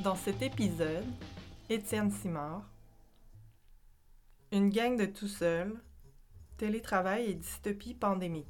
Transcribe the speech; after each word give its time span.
Dans 0.00 0.16
cet 0.16 0.42
épisode, 0.42 1.04
Étienne 1.70 2.10
Simard, 2.10 2.68
Une 4.50 4.70
gang 4.70 4.98
de 4.98 5.04
tout 5.04 5.28
seul, 5.28 5.80
télétravail 6.56 7.26
et 7.26 7.34
dystopie 7.34 7.94
pandémie. 7.94 8.48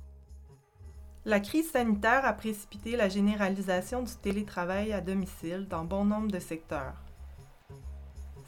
La 1.27 1.41
crise 1.41 1.70
sanitaire 1.70 2.24
a 2.24 2.33
précipité 2.33 2.97
la 2.97 3.11
généralisation 3.11 4.02
du 4.02 4.14
télétravail 4.22 4.95
à 4.95 5.02
domicile 5.02 5.69
dans 5.69 5.84
bon 5.84 6.06
nombre 6.06 6.33
de 6.33 6.38
secteurs. 6.38 6.97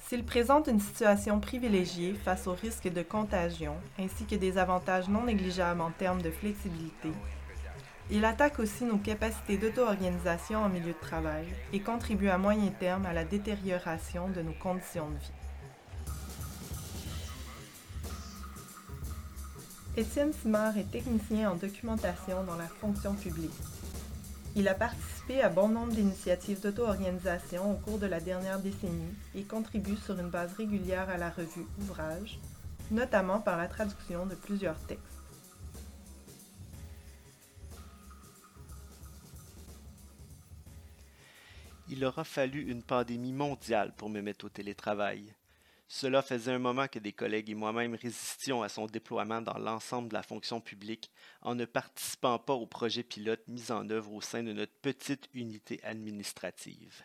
S'il 0.06 0.22
présente 0.22 0.66
une 0.66 0.80
situation 0.80 1.40
privilégiée 1.40 2.12
face 2.12 2.46
au 2.46 2.52
risque 2.52 2.92
de 2.92 3.02
contagion 3.02 3.74
ainsi 3.98 4.26
que 4.26 4.34
des 4.34 4.58
avantages 4.58 5.08
non 5.08 5.24
négligeables 5.24 5.80
en 5.80 5.90
termes 5.90 6.20
de 6.20 6.30
flexibilité, 6.30 7.10
il 8.10 8.26
attaque 8.26 8.58
aussi 8.58 8.84
nos 8.84 8.98
capacités 8.98 9.56
d'auto-organisation 9.56 10.58
en 10.58 10.68
milieu 10.68 10.92
de 10.92 11.00
travail 11.00 11.46
et 11.72 11.80
contribue 11.80 12.28
à 12.28 12.36
moyen 12.36 12.70
terme 12.78 13.06
à 13.06 13.14
la 13.14 13.24
détérioration 13.24 14.28
de 14.28 14.42
nos 14.42 14.52
conditions 14.52 15.08
de 15.08 15.16
vie. 15.16 15.32
Étienne 19.96 20.34
Simard 20.34 20.76
est 20.76 20.90
technicien 20.90 21.52
en 21.52 21.54
documentation 21.54 22.44
dans 22.44 22.56
la 22.56 22.68
fonction 22.68 23.14
publique. 23.14 23.52
Il 24.56 24.68
a 24.68 24.74
participé 24.74 25.42
à 25.42 25.48
bon 25.48 25.68
nombre 25.68 25.92
d'initiatives 25.92 26.60
d'auto-organisation 26.60 27.72
au 27.72 27.74
cours 27.74 27.98
de 27.98 28.06
la 28.06 28.20
dernière 28.20 28.60
décennie 28.60 29.12
et 29.34 29.42
contribue 29.42 29.96
sur 29.96 30.16
une 30.18 30.30
base 30.30 30.52
régulière 30.54 31.10
à 31.10 31.16
la 31.16 31.30
revue 31.30 31.66
Ouvrage, 31.80 32.38
notamment 32.92 33.40
par 33.40 33.56
la 33.56 33.66
traduction 33.66 34.26
de 34.26 34.36
plusieurs 34.36 34.78
textes. 34.86 35.02
Il 41.88 42.04
aura 42.04 42.22
fallu 42.22 42.62
une 42.70 42.82
pandémie 42.82 43.32
mondiale 43.32 43.92
pour 43.96 44.08
me 44.08 44.20
mettre 44.20 44.46
au 44.46 44.48
télétravail. 44.48 45.34
Cela 45.86 46.22
faisait 46.22 46.52
un 46.52 46.58
moment 46.58 46.88
que 46.88 46.98
des 46.98 47.12
collègues 47.12 47.50
et 47.50 47.54
moi-même 47.54 47.94
résistions 47.94 48.62
à 48.62 48.68
son 48.68 48.86
déploiement 48.86 49.42
dans 49.42 49.58
l'ensemble 49.58 50.08
de 50.08 50.14
la 50.14 50.22
fonction 50.22 50.60
publique 50.60 51.10
en 51.42 51.54
ne 51.54 51.66
participant 51.66 52.38
pas 52.38 52.54
au 52.54 52.66
projet 52.66 53.02
pilote 53.02 53.46
mis 53.48 53.70
en 53.70 53.88
œuvre 53.90 54.12
au 54.12 54.20
sein 54.20 54.42
de 54.42 54.52
notre 54.52 54.74
petite 54.80 55.28
unité 55.34 55.82
administrative. 55.84 57.02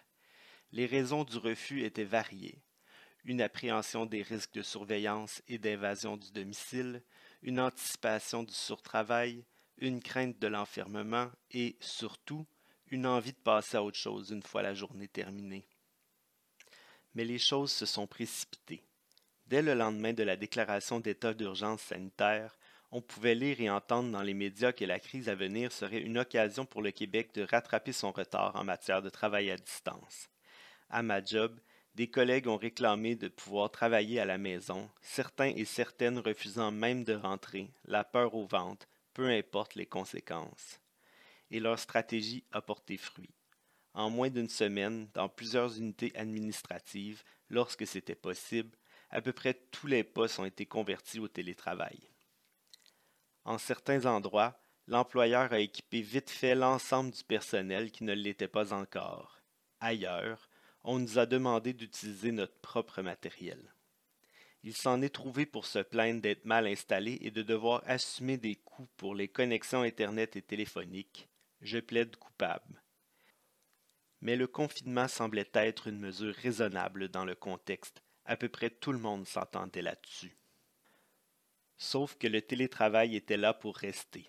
Les 0.71 0.85
raisons 0.85 1.23
du 1.23 1.37
refus 1.37 1.83
étaient 1.83 2.03
variées. 2.03 2.61
Une 3.25 3.41
appréhension 3.41 4.05
des 4.05 4.21
risques 4.21 4.53
de 4.53 4.61
surveillance 4.61 5.41
et 5.47 5.57
d'invasion 5.57 6.15
du 6.15 6.31
domicile, 6.31 7.03
une 7.41 7.59
anticipation 7.59 8.43
du 8.43 8.53
surtravail, 8.53 9.43
une 9.77 10.01
crainte 10.01 10.39
de 10.39 10.47
l'enfermement 10.47 11.29
et, 11.51 11.75
surtout, 11.81 12.45
une 12.87 13.05
envie 13.05 13.33
de 13.33 13.37
passer 13.37 13.77
à 13.77 13.83
autre 13.83 13.97
chose 13.97 14.31
une 14.31 14.43
fois 14.43 14.61
la 14.61 14.73
journée 14.73 15.07
terminée. 15.07 15.68
Mais 17.19 17.25
les 17.25 17.37
choses 17.37 17.73
se 17.73 17.85
sont 17.85 18.07
précipitées. 18.07 18.81
Dès 19.45 19.61
le 19.61 19.73
lendemain 19.73 20.13
de 20.13 20.23
la 20.23 20.37
déclaration 20.37 21.01
d'état 21.01 21.33
d'urgence 21.33 21.81
sanitaire, 21.81 22.57
on 22.91 23.01
pouvait 23.01 23.35
lire 23.35 23.59
et 23.59 23.69
entendre 23.69 24.09
dans 24.09 24.21
les 24.21 24.33
médias 24.33 24.71
que 24.71 24.85
la 24.85 25.01
crise 25.01 25.27
à 25.27 25.35
venir 25.35 25.73
serait 25.73 25.99
une 25.99 26.17
occasion 26.17 26.65
pour 26.65 26.81
le 26.81 26.91
Québec 26.91 27.33
de 27.33 27.41
rattraper 27.41 27.91
son 27.91 28.13
retard 28.13 28.55
en 28.55 28.63
matière 28.63 29.01
de 29.01 29.09
travail 29.09 29.51
à 29.51 29.57
distance. 29.57 30.29
À 30.89 31.03
ma 31.03 31.21
job, 31.21 31.59
des 31.93 32.09
collègues 32.09 32.47
ont 32.47 32.55
réclamé 32.55 33.17
de 33.17 33.27
pouvoir 33.27 33.69
travailler 33.69 34.21
à 34.21 34.25
la 34.25 34.37
maison, 34.37 34.89
certains 35.01 35.51
et 35.57 35.65
certaines 35.65 36.19
refusant 36.19 36.71
même 36.71 37.03
de 37.03 37.15
rentrer, 37.15 37.69
la 37.83 38.05
peur 38.05 38.33
au 38.33 38.45
ventre, 38.45 38.87
peu 39.13 39.27
importe 39.27 39.75
les 39.75 39.87
conséquences. 39.87 40.79
Et 41.51 41.59
leur 41.59 41.79
stratégie 41.79 42.45
a 42.53 42.61
porté 42.61 42.95
fruit 42.95 43.35
en 43.93 44.09
moins 44.09 44.29
d'une 44.29 44.49
semaine 44.49 45.07
dans 45.13 45.29
plusieurs 45.29 45.77
unités 45.77 46.11
administratives, 46.15 47.23
lorsque 47.49 47.87
c'était 47.87 48.15
possible, 48.15 48.77
à 49.09 49.21
peu 49.21 49.33
près 49.33 49.53
tous 49.71 49.87
les 49.87 50.03
postes 50.03 50.39
ont 50.39 50.45
été 50.45 50.65
convertis 50.65 51.19
au 51.19 51.27
télétravail. 51.27 51.99
En 53.45 53.57
certains 53.57 54.05
endroits, 54.05 54.59
l'employeur 54.87 55.51
a 55.51 55.59
équipé 55.59 56.01
vite 56.01 56.29
fait 56.29 56.55
l'ensemble 56.55 57.11
du 57.11 57.23
personnel 57.23 57.91
qui 57.91 58.03
ne 58.03 58.13
l'était 58.13 58.47
pas 58.47 58.73
encore. 58.73 59.41
Ailleurs, 59.79 60.49
on 60.83 60.99
nous 60.99 61.17
a 61.17 61.25
demandé 61.25 61.73
d'utiliser 61.73 62.31
notre 62.31 62.59
propre 62.59 63.01
matériel. 63.01 63.73
Il 64.63 64.75
s'en 64.75 65.01
est 65.01 65.13
trouvé 65.13 65.45
pour 65.45 65.65
se 65.65 65.79
plaindre 65.79 66.21
d'être 66.21 66.45
mal 66.45 66.67
installé 66.67 67.17
et 67.21 67.31
de 67.31 67.41
devoir 67.41 67.81
assumer 67.85 68.37
des 68.37 68.55
coûts 68.55 68.89
pour 68.97 69.15
les 69.15 69.29
connexions 69.29 69.81
Internet 69.81 70.35
et 70.35 70.41
téléphoniques. 70.41 71.29
Je 71.61 71.79
plaide 71.79 72.15
coupable 72.17 72.81
mais 74.21 74.35
le 74.35 74.47
confinement 74.47 75.07
semblait 75.07 75.49
être 75.53 75.87
une 75.87 75.99
mesure 75.99 76.35
raisonnable 76.35 77.09
dans 77.09 77.25
le 77.25 77.35
contexte. 77.35 78.01
À 78.25 78.35
peu 78.37 78.49
près 78.49 78.69
tout 78.69 78.91
le 78.91 78.99
monde 78.99 79.27
s'entendait 79.27 79.81
là-dessus. 79.81 80.37
Sauf 81.77 82.15
que 82.17 82.27
le 82.27 82.41
télétravail 82.41 83.15
était 83.15 83.37
là 83.37 83.53
pour 83.53 83.77
rester. 83.77 84.27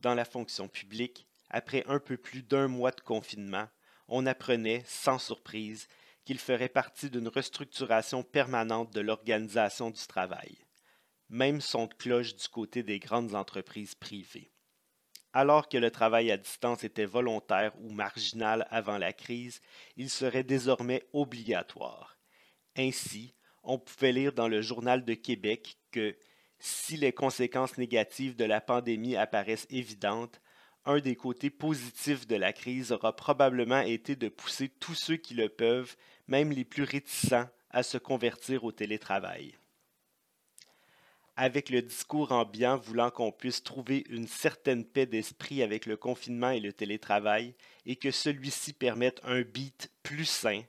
Dans 0.00 0.14
la 0.14 0.24
fonction 0.24 0.68
publique, 0.68 1.26
après 1.50 1.84
un 1.86 1.98
peu 1.98 2.16
plus 2.16 2.42
d'un 2.42 2.68
mois 2.68 2.92
de 2.92 3.00
confinement, 3.00 3.68
on 4.08 4.26
apprenait, 4.26 4.82
sans 4.86 5.18
surprise, 5.18 5.88
qu'il 6.24 6.38
ferait 6.38 6.68
partie 6.68 7.10
d'une 7.10 7.28
restructuration 7.28 8.22
permanente 8.22 8.92
de 8.92 9.00
l'organisation 9.00 9.90
du 9.90 10.06
travail. 10.06 10.56
Même 11.28 11.60
son 11.60 11.86
de 11.86 11.94
cloche 11.94 12.34
du 12.34 12.48
côté 12.48 12.82
des 12.82 12.98
grandes 12.98 13.34
entreprises 13.34 13.94
privées. 13.94 14.50
Alors 15.40 15.68
que 15.68 15.78
le 15.78 15.92
travail 15.92 16.32
à 16.32 16.36
distance 16.36 16.82
était 16.82 17.04
volontaire 17.04 17.72
ou 17.80 17.92
marginal 17.92 18.66
avant 18.70 18.98
la 18.98 19.12
crise, 19.12 19.60
il 19.96 20.10
serait 20.10 20.42
désormais 20.42 21.04
obligatoire. 21.12 22.18
Ainsi, 22.76 23.36
on 23.62 23.78
pouvait 23.78 24.10
lire 24.10 24.32
dans 24.32 24.48
le 24.48 24.62
Journal 24.62 25.04
de 25.04 25.14
Québec 25.14 25.78
que 25.92 26.16
si 26.58 26.96
les 26.96 27.12
conséquences 27.12 27.78
négatives 27.78 28.34
de 28.34 28.46
la 28.46 28.60
pandémie 28.60 29.14
apparaissent 29.14 29.68
évidentes, 29.70 30.40
un 30.84 30.98
des 30.98 31.14
côtés 31.14 31.50
positifs 31.50 32.26
de 32.26 32.34
la 32.34 32.52
crise 32.52 32.90
aura 32.90 33.14
probablement 33.14 33.82
été 33.82 34.16
de 34.16 34.28
pousser 34.28 34.68
tous 34.68 34.96
ceux 34.96 35.18
qui 35.18 35.34
le 35.34 35.48
peuvent, 35.48 35.94
même 36.26 36.50
les 36.50 36.64
plus 36.64 36.82
réticents, 36.82 37.48
à 37.70 37.84
se 37.84 37.96
convertir 37.96 38.64
au 38.64 38.72
télétravail 38.72 39.54
avec 41.38 41.70
le 41.70 41.82
discours 41.82 42.32
ambiant 42.32 42.76
voulant 42.76 43.12
qu'on 43.12 43.30
puisse 43.30 43.62
trouver 43.62 44.04
une 44.08 44.26
certaine 44.26 44.84
paix 44.84 45.06
d'esprit 45.06 45.62
avec 45.62 45.86
le 45.86 45.96
confinement 45.96 46.50
et 46.50 46.58
le 46.58 46.72
télétravail, 46.72 47.54
et 47.86 47.94
que 47.94 48.10
celui-ci 48.10 48.72
permette 48.72 49.20
un 49.22 49.42
beat 49.42 49.92
plus 50.02 50.24
sain, 50.24 50.64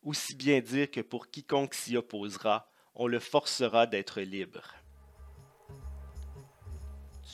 aussi 0.00 0.34
bien 0.34 0.62
dire 0.62 0.90
que 0.90 1.02
pour 1.02 1.28
quiconque 1.28 1.74
s'y 1.74 1.98
opposera, 1.98 2.70
on 2.94 3.06
le 3.06 3.20
forcera 3.20 3.86
d'être 3.86 4.22
libre. 4.22 4.74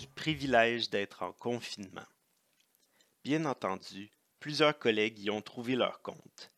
Du 0.00 0.08
privilège 0.08 0.90
d'être 0.90 1.22
en 1.22 1.31
confinement. 1.31 2.08
Bien 3.22 3.44
entendu, 3.44 4.10
plusieurs 4.40 4.76
collègues 4.76 5.20
y 5.20 5.31
ont 5.31 5.42
trouvé 5.42 5.76
leur 5.76 6.02
compte. 6.02 6.50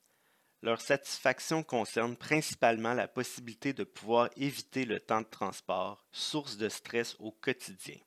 Leur 0.62 0.81
satisfaction 0.81 1.64
concerne 1.64 2.17
principalement 2.17 2.94
la 2.94 3.09
possibilité 3.09 3.73
de 3.73 3.82
pouvoir 3.82 4.31
éviter 4.37 4.85
le 4.85 5.00
temps 5.00 5.20
de 5.20 5.26
transport, 5.26 6.06
source 6.12 6.56
de 6.56 6.69
stress 6.69 7.17
au 7.19 7.32
quotidien. 7.32 7.99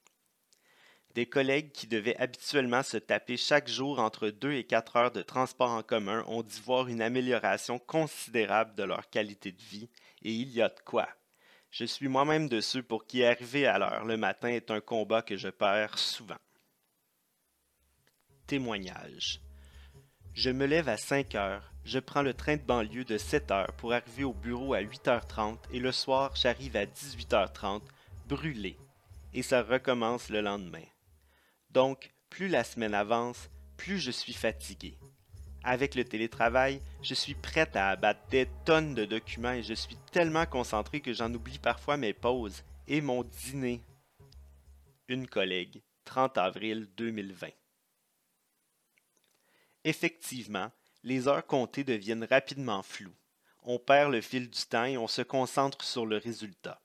Des 1.16 1.26
collègues 1.26 1.72
qui 1.74 1.88
devaient 1.88 2.18
habituellement 2.18 2.84
se 2.84 2.98
taper 2.98 3.36
chaque 3.36 3.68
jour 3.68 4.00
entre 4.00 4.30
2 4.30 4.54
et 4.54 4.64
4 4.66 4.96
heures 4.96 5.12
de 5.12 5.22
transport 5.22 5.70
en 5.70 5.84
commun 5.84 6.24
ont 6.28 6.44
dû 6.44 6.60
voir 6.62 6.88
une 6.88 7.02
amélioration 7.02 7.78
considérable 7.78 8.76
de 8.76 8.84
leur 8.84 9.10
qualité 9.10 9.52
de 9.52 9.62
vie, 9.62 9.90
et 10.24 10.32
il 10.32 10.50
y 10.50 10.62
a 10.62 10.70
de 10.70 10.80
quoi. 10.86 11.10
Je 11.72 11.84
suis 11.84 12.08
moi-même 12.08 12.48
de 12.48 12.62
ceux 12.62 12.84
pour 12.84 13.06
qui 13.06 13.26
arriver 13.26 13.66
à 13.66 13.78
l'heure 13.78 14.06
le 14.06 14.16
matin 14.16 14.48
est 14.48 14.72
un 14.72 14.80
combat 14.80 15.22
que 15.22 15.36
je 15.36 15.50
perds 15.50 15.98
souvent. 15.98 16.38
Témoignage. 18.48 19.45
Je 20.36 20.50
me 20.50 20.66
lève 20.66 20.90
à 20.90 20.98
5 20.98 21.34
heures, 21.36 21.72
je 21.86 21.98
prends 21.98 22.22
le 22.22 22.34
train 22.34 22.58
de 22.58 22.62
banlieue 22.62 23.06
de 23.06 23.18
7 23.18 23.52
heures 23.52 23.72
pour 23.78 23.94
arriver 23.94 24.26
au 24.26 24.34
bureau 24.34 24.74
à 24.74 24.82
8h30 24.82 25.58
et 25.72 25.80
le 25.80 25.94
soir 25.94 26.36
j'arrive 26.36 26.76
à 26.76 26.86
18h30, 26.86 27.82
brûlé. 28.28 28.76
et 29.34 29.42
ça 29.42 29.64
recommence 29.64 30.28
le 30.30 30.42
lendemain. 30.42 30.84
Donc, 31.70 32.12
plus 32.30 32.50
la 32.50 32.66
semaine 32.66 32.94
avance, 32.94 33.50
plus 33.78 33.98
je 33.98 34.12
suis 34.12 34.34
fatigué. 34.34 34.98
Avec 35.64 35.96
le 35.96 36.04
télétravail, 36.04 36.82
je 37.02 37.14
suis 37.14 37.36
prête 37.36 37.78
à 37.78 37.88
abattre 37.88 38.28
des 38.30 38.50
tonnes 38.66 38.94
de 38.94 39.06
documents 39.06 39.54
et 39.54 39.64
je 39.64 39.74
suis 39.74 39.98
tellement 40.12 40.46
concentré 40.46 41.00
que 41.00 41.14
j'en 41.14 41.34
oublie 41.34 41.60
parfois 41.60 41.96
mes 41.96 42.14
pauses 42.14 42.62
et 42.90 43.00
mon 43.00 43.24
dîner. 43.24 43.82
Une 45.08 45.28
collègue, 45.28 45.82
30 46.04 46.38
avril 46.38 46.90
2020. 46.98 47.48
Effectivement, 49.86 50.72
les 51.04 51.30
heures 51.30 51.46
comptées 51.46 51.86
deviennent 51.86 52.26
rapidement 52.26 52.84
floues. 52.84 53.16
On 53.64 53.80
perd 53.80 54.12
le 54.12 54.20
fil 54.20 54.50
du 54.50 54.62
temps 54.66 54.86
et 54.86 54.98
on 54.98 55.08
se 55.08 55.22
concentre 55.22 55.84
sur 55.84 56.06
le 56.06 56.18
résultat. 56.18 56.82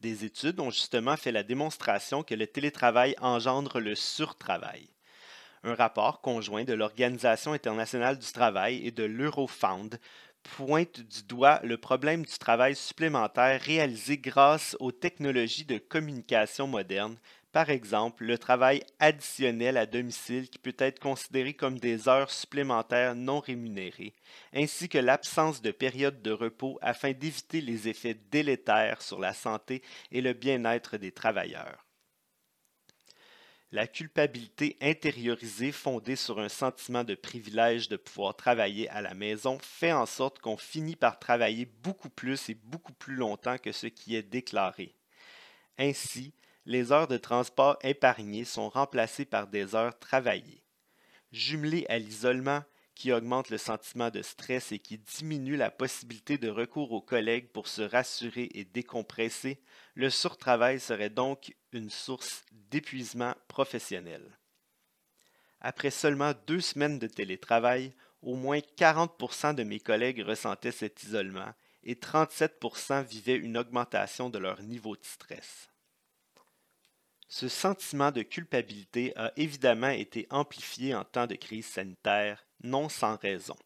Des 0.00 0.24
études 0.24 0.58
ont 0.58 0.70
justement 0.70 1.16
fait 1.16 1.32
la 1.32 1.44
démonstration 1.44 2.24
que 2.24 2.34
le 2.34 2.46
télétravail 2.46 3.14
engendre 3.20 3.78
le 3.78 3.94
surtravail 3.94 4.90
un 5.64 5.74
rapport 5.74 6.20
conjoint 6.20 6.64
de 6.64 6.72
l'Organisation 6.72 7.52
internationale 7.52 8.18
du 8.18 8.32
travail 8.32 8.86
et 8.86 8.90
de 8.90 9.04
l'Eurofound 9.04 9.98
pointe 10.56 11.00
du 11.00 11.24
doigt 11.24 11.60
le 11.64 11.76
problème 11.76 12.24
du 12.24 12.38
travail 12.38 12.74
supplémentaire 12.76 13.60
réalisé 13.60 14.18
grâce 14.18 14.76
aux 14.80 14.92
technologies 14.92 15.64
de 15.64 15.78
communication 15.78 16.66
modernes, 16.66 17.18
par 17.52 17.70
exemple 17.70 18.24
le 18.24 18.38
travail 18.38 18.82
additionnel 18.98 19.76
à 19.76 19.86
domicile 19.86 20.48
qui 20.50 20.58
peut 20.58 20.76
être 20.78 21.00
considéré 21.00 21.54
comme 21.54 21.78
des 21.78 22.08
heures 22.08 22.30
supplémentaires 22.30 23.14
non 23.14 23.40
rémunérées, 23.40 24.14
ainsi 24.52 24.88
que 24.88 24.98
l'absence 24.98 25.62
de 25.62 25.70
période 25.70 26.22
de 26.22 26.30
repos 26.30 26.78
afin 26.82 27.12
d'éviter 27.12 27.60
les 27.60 27.88
effets 27.88 28.18
délétères 28.30 29.02
sur 29.02 29.18
la 29.18 29.32
santé 29.32 29.82
et 30.12 30.20
le 30.20 30.34
bien-être 30.34 30.98
des 30.98 31.12
travailleurs. 31.12 31.84
La 33.70 33.86
culpabilité 33.86 34.78
intériorisée 34.80 35.72
fondée 35.72 36.16
sur 36.16 36.40
un 36.40 36.48
sentiment 36.48 37.04
de 37.04 37.14
privilège 37.14 37.90
de 37.90 37.96
pouvoir 37.96 38.34
travailler 38.34 38.88
à 38.88 39.02
la 39.02 39.12
maison 39.12 39.58
fait 39.60 39.92
en 39.92 40.06
sorte 40.06 40.38
qu'on 40.38 40.56
finit 40.56 40.96
par 40.96 41.18
travailler 41.18 41.66
beaucoup 41.66 42.08
plus 42.08 42.48
et 42.48 42.54
beaucoup 42.54 42.94
plus 42.94 43.14
longtemps 43.14 43.58
que 43.58 43.72
ce 43.72 43.86
qui 43.86 44.16
est 44.16 44.22
déclaré. 44.22 44.94
Ainsi, 45.76 46.32
les 46.68 46.92
heures 46.92 47.08
de 47.08 47.16
transport 47.16 47.78
épargnées 47.82 48.44
sont 48.44 48.68
remplacées 48.68 49.24
par 49.24 49.46
des 49.46 49.74
heures 49.74 49.98
travaillées. 49.98 50.62
Jumelées 51.32 51.86
à 51.88 51.98
l'isolement, 51.98 52.62
qui 52.94 53.10
augmente 53.10 53.48
le 53.48 53.56
sentiment 53.56 54.10
de 54.10 54.20
stress 54.20 54.70
et 54.70 54.78
qui 54.78 54.98
diminue 54.98 55.56
la 55.56 55.70
possibilité 55.70 56.36
de 56.36 56.50
recours 56.50 56.92
aux 56.92 57.00
collègues 57.00 57.48
pour 57.52 57.68
se 57.68 57.80
rassurer 57.80 58.50
et 58.52 58.66
décompresser, 58.66 59.62
le 59.94 60.10
surtravail 60.10 60.78
serait 60.78 61.08
donc 61.08 61.56
une 61.72 61.88
source 61.88 62.44
d'épuisement 62.52 63.34
professionnel. 63.48 64.38
Après 65.62 65.90
seulement 65.90 66.34
deux 66.46 66.60
semaines 66.60 66.98
de 66.98 67.06
télétravail, 67.06 67.94
au 68.20 68.34
moins 68.34 68.58
40% 68.58 69.54
de 69.54 69.62
mes 69.62 69.80
collègues 69.80 70.20
ressentaient 70.20 70.70
cet 70.70 71.02
isolement 71.02 71.54
et 71.82 71.94
37% 71.94 73.06
vivaient 73.06 73.36
une 73.36 73.56
augmentation 73.56 74.28
de 74.28 74.36
leur 74.38 74.60
niveau 74.60 74.96
de 74.96 75.04
stress. 75.04 75.70
Ce 77.28 77.48
sentiment 77.48 78.10
de 78.10 78.22
culpabilité 78.22 79.12
a 79.16 79.32
évidemment 79.36 79.90
été 79.90 80.26
amplifié 80.30 80.94
en 80.94 81.04
temps 81.04 81.26
de 81.26 81.34
crise 81.34 81.66
sanitaire 81.66 82.46
non 82.62 82.88
sans 82.88 83.16
raison. 83.16 83.56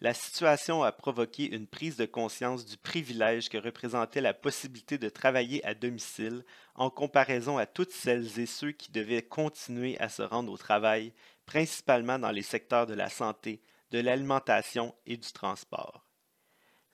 La 0.00 0.14
situation 0.14 0.82
a 0.82 0.90
provoqué 0.90 1.54
une 1.54 1.68
prise 1.68 1.96
de 1.96 2.06
conscience 2.06 2.64
du 2.64 2.76
privilège 2.76 3.48
que 3.50 3.58
représentait 3.58 4.22
la 4.22 4.34
possibilité 4.34 4.98
de 4.98 5.08
travailler 5.08 5.64
à 5.64 5.74
domicile 5.74 6.42
en 6.74 6.90
comparaison 6.90 7.58
à 7.58 7.66
toutes 7.66 7.92
celles 7.92 8.40
et 8.40 8.46
ceux 8.46 8.72
qui 8.72 8.90
devaient 8.90 9.22
continuer 9.22 9.96
à 10.00 10.08
se 10.08 10.22
rendre 10.22 10.50
au 10.50 10.56
travail, 10.56 11.12
principalement 11.46 12.18
dans 12.18 12.32
les 12.32 12.42
secteurs 12.42 12.86
de 12.86 12.94
la 12.94 13.10
santé, 13.10 13.60
de 13.90 14.00
l'alimentation 14.00 14.94
et 15.06 15.18
du 15.18 15.30
transport 15.32 16.02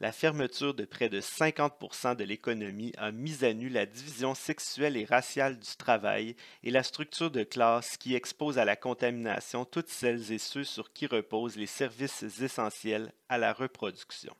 la 0.01 0.13
fermeture 0.13 0.75
de 0.75 0.85
près 0.85 1.09
de 1.09 1.21
50% 1.21 2.15
de 2.15 2.25
l'économie 2.25 2.93
a 2.99 3.11
mis 3.11 3.45
à 3.45 3.53
nu 3.53 3.69
la 3.69 3.85
division 3.85 4.35
sexuelle 4.35 4.97
et 4.97 5.05
raciale 5.05 5.59
du 5.59 5.77
travail 5.77 6.37
et 6.63 6.71
la 6.71 6.85
structure 6.85 7.31
de 7.31 7.43
classe 7.43 7.97
qui 7.97 8.15
expose 8.15 8.59
à 8.59 8.65
la 8.65 8.77
contamination 8.77 9.65
toutes 9.65 9.89
celles 9.89 10.31
et 10.31 10.39
ceux 10.39 10.65
sur 10.65 10.93
qui 10.93 11.07
reposent 11.07 11.57
les 11.57 11.67
services 11.67 12.23
essentiels 12.41 13.13
à 13.29 13.39
la 13.39 13.53
reproduction. 13.53 14.37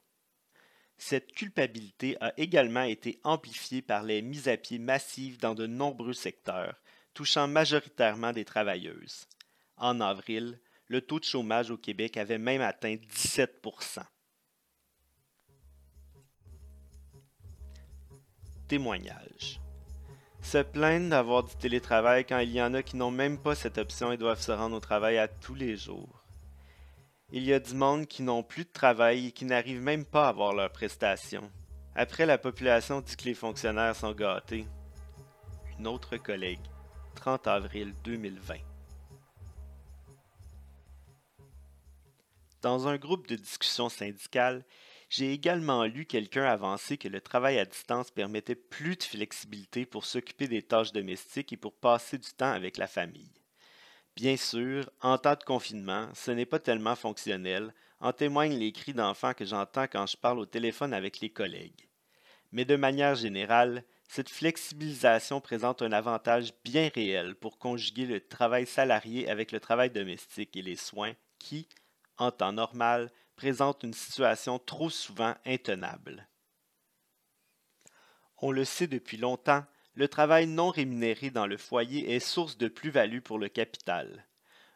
Cette 0.97 1.33
culpabilité 1.33 2.17
a 2.21 2.33
également 2.37 2.83
été 2.83 3.21
amplifiée 3.25 3.83
par 3.83 4.03
les 4.03 4.23
mises 4.23 4.49
à 4.49 4.57
pied 4.57 4.79
massives 4.79 5.39
dans 5.39 5.55
de 5.55 5.67
nombreux 5.67 6.13
secteurs, 6.13 6.81
touchant 7.15 7.49
majoritairement 7.49 8.33
des 8.33 8.45
travailleuses. 8.45 9.27
En 9.77 10.01
avril, 10.01 10.61
le 10.87 11.01
taux 11.01 11.21
de 11.21 11.25
chômage 11.25 11.71
au 11.71 11.77
Québec 11.77 12.17
avait 12.17 12.39
même 12.39 12.63
atteint 12.63 12.97
17 12.97 13.61
témoignage. 18.69 19.61
Se 20.43 20.59
plaindre 20.59 21.11
d'avoir 21.11 21.43
du 21.43 21.57
télétravail 21.57 22.25
quand 22.25 22.39
il 22.39 22.53
y 22.53 22.63
en 22.63 22.75
a 22.75 22.83
qui 22.83 22.97
n'ont 22.97 23.11
même 23.11 23.39
pas 23.39 23.55
cette 23.55 23.79
option 23.79 24.13
et 24.13 24.17
doivent 24.17 24.41
se 24.41 24.53
rendre 24.53 24.77
au 24.77 24.81
travail 24.81 25.19
à 25.19 25.27
tous 25.27 25.55
les 25.55 25.77
jours. 25.77 26.23
Il 27.33 27.45
y 27.45 27.53
a 27.53 27.61
du 27.61 27.75
monde 27.75 28.07
qui 28.07 28.23
n'ont 28.23 28.43
plus 28.43 28.65
de 28.65 28.71
travail 28.71 29.27
et 29.27 29.33
qui 29.33 29.45
n'arrivent 29.45 29.83
même 29.83 30.05
pas 30.05 30.27
à 30.27 30.29
avoir 30.29 30.55
leurs 30.55 30.73
prestations. 30.73 31.51
Après, 31.95 32.25
la 32.25 32.39
population 32.39 33.01
dit 33.01 33.17
que 33.17 33.25
les 33.25 33.35
fonctionnaires 33.35 33.97
sont 33.97 34.13
gâtés. 34.13 34.67
Une 35.79 35.89
autre 35.89 36.17
collègue, 36.17 36.61
30 37.17 37.47
avril 37.49 37.93
2020. 38.05 38.55
Dans 42.63 42.89
un 42.89 42.97
groupe 42.97 43.29
de 43.29 43.37
discussion 43.37 43.89
syndicale, 43.89 44.65
j'ai 45.09 45.33
également 45.33 45.85
lu 45.85 46.05
quelqu'un 46.05 46.45
avancer 46.45 46.99
que 46.99 47.09
le 47.09 47.21
travail 47.21 47.59
à 47.59 47.65
distance 47.65 48.11
permettait 48.11 48.55
plus 48.55 48.97
de 48.97 49.03
flexibilité 49.03 49.87
pour 49.87 50.05
s'occuper 50.05 50.49
des 50.49 50.63
tâches 50.63 50.93
domestiques 50.93 51.53
et 51.53 51.57
pour 51.57 51.75
passer 51.75 52.19
du 52.19 52.31
temps 52.33 52.53
avec 52.53 52.77
la 52.77 52.87
famille. 52.87 53.33
Bien 54.17 54.37
sûr, 54.37 54.91
en 55.01 55.17
temps 55.17 55.37
de 55.37 55.45
confinement, 55.45 56.09
ce 56.15 56.31
n'est 56.31 56.47
pas 56.47 56.59
tellement 56.59 56.97
fonctionnel, 56.97 57.73
en 58.01 58.13
témoignent 58.13 58.59
les 58.59 58.73
cris 58.73 58.93
d'enfants 58.93 59.33
que 59.33 59.45
j'entends 59.45 59.87
quand 59.87 60.07
je 60.07 60.17
parle 60.17 60.41
au 60.41 60.47
téléphone 60.47 60.93
avec 60.93 61.21
les 61.21 61.31
collègues. 61.31 61.89
Mais 62.53 62.65
de 62.65 62.77
manière 62.77 63.15
générale, 63.15 63.85
cette 64.09 64.31
flexibilisation 64.31 65.41
présente 65.41 65.83
un 65.83 65.93
avantage 65.93 66.53
bien 66.65 66.91
réel 66.95 67.35
pour 67.35 67.59
conjuguer 67.59 68.07
le 68.07 68.21
travail 68.21 68.67
salarié 68.67 69.29
avec 69.29 69.53
le 69.53 69.61
travail 69.61 69.91
domestique 69.91 70.57
et 70.57 70.63
les 70.63 70.77
soins 70.77 71.13
qui, 71.39 71.69
en 72.17 72.31
temps 72.31 72.53
normal, 72.53 73.11
présente 73.39 73.85
une 73.85 73.95
situation 73.95 74.59
trop 74.59 74.91
souvent 74.91 75.37
intenable. 75.47 76.27
On 78.39 78.51
le 78.51 78.65
sait 78.65 78.89
depuis 78.89 79.17
longtemps, 79.17 79.65
le 79.95 80.09
travail 80.09 80.49
non 80.49 80.71
rémunéré 80.71 81.31
dans 81.31 81.47
le 81.47 81.57
foyer 81.57 82.17
est 82.17 82.19
source 82.19 82.59
de 82.59 82.67
plus-value 82.67 83.21
pour 83.21 83.39
le 83.39 83.49
capital. 83.49 84.27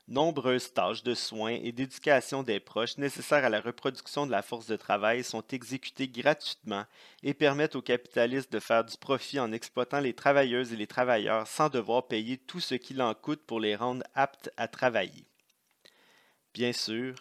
Nombreuses 0.07 0.73
tâches 0.73 1.03
de 1.03 1.15
soins 1.15 1.59
et 1.61 1.73
d'éducation 1.73 2.45
des 2.45 2.61
proches 2.61 2.99
nécessaires 2.99 3.45
à 3.45 3.49
la 3.49 3.61
reproduction 3.61 4.27
de 4.27 4.31
la 4.31 4.43
force 4.43 4.67
de 4.67 4.77
travail 4.77 5.25
sont 5.25 5.45
exécutées 5.51 6.07
gratuitement 6.07 6.85
et 7.25 7.35
permettent 7.35 7.75
aux 7.75 7.83
capitalistes 7.83 8.53
de 8.53 8.61
faire 8.61 8.85
du 8.85 8.97
profit 8.97 9.41
en 9.41 9.51
exploitant 9.51 9.99
les 9.99 10.15
travailleuses 10.15 10.73
et 10.73 10.77
les 10.77 10.87
travailleurs 10.87 11.49
sans 11.49 11.69
devoir 11.69 12.07
payer 12.07 12.39
tout 12.39 12.61
ce 12.61 12.77
qu'il 12.77 13.03
en 13.03 13.15
coûte 13.15 13.43
pour 13.45 13.59
les 13.59 13.75
rendre 13.75 14.05
aptes 14.15 14.51
à 14.57 14.69
travailler. 14.69 15.27
Bien 16.55 16.73
sûr, 16.73 17.17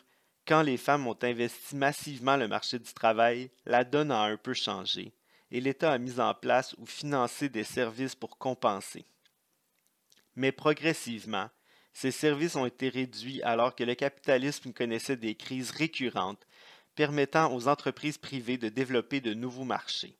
quand 0.51 0.63
les 0.63 0.75
femmes 0.75 1.07
ont 1.07 1.17
investi 1.21 1.77
massivement 1.77 2.35
le 2.35 2.49
marché 2.49 2.77
du 2.77 2.91
travail, 2.91 3.49
la 3.65 3.85
donne 3.85 4.11
a 4.11 4.23
un 4.23 4.35
peu 4.35 4.53
changé 4.53 5.13
et 5.49 5.61
l'État 5.61 5.93
a 5.93 5.97
mis 5.97 6.19
en 6.19 6.33
place 6.33 6.75
ou 6.77 6.85
financé 6.85 7.47
des 7.47 7.63
services 7.63 8.15
pour 8.15 8.37
compenser. 8.37 9.05
Mais 10.35 10.51
progressivement, 10.51 11.49
ces 11.93 12.11
services 12.11 12.57
ont 12.57 12.65
été 12.65 12.89
réduits 12.89 13.41
alors 13.43 13.77
que 13.77 13.85
le 13.85 13.95
capitalisme 13.95 14.73
connaissait 14.73 15.15
des 15.15 15.35
crises 15.35 15.71
récurrentes, 15.71 16.45
permettant 16.95 17.55
aux 17.55 17.69
entreprises 17.69 18.17
privées 18.17 18.57
de 18.57 18.67
développer 18.67 19.21
de 19.21 19.33
nouveaux 19.33 19.63
marchés. 19.63 20.17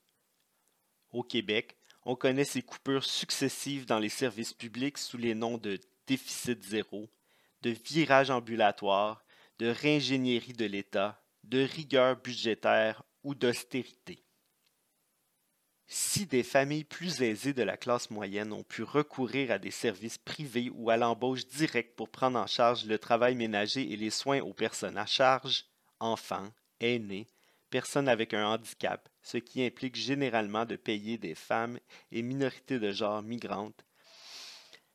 Au 1.10 1.22
Québec, 1.22 1.76
on 2.06 2.16
connaît 2.16 2.46
ces 2.46 2.62
coupures 2.62 3.04
successives 3.04 3.84
dans 3.84 3.98
les 3.98 4.08
services 4.08 4.54
publics 4.54 4.96
sous 4.96 5.18
les 5.18 5.34
noms 5.34 5.58
de 5.58 5.78
déficit 6.06 6.64
zéro, 6.64 7.10
de 7.60 7.68
virage 7.68 8.30
ambulatoire, 8.30 9.22
de 9.58 9.68
réingénierie 9.68 10.52
de 10.52 10.64
l'État, 10.64 11.22
de 11.44 11.62
rigueur 11.62 12.16
budgétaire 12.20 13.02
ou 13.22 13.34
d'austérité. 13.34 14.24
Si 15.86 16.24
des 16.24 16.42
familles 16.42 16.84
plus 16.84 17.20
aisées 17.20 17.52
de 17.52 17.62
la 17.62 17.76
classe 17.76 18.10
moyenne 18.10 18.52
ont 18.52 18.62
pu 18.62 18.82
recourir 18.82 19.50
à 19.50 19.58
des 19.58 19.70
services 19.70 20.16
privés 20.16 20.70
ou 20.70 20.88
à 20.88 20.96
l'embauche 20.96 21.46
directe 21.46 21.96
pour 21.96 22.08
prendre 22.08 22.38
en 22.38 22.46
charge 22.46 22.86
le 22.86 22.98
travail 22.98 23.34
ménager 23.34 23.92
et 23.92 23.96
les 23.96 24.10
soins 24.10 24.40
aux 24.40 24.54
personnes 24.54 24.96
à 24.96 25.04
charge, 25.04 25.66
enfants, 26.00 26.48
aînés, 26.80 27.26
personnes 27.68 28.08
avec 28.08 28.32
un 28.32 28.46
handicap, 28.46 29.08
ce 29.22 29.36
qui 29.36 29.64
implique 29.64 29.96
généralement 29.96 30.64
de 30.64 30.76
payer 30.76 31.18
des 31.18 31.34
femmes 31.34 31.78
et 32.10 32.22
minorités 32.22 32.78
de 32.78 32.90
genre 32.90 33.22
migrantes, 33.22 33.84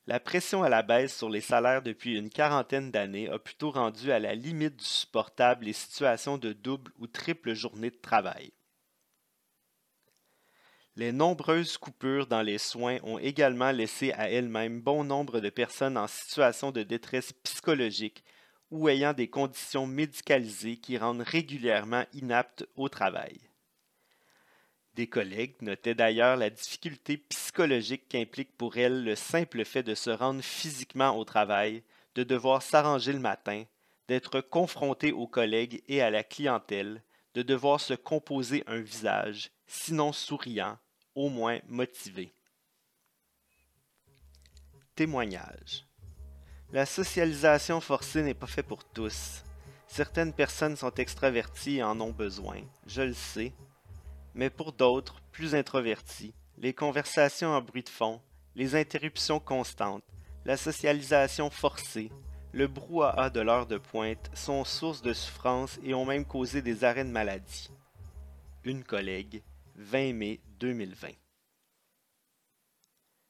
la 0.08 0.22
pression 0.22 0.64
à 0.64 0.70
la 0.70 0.84
baisse 0.84 1.16
sur 1.16 1.30
les 1.30 1.42
salaires 1.42 1.82
depuis 1.82 2.18
une 2.18 2.30
quarantaine 2.30 2.92
d'années 2.92 3.30
a 3.30 3.38
plutôt 3.38 3.72
rendu 3.72 4.12
à 4.14 4.20
la 4.20 4.36
limite 4.36 4.78
du 4.78 4.86
supportable 4.86 5.66
les 5.66 5.74
situations 5.74 6.38
de 6.38 6.54
double 6.54 6.94
ou 6.98 7.08
triple 7.08 7.54
journée 7.54 7.92
de 7.92 7.98
travail. 7.98 8.54
Les 10.96 11.12
nombreuses 11.12 11.78
coupures 11.78 12.26
dans 12.26 12.42
les 12.42 12.58
soins 12.58 12.98
ont 13.04 13.20
également 13.20 13.72
laissé 13.72 14.14
à 14.14 14.30
elles-mêmes 14.30 14.82
bon 14.82 15.04
nombre 15.04 15.42
de 15.42 15.50
personnes 15.50 15.98
en 15.98 16.08
situation 16.08 16.72
de 16.72 16.84
détresse 16.84 17.34
psychologique 17.44 18.24
ou 18.72 18.88
ayant 18.90 19.14
des 19.14 19.30
conditions 19.30 19.86
médicalisées 19.86 20.78
qui 20.78 20.98
rendent 20.98 21.22
régulièrement 21.22 22.06
inaptes 22.14 22.66
au 22.78 22.90
travail. 22.90 23.47
Des 24.98 25.06
collègues 25.06 25.62
notaient 25.62 25.94
d'ailleurs 25.94 26.38
la 26.38 26.50
difficulté 26.50 27.18
psychologique 27.18 28.10
qu'implique 28.10 28.58
pour 28.58 28.78
elles 28.78 29.04
le 29.04 29.16
simple 29.16 29.64
fait 29.64 29.84
de 29.84 29.94
se 29.94 30.10
rendre 30.10 30.42
physiquement 30.42 31.16
au 31.16 31.24
travail, 31.24 31.84
de 32.16 32.24
devoir 32.24 32.64
s'arranger 32.64 33.14
le 33.14 33.20
matin, 33.20 33.66
d'être 34.08 34.42
confronté 34.42 35.12
aux 35.12 35.28
collègues 35.28 35.84
et 35.88 36.02
à 36.02 36.10
la 36.10 36.24
clientèle, 36.24 37.04
de 37.36 37.44
devoir 37.44 37.80
se 37.80 37.94
composer 37.94 38.64
un 38.66 38.80
visage, 38.80 39.52
sinon 39.68 40.14
souriant, 40.14 40.80
au 41.14 41.30
moins 41.30 41.60
motivé. 41.68 42.34
Témoignage. 44.96 45.86
La 46.74 46.88
socialisation 46.88 47.82
forcée 47.82 48.24
n'est 48.24 48.34
pas 48.34 48.48
faite 48.48 48.66
pour 48.66 48.84
tous. 48.84 49.44
Certaines 49.88 50.34
personnes 50.34 50.76
sont 50.76 50.96
extraverties 50.96 51.78
et 51.78 51.84
en 51.84 52.02
ont 52.02 52.12
besoin, 52.12 52.62
je 52.88 53.04
le 53.04 53.14
sais, 53.14 53.54
mais 54.38 54.52
pour 54.52 54.72
d'autres, 54.72 55.20
plus 55.32 55.56
introvertis, 55.56 56.34
les 56.60 56.74
conversations 56.74 57.50
en 57.50 57.62
bruit 57.62 57.84
de 57.84 57.90
fond, 57.90 58.22
les 58.56 58.76
interruptions 58.76 59.40
constantes, 59.40 60.04
la 60.46 60.56
socialisation 60.56 61.50
forcée, 61.50 62.12
le 62.54 62.68
brouhaha 62.68 63.30
de 63.30 63.42
l'heure 63.42 63.66
de 63.66 63.78
pointe 63.78 64.32
sont 64.34 64.64
source 64.64 65.02
de 65.02 65.12
souffrance 65.12 65.80
et 65.84 65.94
ont 65.94 66.06
même 66.06 66.24
causé 66.24 66.62
des 66.62 66.84
arrêts 66.84 67.04
de 67.04 67.10
maladie. 67.10 67.70
Une 68.64 68.84
collègue, 68.84 69.42
20 69.76 70.14
mai 70.14 70.40
2020. 70.60 71.10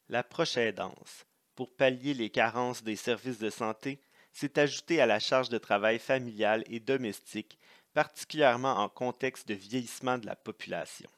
La 0.09 0.23
prochaine 0.23 0.75
danse, 0.75 1.25
pour 1.55 1.73
pallier 1.73 2.13
les 2.13 2.29
carences 2.29 2.83
des 2.83 2.95
services 2.95 3.39
de 3.39 3.49
santé, 3.49 3.99
s'est 4.33 4.59
ajoutée 4.59 5.01
à 5.01 5.05
la 5.05 5.19
charge 5.19 5.49
de 5.49 5.57
travail 5.57 5.99
familiale 5.99 6.63
et 6.67 6.79
domestique 6.79 7.57
particulièrement 7.97 8.75
en 8.75 8.89
contexte 8.89 9.47
de 9.47 9.55
vieillissement 9.55 10.19
de 10.19 10.27
la 10.27 10.35
population. 10.35 11.09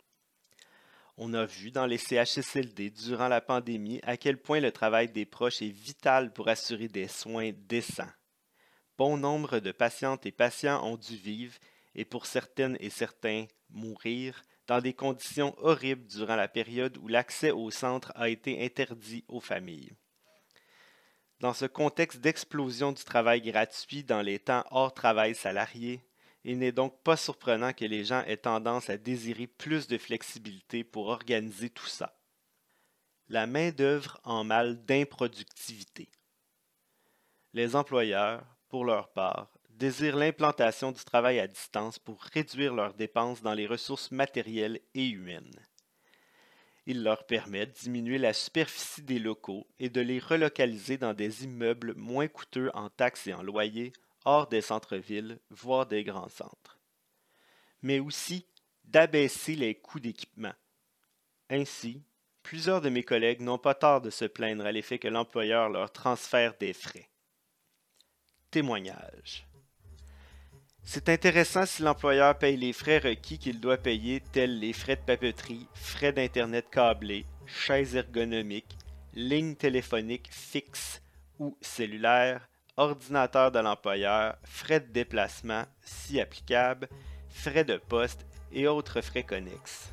On 1.18 1.34
a 1.34 1.44
vu 1.44 1.72
dans 1.72 1.86
les 1.86 1.98
CHSLD 1.98 2.90
durant 2.92 3.28
la 3.28 3.42
pandémie 3.42 4.00
à 4.04 4.16
quel 4.16 4.38
point 4.38 4.62
le 4.62 4.72
travail 4.72 5.10
des 5.10 5.26
proches 5.26 5.62
est 5.62 5.76
vital 5.76 6.32
pour 6.32 6.48
assurer 6.48 6.88
des 6.88 7.10
soins 7.10 7.52
décents. 7.68 8.14
Bon 8.98 9.18
nombre 9.18 9.60
de 9.60 9.74
patientes 9.74 10.26
et 10.26 10.32
patients 10.32 10.82
ont 10.86 10.96
dû 10.96 11.18
vivre, 11.18 11.54
et 11.96 12.06
pour 12.06 12.26
certaines 12.26 12.78
et 12.80 12.90
certains 12.90 13.48
mourir, 13.70 14.42
dans 14.66 14.80
des 14.80 14.94
conditions 14.94 15.54
horribles 15.58 16.08
durant 16.08 16.38
la 16.38 16.48
période 16.48 16.96
où 16.96 17.10
l'accès 17.10 17.52
au 17.52 17.72
centre 17.72 18.14
a 18.16 18.30
été 18.30 18.64
interdit 18.64 19.26
aux 19.28 19.42
familles. 19.42 19.92
Dans 21.42 21.54
ce 21.54 21.66
contexte 21.66 22.22
d'explosion 22.22 22.94
du 22.94 23.04
travail 23.04 23.42
gratuit 23.42 24.06
dans 24.06 24.22
les 24.22 24.40
temps 24.40 24.64
hors 24.72 24.94
travail 24.94 25.36
salarié, 25.36 26.02
il 26.44 26.60
n'est 26.60 26.72
donc 26.72 27.02
pas 27.04 27.18
surprenant 27.18 27.74
que 27.74 27.86
les 27.86 28.06
gens 28.06 28.24
aient 28.24 28.38
tendance 28.38 28.90
à 28.90 28.98
désirer 28.98 29.48
plus 29.48 29.88
de 29.88 29.98
flexibilité 29.98 30.84
pour 30.84 31.08
organiser 31.08 31.70
tout 31.70 31.88
ça. 31.88 32.18
La 33.28 33.46
main-d'œuvre 33.46 34.20
en 34.24 34.44
mal 34.44 34.84
d'improductivité. 34.86 36.10
Les 37.54 37.76
employeurs, 37.76 38.44
pour 38.70 38.86
leur 38.86 39.12
part, 39.12 39.52
désirent 39.70 40.18
l'implantation 40.18 40.92
du 40.92 41.04
travail 41.04 41.40
à 41.40 41.48
distance 41.48 42.00
pour 42.00 42.22
réduire 42.22 42.74
leurs 42.74 42.94
dépenses 42.94 43.42
dans 43.42 43.54
les 43.54 43.68
ressources 43.68 44.12
matérielles 44.12 44.82
et 44.94 45.08
humaines. 45.08 45.66
Il 46.86 47.04
leur 47.04 47.26
permet 47.26 47.68
de 47.68 47.72
diminuer 47.72 48.18
la 48.18 48.34
superficie 48.34 49.04
des 49.04 49.20
locaux 49.20 49.68
et 49.80 49.90
de 49.90 50.02
les 50.02 50.20
relocaliser 50.20 50.98
dans 50.98 51.14
des 51.14 51.44
immeubles 51.44 51.94
moins 51.96 52.28
coûteux 52.28 52.72
en 52.74 52.90
taxes 52.90 53.28
et 53.28 53.34
en 53.34 53.44
loyers 53.44 53.94
hors 54.26 54.48
des 54.48 54.62
centres-villes, 54.62 55.40
voire 55.50 55.86
des 55.86 56.04
grands 56.04 56.30
centres. 56.30 56.78
Mais 57.82 58.00
aussi 58.00 58.46
d'abaisser 58.84 59.56
les 59.56 59.76
coûts 59.76 60.00
d'équipement. 60.00 60.54
Ainsi, 61.50 62.04
plusieurs 62.44 62.82
de 62.82 62.90
mes 62.90 63.04
collègues 63.04 63.42
n'ont 63.42 63.58
pas 63.58 63.76
tort 63.76 64.02
de 64.02 64.10
se 64.10 64.26
plaindre 64.26 64.66
à 64.66 64.72
l'effet 64.72 65.00
que 65.00 65.08
l'employeur 65.08 65.70
leur 65.70 65.92
transfère 65.92 66.56
des 66.60 66.74
frais. 66.74 67.10
Témoignage. 68.52 69.46
C'est 70.84 71.10
intéressant 71.10 71.66
si 71.66 71.84
l'employeur 71.84 72.38
paye 72.38 72.58
les 72.58 72.74
frais 72.74 72.98
requis 72.98 73.38
qu'il 73.38 73.60
doit 73.60 73.78
payer, 73.78 74.22
tels 74.32 74.60
les 74.60 74.74
frais 74.74 74.96
de 74.96 75.02
papeterie, 75.02 75.68
frais 75.76 76.14
d'Internet 76.14 76.68
câblé, 76.72 77.26
chaises 77.46 77.96
ergonomiques, 77.96 78.76
lignes 79.14 79.56
téléphoniques 79.56 80.30
fixes 80.32 81.02
ou 81.38 81.56
cellulaires, 81.62 82.50
ordinateur 82.80 83.52
de 83.52 83.60
l'employeur, 83.60 84.38
frais 84.46 84.80
de 84.80 84.88
déplacement, 84.88 85.66
si 85.82 86.22
applicable, 86.22 86.88
frais 87.30 87.66
de 87.66 87.76
poste 87.76 88.26
et 88.54 88.68
autres 88.68 89.02
frais 89.02 89.24
connexes. 89.24 89.90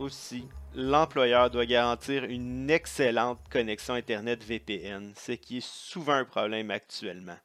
Aussi, 0.00 0.48
l'employeur 0.74 1.48
doit 1.50 1.64
garantir 1.64 2.24
une 2.24 2.68
excellente 2.68 3.40
connexion 3.48 3.94
Internet 3.94 4.42
VPN, 4.42 5.14
ce 5.16 5.32
qui 5.32 5.58
est 5.58 5.66
souvent 5.66 6.14
un 6.14 6.24
problème 6.24 6.72
actuellement. 6.72 7.38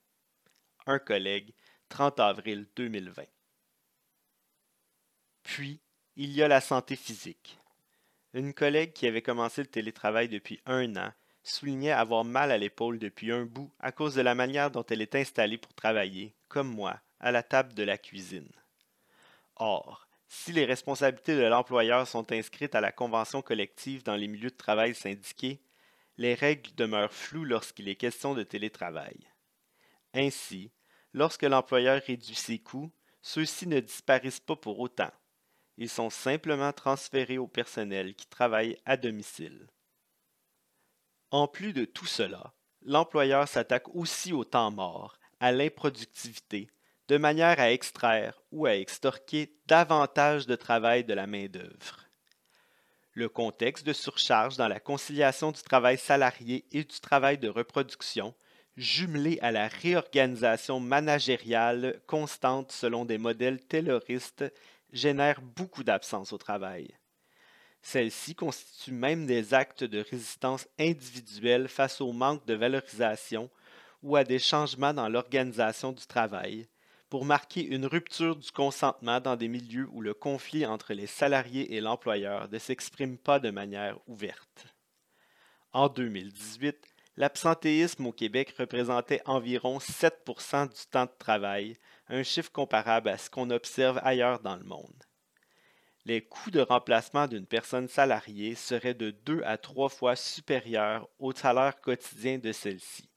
Un 0.88 0.98
collègue, 0.98 1.54
30 1.90 2.20
avril 2.20 2.68
2020. 2.76 3.24
Puis, 5.44 5.82
il 6.16 6.32
y 6.32 6.42
a 6.42 6.48
la 6.48 6.62
santé 6.62 6.96
physique. 6.96 7.60
Une 8.34 8.56
collègue 8.56 8.94
qui 8.94 9.06
avait 9.06 9.22
commencé 9.22 9.62
le 9.62 9.68
télétravail 9.68 10.30
depuis 10.30 10.60
un 10.66 10.96
an 10.96 11.14
soulignait 11.44 11.92
avoir 11.92 12.26
mal 12.26 12.52
à 12.52 12.58
l'épaule 12.58 13.00
depuis 13.00 13.32
un 13.32 13.46
bout 13.46 13.72
à 13.80 13.92
cause 13.92 14.16
de 14.16 14.22
la 14.22 14.36
manière 14.36 14.72
dont 14.72 14.86
elle 14.90 15.02
est 15.02 15.16
installée 15.16 15.58
pour 15.58 15.74
travailler, 15.74 16.36
comme 16.48 16.70
moi, 16.70 17.00
à 17.20 17.32
la 17.32 17.44
table 17.44 17.74
de 17.74 17.84
la 17.84 17.98
cuisine. 17.98 18.52
Or, 19.56 20.08
si 20.28 20.52
les 20.52 20.66
responsabilités 20.66 21.36
de 21.36 21.44
l'employeur 21.44 22.08
sont 22.08 22.32
inscrites 22.32 22.76
à 22.76 22.82
la 22.82 22.92
convention 22.92 23.42
collective 23.42 24.04
dans 24.04 24.16
les 24.16 24.28
milieux 24.28 24.52
de 24.52 24.56
travail 24.56 24.94
syndiqués, 24.94 25.60
les 26.18 26.34
règles 26.34 26.76
demeurent 26.76 27.14
floues 27.14 27.46
lorsqu'il 27.46 27.88
est 27.88 27.96
question 27.96 28.36
de 28.36 28.44
télétravail. 28.44 29.18
Ainsi, 30.14 30.72
lorsque 31.14 31.44
l'employeur 31.44 32.02
réduit 32.06 32.36
ses 32.36 32.60
coûts, 32.60 32.92
ceux-ci 33.22 33.68
ne 33.68 33.80
disparaissent 33.80 34.40
pas 34.40 34.56
pour 34.56 34.80
autant. 34.80 35.12
Ils 35.78 35.90
sont 35.90 36.10
simplement 36.10 36.74
transférés 36.74 37.38
au 37.38 37.48
personnel 37.48 38.14
qui 38.14 38.28
travaille 38.28 38.78
à 38.86 38.98
domicile. 38.98 39.68
En 41.32 41.48
plus 41.48 41.74
de 41.74 41.86
tout 41.86 42.08
cela, 42.08 42.54
l'employeur 42.82 43.48
s'attaque 43.48 43.94
aussi 43.96 44.34
au 44.34 44.44
temps 44.44 44.72
mort, 44.72 45.20
à 45.40 45.52
l'improductivité, 45.52 46.72
de 47.08 47.18
manière 47.18 47.60
à 47.60 47.72
extraire 47.72 48.42
ou 48.52 48.66
à 48.66 48.76
extorquer 48.76 49.54
davantage 49.68 50.48
de 50.48 50.56
travail 50.56 51.04
de 51.04 51.14
la 51.14 51.28
main-d'œuvre. 51.28 52.06
Le 53.14 53.30
contexte 53.30 53.86
de 53.86 53.94
surcharge 53.94 54.58
dans 54.58 54.68
la 54.68 54.80
conciliation 54.80 55.52
du 55.52 55.62
travail 55.62 55.98
salarié 55.98 56.66
et 56.72 56.84
du 56.84 57.00
travail 57.00 57.38
de 57.38 57.50
reproduction, 57.50 58.34
jumelé 58.76 59.38
à 59.42 59.52
la 59.52 59.68
réorganisation 59.68 60.80
managériale 60.80 62.02
constante 62.08 62.72
selon 62.72 63.06
des 63.06 63.18
modèles 63.18 63.64
tayloristes, 63.66 64.46
génère 64.94 65.42
beaucoup 65.42 65.84
d'absence 65.84 66.34
au 66.34 66.38
travail. 66.38 66.96
Celles-ci 67.82 68.36
constituent 68.36 68.92
même 68.92 69.26
des 69.26 69.54
actes 69.54 69.84
de 69.84 70.00
résistance 70.00 70.68
individuelle 70.78 71.68
face 71.68 72.02
au 72.02 72.12
manque 72.12 72.46
de 72.46 72.54
valorisation 72.54 73.50
ou 74.04 74.16
à 74.16 74.24
des 74.24 74.40
changements 74.40 74.94
dans 74.94 75.10
l'organisation 75.10 75.92
du 75.92 76.06
travail, 76.06 76.68
pour 77.10 77.26
marquer 77.26 77.66
une 77.66 77.86
rupture 77.86 78.36
du 78.36 78.52
consentement 78.52 79.20
dans 79.20 79.36
des 79.36 79.48
milieux 79.48 79.88
où 79.92 80.02
le 80.02 80.14
conflit 80.14 80.66
entre 80.66 80.94
les 80.94 81.08
salariés 81.08 81.76
et 81.76 81.82
l'employeur 81.82 82.50
ne 82.50 82.60
s'exprime 82.60 83.18
pas 83.18 83.40
de 83.40 83.50
manière 83.50 83.98
ouverte. 84.08 84.68
En 85.74 85.90
2018, 85.90 86.78
l'absentéisme 87.18 88.06
au 88.06 88.12
Québec 88.12 88.54
représentait 88.58 89.22
environ 89.26 89.80
7% 89.80 90.70
du 90.70 90.86
temps 90.92 91.06
de 91.06 91.18
travail, 91.18 91.78
un 92.08 92.24
chiffre 92.24 92.52
comparable 92.52 93.10
à 93.10 93.18
ce 93.18 93.30
qu'on 93.30 93.50
observe 93.50 94.00
ailleurs 94.04 94.40
dans 94.40 94.56
le 94.56 94.64
monde 94.64 95.09
les 96.10 96.22
coûts 96.22 96.50
de 96.50 96.60
remplacement 96.60 97.28
d'une 97.28 97.46
personne 97.46 97.88
salariée 97.88 98.56
seraient 98.56 98.96
de 98.96 99.12
deux 99.12 99.44
à 99.46 99.60
trois 99.60 99.90
fois 99.90 100.16
supérieurs 100.16 101.08
au 101.20 101.34
salaire 101.34 101.80
quotidien 101.82 102.40
de 102.40 102.52
celle-ci. 102.52 103.08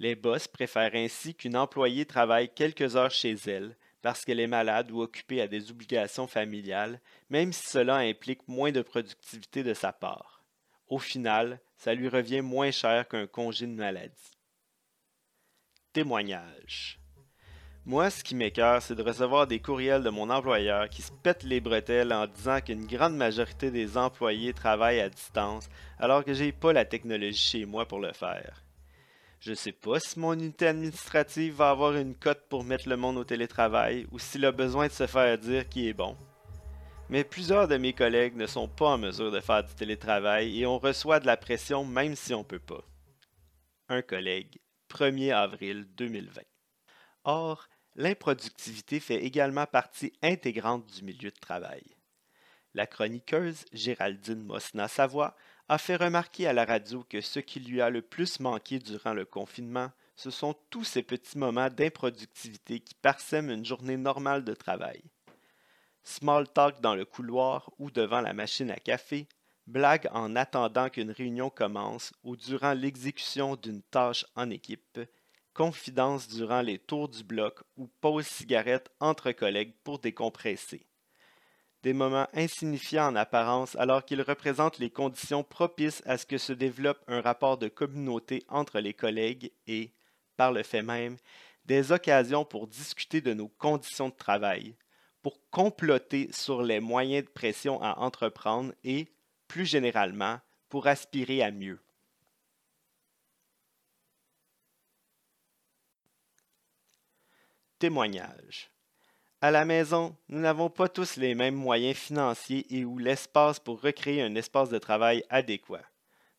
Les 0.00 0.16
boss 0.16 0.48
préfèrent 0.48 0.96
ainsi 0.96 1.36
qu'une 1.36 1.56
employée 1.56 2.04
travaille 2.04 2.52
quelques 2.52 2.96
heures 2.96 3.12
chez 3.12 3.36
elle 3.46 3.76
parce 4.02 4.24
qu'elle 4.24 4.40
est 4.40 4.48
malade 4.48 4.90
ou 4.90 5.00
occupée 5.00 5.40
à 5.40 5.46
des 5.46 5.70
obligations 5.70 6.26
familiales, 6.26 7.00
même 7.30 7.52
si 7.52 7.68
cela 7.68 7.98
implique 7.98 8.48
moins 8.48 8.72
de 8.72 8.82
productivité 8.82 9.62
de 9.62 9.72
sa 9.72 9.92
part. 9.92 10.44
Au 10.88 10.98
final, 10.98 11.60
ça 11.76 11.94
lui 11.94 12.08
revient 12.08 12.40
moins 12.40 12.72
cher 12.72 13.06
qu'un 13.06 13.28
congé 13.28 13.64
de 13.64 13.72
maladie. 13.72 14.32
Témoignage. 15.92 16.98
Moi, 17.88 18.10
ce 18.10 18.24
qui 18.24 18.34
m'écœure, 18.34 18.82
c'est 18.82 18.96
de 18.96 19.02
recevoir 19.04 19.46
des 19.46 19.60
courriels 19.60 20.02
de 20.02 20.10
mon 20.10 20.28
employeur 20.28 20.88
qui 20.88 21.02
se 21.02 21.12
pètent 21.12 21.44
les 21.44 21.60
bretelles 21.60 22.12
en 22.12 22.26
disant 22.26 22.60
qu'une 22.60 22.84
grande 22.84 23.16
majorité 23.16 23.70
des 23.70 23.96
employés 23.96 24.52
travaillent 24.52 24.98
à 24.98 25.08
distance 25.08 25.68
alors 26.00 26.24
que 26.24 26.34
j'ai 26.34 26.50
pas 26.50 26.72
la 26.72 26.84
technologie 26.84 27.38
chez 27.38 27.64
moi 27.64 27.86
pour 27.86 28.00
le 28.00 28.12
faire. 28.12 28.64
Je 29.38 29.54
sais 29.54 29.70
pas 29.70 30.00
si 30.00 30.18
mon 30.18 30.32
unité 30.32 30.66
administrative 30.66 31.54
va 31.54 31.70
avoir 31.70 31.94
une 31.94 32.16
cote 32.16 32.42
pour 32.48 32.64
mettre 32.64 32.88
le 32.88 32.96
monde 32.96 33.18
au 33.18 33.24
télétravail 33.24 34.08
ou 34.10 34.18
s'il 34.18 34.44
a 34.46 34.50
besoin 34.50 34.88
de 34.88 34.92
se 34.92 35.06
faire 35.06 35.38
dire 35.38 35.68
qu'il 35.68 35.86
est 35.86 35.92
bon. 35.92 36.16
Mais 37.08 37.22
plusieurs 37.22 37.68
de 37.68 37.76
mes 37.76 37.92
collègues 37.92 38.34
ne 38.34 38.46
sont 38.46 38.66
pas 38.66 38.88
en 38.88 38.98
mesure 38.98 39.30
de 39.30 39.38
faire 39.38 39.62
du 39.62 39.72
télétravail 39.76 40.60
et 40.60 40.66
on 40.66 40.80
reçoit 40.80 41.20
de 41.20 41.26
la 41.26 41.36
pression 41.36 41.84
même 41.84 42.16
si 42.16 42.34
on 42.34 42.42
peut 42.42 42.58
pas. 42.58 42.82
Un 43.88 44.02
collègue, 44.02 44.58
1er 44.90 45.32
avril 45.32 45.86
2020. 45.96 46.42
Or, 47.22 47.68
l'improductivité 47.96 49.00
fait 49.00 49.24
également 49.24 49.66
partie 49.66 50.12
intégrante 50.22 50.86
du 50.86 51.02
milieu 51.02 51.30
de 51.30 51.40
travail. 51.40 51.82
La 52.74 52.86
chroniqueuse 52.86 53.64
Géraldine 53.72 54.42
Mosna-Savoie 54.42 55.34
a 55.68 55.78
fait 55.78 55.96
remarquer 55.96 56.46
à 56.46 56.52
la 56.52 56.66
radio 56.66 57.04
que 57.08 57.22
ce 57.22 57.40
qui 57.40 57.58
lui 57.58 57.80
a 57.80 57.88
le 57.88 58.02
plus 58.02 58.38
manqué 58.38 58.78
durant 58.78 59.14
le 59.14 59.24
confinement, 59.24 59.90
ce 60.14 60.30
sont 60.30 60.54
tous 60.70 60.84
ces 60.84 61.02
petits 61.02 61.38
moments 61.38 61.70
d'improductivité 61.70 62.80
qui 62.80 62.94
parsèment 62.94 63.50
une 63.50 63.64
journée 63.64 63.96
normale 63.96 64.44
de 64.44 64.54
travail. 64.54 65.02
Small 66.04 66.48
talk 66.48 66.80
dans 66.80 66.94
le 66.94 67.04
couloir 67.04 67.70
ou 67.78 67.90
devant 67.90 68.20
la 68.20 68.34
machine 68.34 68.70
à 68.70 68.76
café, 68.76 69.26
blague 69.66 70.08
en 70.12 70.36
attendant 70.36 70.88
qu'une 70.90 71.10
réunion 71.10 71.50
commence 71.50 72.12
ou 72.22 72.36
durant 72.36 72.74
l'exécution 72.74 73.56
d'une 73.56 73.82
tâche 73.82 74.24
en 74.36 74.50
équipe, 74.50 75.00
confidence 75.56 76.28
durant 76.28 76.60
les 76.60 76.78
tours 76.78 77.08
du 77.08 77.24
bloc 77.24 77.62
ou 77.78 77.88
pause 78.02 78.26
cigarette 78.26 78.90
entre 79.00 79.32
collègues 79.32 79.72
pour 79.84 79.98
décompresser. 79.98 80.86
Des 81.82 81.94
moments 81.94 82.28
insignifiants 82.34 83.08
en 83.08 83.16
apparence 83.16 83.74
alors 83.76 84.04
qu'ils 84.04 84.20
représentent 84.20 84.78
les 84.78 84.90
conditions 84.90 85.42
propices 85.42 86.02
à 86.04 86.18
ce 86.18 86.26
que 86.26 86.36
se 86.36 86.52
développe 86.52 87.02
un 87.08 87.22
rapport 87.22 87.56
de 87.56 87.68
communauté 87.68 88.44
entre 88.48 88.80
les 88.80 88.92
collègues 88.92 89.50
et, 89.66 89.92
par 90.36 90.52
le 90.52 90.62
fait 90.62 90.82
même, 90.82 91.16
des 91.64 91.90
occasions 91.90 92.44
pour 92.44 92.66
discuter 92.66 93.22
de 93.22 93.32
nos 93.32 93.48
conditions 93.48 94.10
de 94.10 94.14
travail, 94.14 94.76
pour 95.22 95.40
comploter 95.50 96.28
sur 96.32 96.62
les 96.62 96.80
moyens 96.80 97.24
de 97.24 97.30
pression 97.30 97.82
à 97.82 97.98
entreprendre 98.00 98.74
et, 98.84 99.08
plus 99.48 99.64
généralement, 99.64 100.38
pour 100.68 100.86
aspirer 100.86 101.42
à 101.42 101.50
mieux. 101.50 101.80
Témoignage. 107.86 108.72
À 109.40 109.52
la 109.52 109.64
maison, 109.64 110.16
nous 110.28 110.40
n'avons 110.40 110.68
pas 110.68 110.88
tous 110.88 111.18
les 111.18 111.36
mêmes 111.36 111.54
moyens 111.54 111.96
financiers 111.96 112.66
et 112.68 112.84
ou 112.84 112.98
l'espace 112.98 113.60
pour 113.60 113.80
recréer 113.80 114.22
un 114.22 114.34
espace 114.34 114.70
de 114.70 114.78
travail 114.78 115.22
adéquat. 115.28 115.84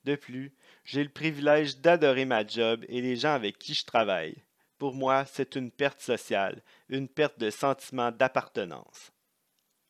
De 0.03 0.17
plus, 0.17 0.53
j'ai 0.83 1.05
le 1.05 1.09
privilège 1.09 1.77
d'adorer 1.77 2.25
ma 2.25 2.45
job 2.45 2.83
et 2.89 2.99
les 2.99 3.15
gens 3.15 3.33
avec 3.33 3.57
qui 3.59 3.75
je 3.75 3.85
travaille. 3.85 4.43
Pour 4.77 4.93
moi, 4.93 5.23
c'est 5.23 5.55
une 5.55 5.71
perte 5.71 6.01
sociale, 6.01 6.61
une 6.89 7.07
perte 7.07 7.39
de 7.39 7.49
sentiment 7.49 8.11
d'appartenance. 8.11 9.13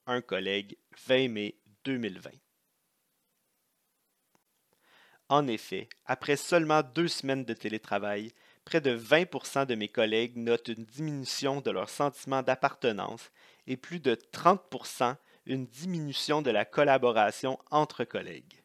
Un 0.05 0.21
collègue, 0.21 0.77
20 1.07 1.27
mai 1.27 1.55
2020. 1.85 2.29
En 5.29 5.47
effet, 5.47 5.89
après 6.05 6.35
seulement 6.35 6.83
deux 6.83 7.07
semaines 7.07 7.45
de 7.45 7.55
télétravail, 7.55 8.31
près 8.67 8.81
de 8.81 8.97
20% 8.97 9.65
de 9.65 9.75
mes 9.75 9.87
collègues 9.87 10.35
notent 10.35 10.67
une 10.67 10.83
diminution 10.83 11.61
de 11.61 11.71
leur 11.71 11.87
sentiment 11.87 12.43
d'appartenance 12.43 13.31
et 13.65 13.77
plus 13.77 14.01
de 14.01 14.13
30% 14.33 15.15
une 15.45 15.65
diminution 15.67 16.41
de 16.41 16.51
la 16.51 16.65
collaboration 16.65 17.57
entre 17.71 18.03
collègues. 18.03 18.61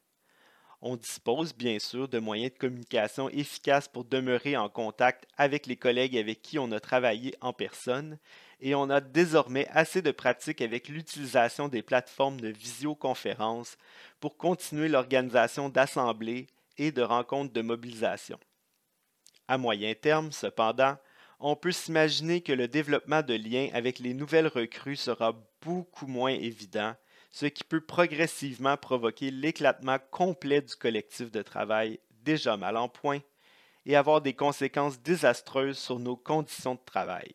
On 0.81 0.97
dispose 0.97 1.55
bien 1.55 1.79
sûr 1.79 2.09
de 2.09 2.19
moyens 2.19 2.53
de 2.53 2.59
communication 2.59 3.29
efficaces 3.29 3.87
pour 3.87 4.05
demeurer 4.05 4.57
en 4.57 4.69
contact 4.69 5.29
avec 5.37 5.69
les 5.69 5.77
collègues 5.77 6.19
avec 6.19 6.43
qui 6.43 6.59
on 6.59 6.73
a 6.73 6.81
travaillé 6.81 7.37
en 7.41 7.53
personne 7.53 8.19
et 8.59 8.75
on 8.75 8.91
a 8.91 9.01
désormais 9.01 9.69
assez 9.69 10.03
de 10.03 10.11
pratique 10.11 10.63
avec 10.63 10.89
l'utilisation 10.89 11.69
des 11.69 11.83
plateformes 11.83 12.41
de 12.41 12.49
visioconférence 12.49 13.77
pour 14.19 14.37
continuer 14.37 14.89
l'organisation 14.89 15.69
d'assemblées 15.69 16.49
et 16.77 16.91
de 16.91 17.03
rencontres 17.03 17.53
de 17.53 17.63
mobilisation. 17.63 18.41
À 19.53 19.59
moyen 19.59 19.93
terme, 19.95 20.33
cependant, 20.33 20.97
on 21.39 21.57
peut 21.57 21.73
s'imaginer 21.73 22.41
que 22.41 22.55
le 22.55 22.69
développement 22.69 23.21
de 23.21 23.35
liens 23.35 23.69
avec 23.75 23.99
les 23.99 24.15
nouvelles 24.15 24.47
recrues 24.47 24.97
sera 24.97 25.39
beaucoup 25.61 26.07
moins 26.07 26.33
évident, 26.33 26.97
ce 27.31 27.45
qui 27.45 27.63
peut 27.63 27.83
progressivement 27.83 28.79
provoquer 28.79 29.31
l'éclatement 29.31 29.99
complet 30.11 30.63
du 30.63 30.75
collectif 30.75 31.31
de 31.31 31.43
travail 31.43 32.01
déjà 32.23 32.57
mal 32.57 32.79
en 32.79 32.89
point 32.89 33.21
et 33.85 33.95
avoir 33.95 34.23
des 34.23 34.33
conséquences 34.33 35.03
désastreuses 35.03 35.77
sur 35.77 35.99
nos 35.99 36.17
conditions 36.17 36.77
de 36.77 36.87
travail. 36.87 37.35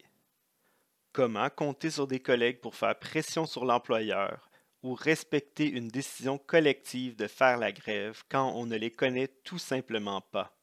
Comment 1.14 1.52
compter 1.52 1.92
sur 1.92 2.08
des 2.08 2.20
collègues 2.20 2.62
pour 2.62 2.74
faire 2.74 2.98
pression 2.98 3.46
sur 3.46 3.64
l'employeur 3.64 4.50
ou 4.82 4.96
respecter 4.96 5.70
une 5.70 5.90
décision 5.90 6.40
collective 6.40 7.16
de 7.16 7.28
faire 7.28 7.60
la 7.60 7.72
grève 7.72 8.24
quand 8.28 8.54
on 8.56 8.66
ne 8.66 8.76
les 8.76 8.90
connaît 8.90 9.30
tout 9.44 9.60
simplement 9.60 10.22
pas? 10.22 10.57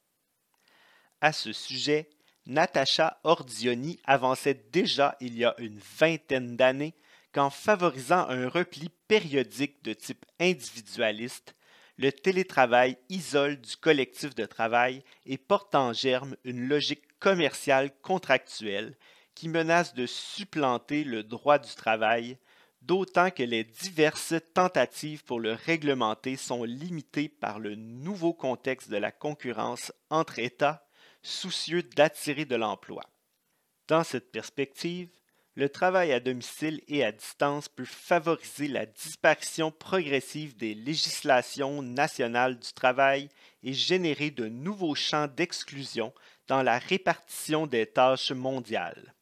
À 1.24 1.32
ce 1.32 1.54
sujet, 1.54 2.10
Natacha 2.44 3.18
Ordioni 3.24 3.98
avançait 4.04 4.62
déjà 4.72 5.16
il 5.20 5.38
y 5.38 5.46
a 5.46 5.54
une 5.56 5.80
vingtaine 5.98 6.54
d'années 6.54 6.92
qu'en 7.32 7.48
favorisant 7.48 8.28
un 8.28 8.46
repli 8.46 8.90
périodique 9.08 9.82
de 9.82 9.94
type 9.94 10.26
individualiste, 10.38 11.54
le 11.96 12.12
télétravail 12.12 12.98
isole 13.08 13.58
du 13.58 13.74
collectif 13.78 14.34
de 14.34 14.44
travail 14.44 15.02
et 15.24 15.38
porte 15.38 15.74
en 15.74 15.94
germe 15.94 16.36
une 16.44 16.68
logique 16.68 17.18
commerciale 17.20 17.90
contractuelle 18.02 18.94
qui 19.34 19.48
menace 19.48 19.94
de 19.94 20.04
supplanter 20.04 21.04
le 21.04 21.22
droit 21.22 21.58
du 21.58 21.74
travail, 21.74 22.36
d'autant 22.82 23.30
que 23.30 23.44
les 23.44 23.64
diverses 23.64 24.34
tentatives 24.52 25.24
pour 25.24 25.40
le 25.40 25.54
réglementer 25.54 26.36
sont 26.36 26.64
limitées 26.64 27.30
par 27.30 27.60
le 27.60 27.76
nouveau 27.76 28.34
contexte 28.34 28.90
de 28.90 28.98
la 28.98 29.10
concurrence 29.10 29.90
entre 30.10 30.38
États 30.38 30.83
soucieux 31.24 31.82
d'attirer 31.82 32.44
de 32.44 32.54
l'emploi. 32.54 33.02
Dans 33.88 34.04
cette 34.04 34.30
perspective, 34.30 35.08
le 35.56 35.68
travail 35.68 36.12
à 36.12 36.20
domicile 36.20 36.82
et 36.88 37.04
à 37.04 37.12
distance 37.12 37.68
peut 37.68 37.84
favoriser 37.84 38.66
la 38.66 38.86
disparition 38.86 39.70
progressive 39.70 40.56
des 40.56 40.74
législations 40.74 41.80
nationales 41.82 42.58
du 42.58 42.72
travail 42.72 43.28
et 43.62 43.72
générer 43.72 44.30
de 44.30 44.48
nouveaux 44.48 44.94
champs 44.94 45.28
d'exclusion 45.28 46.12
dans 46.48 46.62
la 46.62 46.78
répartition 46.78 47.66
des 47.66 47.86
tâches 47.86 48.32
mondiales. 48.32 49.14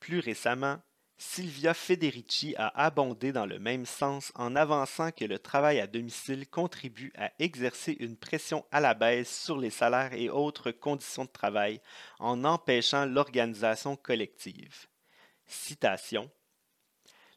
Plus 0.00 0.18
récemment, 0.18 0.80
Silvia 1.26 1.74
Federici 1.74 2.54
a 2.58 2.68
abondé 2.84 3.32
dans 3.32 3.46
le 3.46 3.58
même 3.58 3.86
sens 3.86 4.30
en 4.36 4.54
avançant 4.54 5.10
que 5.10 5.24
le 5.24 5.38
travail 5.38 5.80
à 5.80 5.88
domicile 5.88 6.46
contribue 6.46 7.12
à 7.16 7.32
exercer 7.40 7.96
une 7.98 8.16
pression 8.16 8.64
à 8.70 8.78
la 8.78 8.94
baisse 8.94 9.42
sur 9.42 9.58
les 9.58 9.70
salaires 9.70 10.12
et 10.12 10.28
autres 10.28 10.70
conditions 10.70 11.24
de 11.24 11.30
travail 11.30 11.80
en 12.20 12.44
empêchant 12.44 13.06
l'organisation 13.06 13.96
collective. 13.96 14.86
Citation 15.46 16.30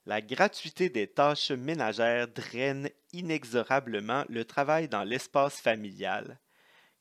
La 0.06 0.22
gratuité 0.22 0.90
des 0.90 1.08
tâches 1.08 1.52
ménagères 1.52 2.28
draine 2.28 2.92
inexorablement 3.14 4.26
le 4.28 4.44
travail 4.46 4.90
dans 4.90 5.06
l'espace 5.06 5.60
familial, 5.60 6.40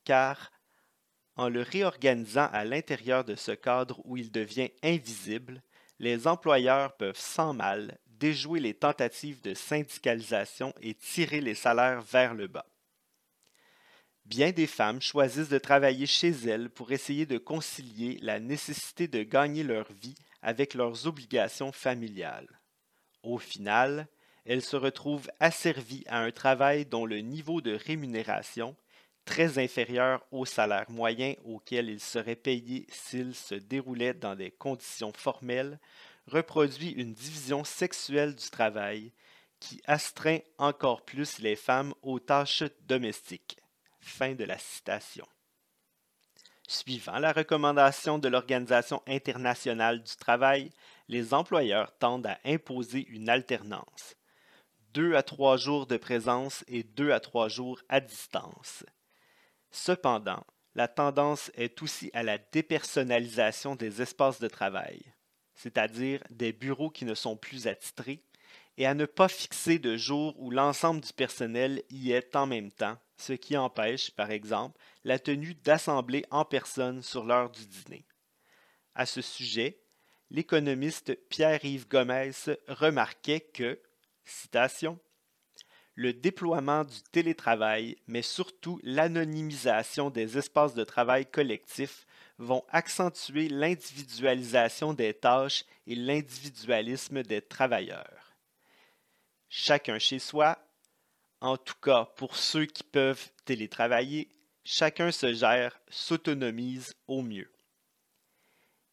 car 0.04 0.50
en 1.34 1.50
le 1.50 1.60
réorganisant 1.60 2.48
à 2.52 2.64
l'intérieur 2.64 3.24
de 3.24 3.34
ce 3.34 3.52
cadre 3.52 4.00
où 4.04 4.16
il 4.16 4.30
devient 4.30 4.70
invisible, 4.82 5.62
les 5.98 6.26
employeurs 6.26 6.96
peuvent 6.96 7.18
sans 7.18 7.54
mal 7.54 7.98
déjouer 8.06 8.60
les 8.60 8.74
tentatives 8.74 9.42
de 9.42 9.54
syndicalisation 9.54 10.72
et 10.80 10.94
tirer 10.94 11.40
les 11.40 11.54
salaires 11.54 12.02
vers 12.02 12.34
le 12.34 12.46
bas. 12.46 12.66
Bien 14.24 14.50
des 14.50 14.66
femmes 14.66 15.00
choisissent 15.00 15.50
de 15.50 15.58
travailler 15.58 16.06
chez 16.06 16.30
elles 16.30 16.68
pour 16.68 16.90
essayer 16.90 17.26
de 17.26 17.38
concilier 17.38 18.18
la 18.22 18.40
nécessité 18.40 19.06
de 19.06 19.22
gagner 19.22 19.62
leur 19.62 19.92
vie 19.92 20.16
avec 20.42 20.74
leurs 20.74 21.06
obligations 21.06 21.70
familiales. 21.70 22.60
Au 23.22 23.38
final, 23.38 24.08
elles 24.44 24.64
se 24.64 24.76
retrouvent 24.76 25.30
asservies 25.38 26.04
à 26.08 26.20
un 26.20 26.30
travail 26.30 26.86
dont 26.86 27.06
le 27.06 27.18
niveau 27.18 27.60
de 27.60 27.74
rémunération, 27.74 28.76
très 29.26 29.58
inférieur 29.58 30.24
au 30.30 30.46
salaire 30.46 30.88
moyen 30.88 31.34
auquel 31.44 31.90
ils 31.90 32.00
seraient 32.00 32.36
payés 32.36 32.86
s'ils 32.88 33.34
se 33.34 33.54
déroulaient 33.54 34.14
dans 34.14 34.34
des 34.34 34.50
conditions 34.50 35.12
formelles, 35.12 35.78
reproduit 36.28 36.92
une 36.92 37.12
division 37.12 37.64
sexuelle 37.64 38.34
du 38.34 38.48
travail 38.48 39.12
qui 39.60 39.82
astreint 39.86 40.38
encore 40.58 41.04
plus 41.04 41.38
les 41.40 41.56
femmes 41.56 41.92
aux 42.02 42.20
tâches 42.20 42.64
domestiques. 42.86 43.58
Fin 44.00 44.34
de 44.34 44.44
la 44.44 44.58
citation. 44.58 45.26
Suivant 46.68 47.18
la 47.18 47.32
recommandation 47.32 48.18
de 48.18 48.28
l'Organisation 48.28 49.02
internationale 49.06 50.02
du 50.02 50.16
travail, 50.16 50.70
les 51.08 51.34
employeurs 51.34 51.96
tendent 51.98 52.26
à 52.26 52.38
imposer 52.44 53.06
une 53.08 53.28
alternance. 53.28 54.16
Deux 54.92 55.14
à 55.14 55.22
trois 55.22 55.56
jours 55.56 55.86
de 55.86 55.96
présence 55.96 56.64
et 56.68 56.82
deux 56.82 57.12
à 57.12 57.20
trois 57.20 57.48
jours 57.48 57.80
à 57.88 58.00
distance. 58.00 58.84
Cependant, 59.76 60.42
la 60.74 60.88
tendance 60.88 61.50
est 61.54 61.82
aussi 61.82 62.10
à 62.14 62.22
la 62.22 62.38
dépersonnalisation 62.38 63.76
des 63.76 64.00
espaces 64.00 64.40
de 64.40 64.48
travail, 64.48 65.02
c'est-à-dire 65.54 66.22
des 66.30 66.54
bureaux 66.54 66.88
qui 66.88 67.04
ne 67.04 67.14
sont 67.14 67.36
plus 67.36 67.66
attitrés, 67.66 68.22
et 68.78 68.86
à 68.86 68.94
ne 68.94 69.04
pas 69.04 69.28
fixer 69.28 69.78
de 69.78 69.98
jour 69.98 70.34
où 70.40 70.50
l'ensemble 70.50 71.02
du 71.02 71.12
personnel 71.12 71.82
y 71.90 72.12
est 72.12 72.34
en 72.36 72.46
même 72.46 72.72
temps, 72.72 72.96
ce 73.18 73.34
qui 73.34 73.54
empêche, 73.54 74.10
par 74.12 74.30
exemple, 74.30 74.80
la 75.04 75.18
tenue 75.18 75.54
d'assemblées 75.54 76.24
en 76.30 76.46
personne 76.46 77.02
sur 77.02 77.24
l'heure 77.24 77.50
du 77.50 77.66
dîner. 77.66 78.06
À 78.94 79.04
ce 79.04 79.20
sujet, 79.20 79.78
l'économiste 80.30 81.14
Pierre-Yves 81.28 81.86
Gomez 81.86 82.32
remarquait 82.66 83.40
que, 83.40 83.78
citation, 84.24 84.98
le 85.96 86.12
déploiement 86.12 86.84
du 86.84 87.02
télétravail, 87.10 87.96
mais 88.06 88.20
surtout 88.20 88.78
l'anonymisation 88.82 90.10
des 90.10 90.36
espaces 90.36 90.74
de 90.74 90.84
travail 90.84 91.24
collectifs 91.24 92.06
vont 92.38 92.62
accentuer 92.68 93.48
l'individualisation 93.48 94.92
des 94.92 95.14
tâches 95.14 95.64
et 95.86 95.94
l'individualisme 95.94 97.22
des 97.22 97.40
travailleurs. 97.40 98.36
Chacun 99.48 99.98
chez 99.98 100.18
soi, 100.18 100.58
en 101.40 101.56
tout 101.56 101.78
cas 101.80 102.04
pour 102.16 102.36
ceux 102.36 102.66
qui 102.66 102.82
peuvent 102.82 103.30
télétravailler, 103.46 104.28
chacun 104.64 105.10
se 105.10 105.32
gère, 105.32 105.80
s'autonomise 105.88 106.94
au 107.08 107.22
mieux. 107.22 107.50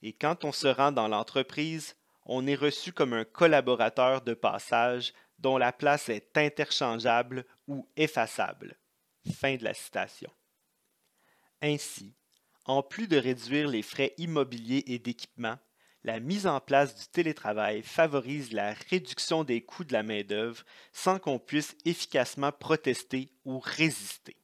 Et 0.02 0.14
quand 0.14 0.46
on 0.46 0.54
se 0.54 0.68
rend 0.68 0.94
dans 0.94 1.10
l'entreprise, 1.10 1.98
on 2.26 2.48
est 2.48 2.56
reçu 2.56 2.94
comme 2.94 3.12
un 3.12 3.26
collaborateur 3.26 4.22
de 4.22 4.34
passage 4.34 5.14
dont 5.44 5.58
la 5.58 5.74
place 5.74 6.08
est 6.08 6.38
interchangeable 6.38 7.46
ou 7.68 7.88
effaçable. 7.98 8.78
Fin 9.36 9.58
de 9.58 9.66
la 9.66 9.74
citation. 9.74 10.32
Ainsi, 11.62 12.16
en 12.66 12.82
plus 12.82 13.08
de 13.08 13.18
réduire 13.18 13.68
les 13.68 13.82
frais 13.82 14.14
immobiliers 14.18 14.86
et 14.88 15.00
d'équipement, 15.00 15.58
la 16.06 16.22
mise 16.22 16.48
en 16.48 16.60
place 16.60 16.96
du 16.96 17.08
télétravail 17.08 17.82
favorise 17.82 18.54
la 18.54 18.74
réduction 18.90 19.44
des 19.44 19.62
coûts 19.62 19.84
de 19.84 19.94
la 19.94 20.04
main-d'œuvre 20.04 20.64
sans 20.94 21.20
qu'on 21.20 21.40
puisse 21.40 21.76
efficacement 21.86 22.52
protester 22.52 23.30
ou 23.46 23.60
résister. 23.60 24.38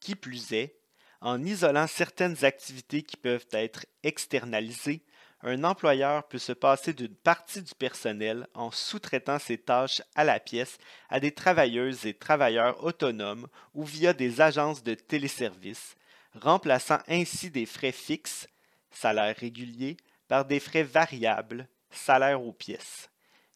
Qui 0.00 0.14
plus 0.14 0.52
est, 0.52 0.78
en 1.20 1.44
isolant 1.44 1.86
certaines 1.86 2.44
activités 2.44 3.02
qui 3.02 3.16
peuvent 3.16 3.48
être 3.52 3.86
externalisées, 4.02 5.02
un 5.42 5.64
employeur 5.64 6.26
peut 6.28 6.38
se 6.38 6.52
passer 6.52 6.92
d'une 6.92 7.14
partie 7.14 7.62
du 7.62 7.74
personnel 7.74 8.46
en 8.54 8.70
sous-traitant 8.70 9.38
ses 9.38 9.58
tâches 9.58 10.02
à 10.14 10.24
la 10.24 10.40
pièce 10.40 10.78
à 11.08 11.20
des 11.20 11.32
travailleuses 11.32 12.06
et 12.06 12.14
travailleurs 12.14 12.82
autonomes 12.82 13.46
ou 13.74 13.84
via 13.84 14.12
des 14.12 14.40
agences 14.40 14.82
de 14.82 14.94
téléservices, 14.94 15.94
remplaçant 16.34 16.98
ainsi 17.08 17.50
des 17.50 17.66
frais 17.66 17.92
fixes, 17.92 18.48
salaires 18.90 19.36
réguliers, 19.36 19.96
par 20.28 20.44
des 20.44 20.60
frais 20.60 20.82
variables, 20.82 21.68
salaires 21.90 22.42
aux 22.42 22.52
pièces, 22.52 23.10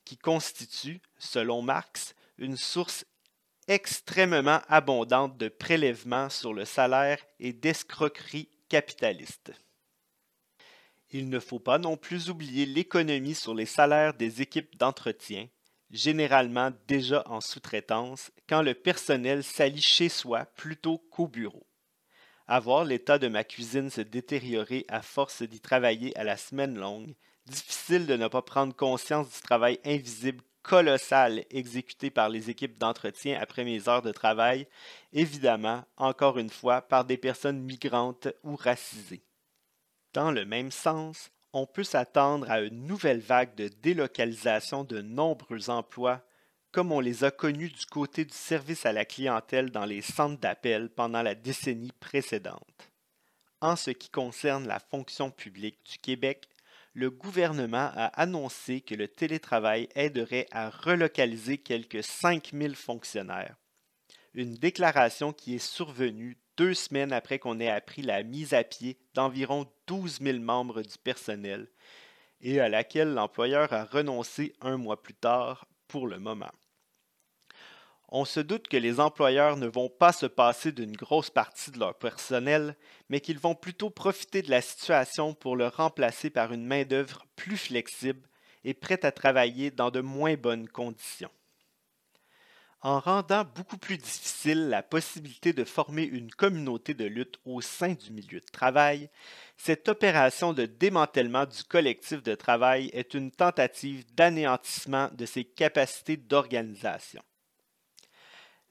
qui 0.04 0.16
constituent, 0.16 1.00
selon 1.18 1.62
Marx, 1.62 2.14
une 2.38 2.56
source 2.56 3.04
extrêmement 3.68 4.60
abondante 4.68 5.36
de 5.38 5.48
prélèvements 5.48 6.28
sur 6.28 6.52
le 6.52 6.64
salaire 6.64 7.18
et 7.38 7.52
d'escroqueries 7.52 8.48
capitalistes. 8.68 9.52
Il 11.12 11.28
ne 11.28 11.40
faut 11.40 11.58
pas 11.58 11.78
non 11.78 11.96
plus 11.96 12.30
oublier 12.30 12.66
l'économie 12.66 13.34
sur 13.34 13.54
les 13.54 13.66
salaires 13.66 14.14
des 14.14 14.42
équipes 14.42 14.76
d'entretien, 14.76 15.48
généralement 15.90 16.70
déjà 16.86 17.24
en 17.26 17.40
sous-traitance, 17.40 18.30
quand 18.48 18.62
le 18.62 18.74
personnel 18.74 19.42
s'allie 19.42 19.82
chez 19.82 20.08
soi 20.08 20.46
plutôt 20.56 20.98
qu'au 21.10 21.26
bureau. 21.26 21.66
Avoir 22.46 22.84
l'état 22.84 23.18
de 23.18 23.28
ma 23.28 23.42
cuisine 23.42 23.90
se 23.90 24.00
détériorer 24.00 24.84
à 24.88 25.02
force 25.02 25.42
d'y 25.42 25.60
travailler 25.60 26.16
à 26.16 26.22
la 26.22 26.36
semaine 26.36 26.78
longue, 26.78 27.14
difficile 27.46 28.06
de 28.06 28.16
ne 28.16 28.28
pas 28.28 28.42
prendre 28.42 28.74
conscience 28.74 29.32
du 29.32 29.40
travail 29.40 29.80
invisible 29.84 30.42
colossal 30.62 31.44
exécuté 31.50 32.10
par 32.10 32.28
les 32.28 32.50
équipes 32.50 32.78
d'entretien 32.78 33.38
après 33.40 33.64
mes 33.64 33.88
heures 33.88 34.02
de 34.02 34.12
travail, 34.12 34.68
évidemment, 35.12 35.84
encore 35.96 36.38
une 36.38 36.50
fois, 36.50 36.82
par 36.82 37.04
des 37.04 37.16
personnes 37.16 37.60
migrantes 37.60 38.28
ou 38.44 38.54
racisées. 38.54 39.24
Dans 40.12 40.32
le 40.32 40.44
même 40.44 40.72
sens, 40.72 41.30
on 41.52 41.66
peut 41.66 41.84
s'attendre 41.84 42.50
à 42.50 42.60
une 42.60 42.86
nouvelle 42.86 43.20
vague 43.20 43.54
de 43.54 43.68
délocalisation 43.68 44.82
de 44.82 45.00
nombreux 45.00 45.70
emplois, 45.70 46.24
comme 46.72 46.90
on 46.90 47.00
les 47.00 47.24
a 47.24 47.30
connus 47.30 47.70
du 47.70 47.86
côté 47.86 48.24
du 48.24 48.34
service 48.34 48.86
à 48.86 48.92
la 48.92 49.04
clientèle 49.04 49.70
dans 49.70 49.84
les 49.84 50.02
centres 50.02 50.40
d'appel 50.40 50.90
pendant 50.90 51.22
la 51.22 51.34
décennie 51.34 51.92
précédente. 52.00 52.90
En 53.60 53.76
ce 53.76 53.90
qui 53.90 54.08
concerne 54.08 54.66
la 54.66 54.80
fonction 54.80 55.30
publique 55.30 55.78
du 55.84 55.98
Québec, 55.98 56.48
le 56.94 57.10
gouvernement 57.10 57.90
a 57.94 58.06
annoncé 58.20 58.80
que 58.80 58.94
le 58.94 59.06
télétravail 59.06 59.88
aiderait 59.94 60.46
à 60.50 60.70
relocaliser 60.70 61.58
quelques 61.58 62.02
5000 62.02 62.74
fonctionnaires. 62.74 63.56
Une 64.34 64.54
déclaration 64.54 65.32
qui 65.32 65.54
est 65.54 65.58
survenue 65.58 66.36
deux 66.60 66.74
semaines 66.74 67.14
après 67.14 67.38
qu'on 67.38 67.58
ait 67.58 67.70
appris 67.70 68.02
la 68.02 68.22
mise 68.22 68.52
à 68.52 68.64
pied 68.64 68.98
d'environ 69.14 69.66
12 69.86 70.18
000 70.20 70.40
membres 70.40 70.82
du 70.82 70.98
personnel 71.02 71.68
et 72.42 72.60
à 72.60 72.68
laquelle 72.68 73.14
l'employeur 73.14 73.72
a 73.72 73.84
renoncé 73.86 74.52
un 74.60 74.76
mois 74.76 75.02
plus 75.02 75.14
tard 75.14 75.66
pour 75.88 76.06
le 76.06 76.18
moment. 76.18 76.52
On 78.10 78.26
se 78.26 78.40
doute 78.40 78.68
que 78.68 78.76
les 78.76 79.00
employeurs 79.00 79.56
ne 79.56 79.68
vont 79.68 79.88
pas 79.88 80.12
se 80.12 80.26
passer 80.26 80.70
d'une 80.70 80.94
grosse 80.94 81.30
partie 81.30 81.70
de 81.70 81.78
leur 81.78 81.94
personnel, 81.94 82.76
mais 83.08 83.22
qu'ils 83.22 83.38
vont 83.38 83.54
plutôt 83.54 83.88
profiter 83.88 84.42
de 84.42 84.50
la 84.50 84.60
situation 84.60 85.32
pour 85.32 85.56
le 85.56 85.66
remplacer 85.68 86.28
par 86.28 86.52
une 86.52 86.66
main-d'œuvre 86.66 87.24
plus 87.36 87.56
flexible 87.56 88.28
et 88.64 88.74
prête 88.74 89.06
à 89.06 89.12
travailler 89.12 89.70
dans 89.70 89.90
de 89.90 90.02
moins 90.02 90.34
bonnes 90.34 90.68
conditions 90.68 91.30
en 92.82 92.98
rendant 92.98 93.44
beaucoup 93.44 93.76
plus 93.76 93.98
difficile 93.98 94.68
la 94.68 94.82
possibilité 94.82 95.52
de 95.52 95.64
former 95.64 96.04
une 96.04 96.30
communauté 96.30 96.94
de 96.94 97.04
lutte 97.04 97.38
au 97.44 97.60
sein 97.60 97.92
du 97.92 98.10
milieu 98.10 98.40
de 98.40 98.46
travail, 98.52 99.10
cette 99.58 99.88
opération 99.88 100.54
de 100.54 100.64
démantèlement 100.64 101.44
du 101.44 101.62
collectif 101.64 102.22
de 102.22 102.34
travail 102.34 102.90
est 102.94 103.12
une 103.12 103.30
tentative 103.30 104.04
d'anéantissement 104.14 105.10
de 105.12 105.26
ses 105.26 105.44
capacités 105.44 106.16
d'organisation. 106.16 107.22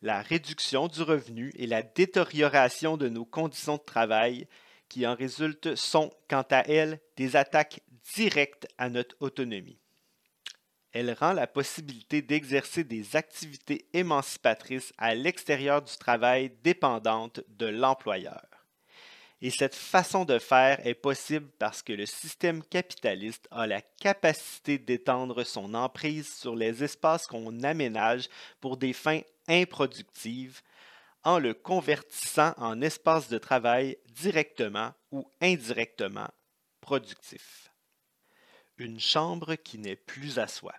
La 0.01 0.21
réduction 0.21 0.87
du 0.87 1.03
revenu 1.03 1.51
et 1.55 1.67
la 1.67 1.83
détérioration 1.83 2.97
de 2.97 3.09
nos 3.09 3.25
conditions 3.25 3.75
de 3.75 3.83
travail 3.83 4.47
qui 4.87 5.05
en 5.05 5.13
résultent 5.13 5.75
sont, 5.75 6.09
quant 6.27 6.45
à 6.49 6.61
elles, 6.61 6.99
des 7.15 7.35
attaques 7.35 7.81
directes 8.15 8.67
à 8.77 8.89
notre 8.89 9.15
autonomie 9.19 9.77
elle 10.91 11.13
rend 11.13 11.33
la 11.33 11.47
possibilité 11.47 12.21
d'exercer 12.21 12.83
des 12.83 13.15
activités 13.15 13.85
émancipatrices 13.93 14.93
à 14.97 15.13
l'extérieur 15.13 15.81
du 15.81 15.95
travail 15.97 16.51
dépendante 16.63 17.41
de 17.47 17.67
l'employeur. 17.67 18.45
Et 19.41 19.51
cette 19.51 19.75
façon 19.75 20.25
de 20.25 20.37
faire 20.37 20.85
est 20.85 20.95
possible 20.95 21.49
parce 21.59 21.81
que 21.81 21.93
le 21.93 22.05
système 22.05 22.61
capitaliste 22.61 23.47
a 23.51 23.67
la 23.67 23.81
capacité 23.81 24.77
d'étendre 24.77 25.43
son 25.45 25.73
emprise 25.73 26.33
sur 26.35 26.55
les 26.55 26.83
espaces 26.83 27.25
qu'on 27.25 27.63
aménage 27.63 28.27
pour 28.59 28.75
des 28.75 28.91
fins 28.91 29.21
improductives 29.47 30.61
en 31.23 31.39
le 31.39 31.53
convertissant 31.53 32.53
en 32.57 32.81
espaces 32.81 33.29
de 33.29 33.37
travail 33.37 33.97
directement 34.13 34.91
ou 35.11 35.25
indirectement 35.41 36.27
productifs 36.81 37.68
une 38.79 38.99
chambre 38.99 39.55
qui 39.55 39.77
n'est 39.77 39.95
plus 39.95 40.39
à 40.39 40.47
soi. 40.47 40.73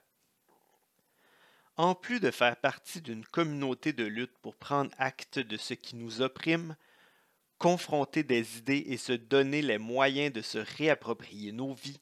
En 1.76 1.94
plus 1.94 2.20
de 2.20 2.30
faire 2.30 2.56
partie 2.56 3.00
d'une 3.00 3.24
communauté 3.24 3.92
de 3.92 4.04
lutte 4.04 4.36
pour 4.42 4.56
prendre 4.56 4.90
acte 4.98 5.38
de 5.38 5.56
ce 5.56 5.74
qui 5.74 5.96
nous 5.96 6.20
opprime, 6.20 6.76
confronter 7.58 8.22
des 8.22 8.58
idées 8.58 8.84
et 8.88 8.96
se 8.96 9.12
donner 9.12 9.62
les 9.62 9.78
moyens 9.78 10.32
de 10.32 10.42
se 10.42 10.58
réapproprier 10.58 11.52
nos 11.52 11.74
vies, 11.74 12.00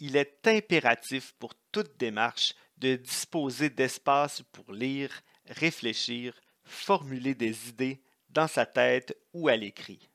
il 0.00 0.16
est 0.16 0.46
impératif 0.46 1.32
pour 1.38 1.54
toute 1.72 1.96
démarche 1.96 2.54
de 2.78 2.96
disposer 2.96 3.70
d'espace 3.70 4.42
pour 4.52 4.72
lire, 4.72 5.22
réfléchir, 5.46 6.34
formuler 6.64 7.34
des 7.34 7.68
idées 7.68 8.02
dans 8.30 8.48
sa 8.48 8.66
tête 8.66 9.16
ou 9.32 9.48
à 9.48 9.56
l'écrit. 9.56 10.08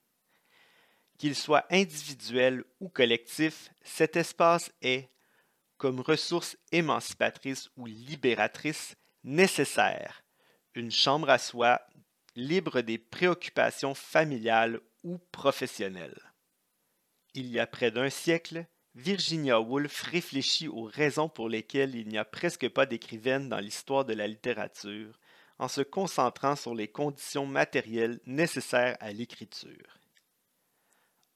Qu'il 1.17 1.35
soit 1.35 1.65
individuel 1.69 2.63
ou 2.79 2.89
collectif, 2.89 3.71
cet 3.83 4.15
espace 4.15 4.71
est, 4.81 5.09
comme 5.79 6.01
ressource 6.01 6.57
émancipatrice 6.71 7.69
ou 7.77 7.87
libératrice 7.87 8.95
nécessaire, 9.23 10.23
une 10.75 10.91
chambre 10.91 11.29
à 11.29 11.39
soi 11.39 11.81
libre 12.35 12.81
des 12.81 12.97
préoccupations 12.97 13.95
familiales 13.95 14.81
ou 15.03 15.17
professionnelles. 15.31 16.21
Il 17.33 17.47
y 17.47 17.59
a 17.59 17.65
près 17.65 17.91
d'un 17.91 18.09
siècle, 18.09 18.65
Virginia 18.93 19.61
Woolf 19.61 20.01
réfléchit 20.01 20.67
aux 20.67 20.83
raisons 20.83 21.29
pour 21.29 21.47
lesquelles 21.47 21.95
il 21.95 22.09
n'y 22.09 22.17
a 22.17 22.25
presque 22.25 22.67
pas 22.69 22.85
d'écrivaine 22.85 23.47
dans 23.47 23.59
l'histoire 23.59 24.03
de 24.03 24.13
la 24.13 24.27
littérature, 24.27 25.17
en 25.59 25.69
se 25.69 25.81
concentrant 25.81 26.57
sur 26.57 26.75
les 26.75 26.89
conditions 26.89 27.45
matérielles 27.45 28.19
nécessaires 28.25 28.97
à 28.99 29.13
l'écriture. 29.13 29.99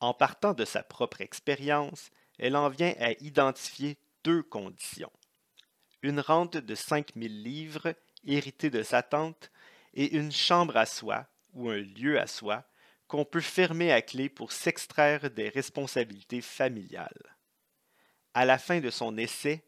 En 0.02 0.14
partant 0.14 0.54
de 0.54 0.66
sa 0.66 0.84
propre 0.84 1.22
expérience, 1.22 2.10
elle 2.38 2.58
en 2.58 2.68
vient 2.68 2.94
à 3.00 3.12
identifier 3.22 3.98
deux 4.24 4.44
conditions. 4.44 5.12
Une 6.02 6.20
rente 6.20 6.58
de 6.58 6.76
5000 6.76 7.44
livres, 7.44 7.96
héritée 8.26 8.70
de 8.70 8.84
sa 8.84 9.04
tante, 9.04 9.52
et 9.94 10.16
une 10.16 10.32
chambre 10.32 10.78
à 10.78 10.86
soi, 10.86 11.28
ou 11.54 11.70
un 11.70 11.78
lieu 11.78 12.20
à 12.20 12.28
soi, 12.28 12.66
qu'on 13.08 13.26
peut 13.26 13.42
fermer 13.42 13.92
à 13.92 14.02
clé 14.02 14.30
pour 14.30 14.52
s'extraire 14.52 15.30
des 15.30 15.50
responsabilités 15.50 16.42
familiales. 16.42 17.38
À 18.34 18.46
la 18.46 18.58
fin 18.58 18.80
de 18.80 18.90
son 18.90 19.18
essai, 19.18 19.64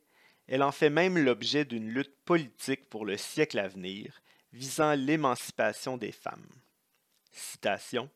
elle 0.47 0.63
en 0.63 0.71
fait 0.71 0.89
même 0.89 1.17
l'objet 1.17 1.65
d'une 1.65 1.89
lutte 1.89 2.15
politique 2.25 2.89
pour 2.89 3.05
le 3.05 3.17
siècle 3.17 3.59
à 3.59 3.67
venir, 3.67 4.21
visant 4.51 4.93
l'émancipation 4.93 5.97
des 5.97 6.11
femmes. 6.11 6.49
Citation 7.31 8.09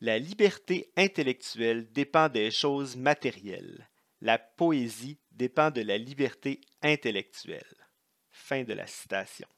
La 0.00 0.18
liberté 0.18 0.90
intellectuelle 0.96 1.92
dépend 1.92 2.28
des 2.28 2.50
choses 2.50 2.96
matérielles. 2.96 3.88
La 4.20 4.38
poésie 4.38 5.18
dépend 5.30 5.70
de 5.70 5.80
la 5.80 5.96
liberté 5.96 6.60
intellectuelle. 6.82 7.88
Fin 8.30 8.64
de 8.64 8.72
la 8.72 8.86
citation. 8.86 9.48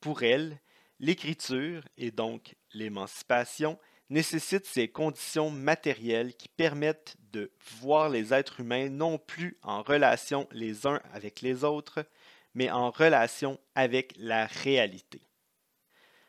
Pour 0.00 0.22
elle, 0.22 0.60
l'écriture, 1.00 1.82
et 1.96 2.10
donc 2.10 2.54
l'émancipation, 2.72 3.78
nécessite 4.10 4.66
ces 4.66 4.88
conditions 4.88 5.50
matérielles 5.50 6.34
qui 6.34 6.48
permettent 6.48 7.16
de 7.32 7.50
voir 7.80 8.08
les 8.08 8.32
êtres 8.32 8.60
humains 8.60 8.88
non 8.88 9.18
plus 9.18 9.56
en 9.62 9.82
relation 9.82 10.46
les 10.52 10.86
uns 10.86 11.00
avec 11.12 11.40
les 11.40 11.64
autres, 11.64 12.06
mais 12.54 12.70
en 12.70 12.90
relation 12.90 13.58
avec 13.74 14.14
la 14.16 14.46
réalité. 14.46 15.22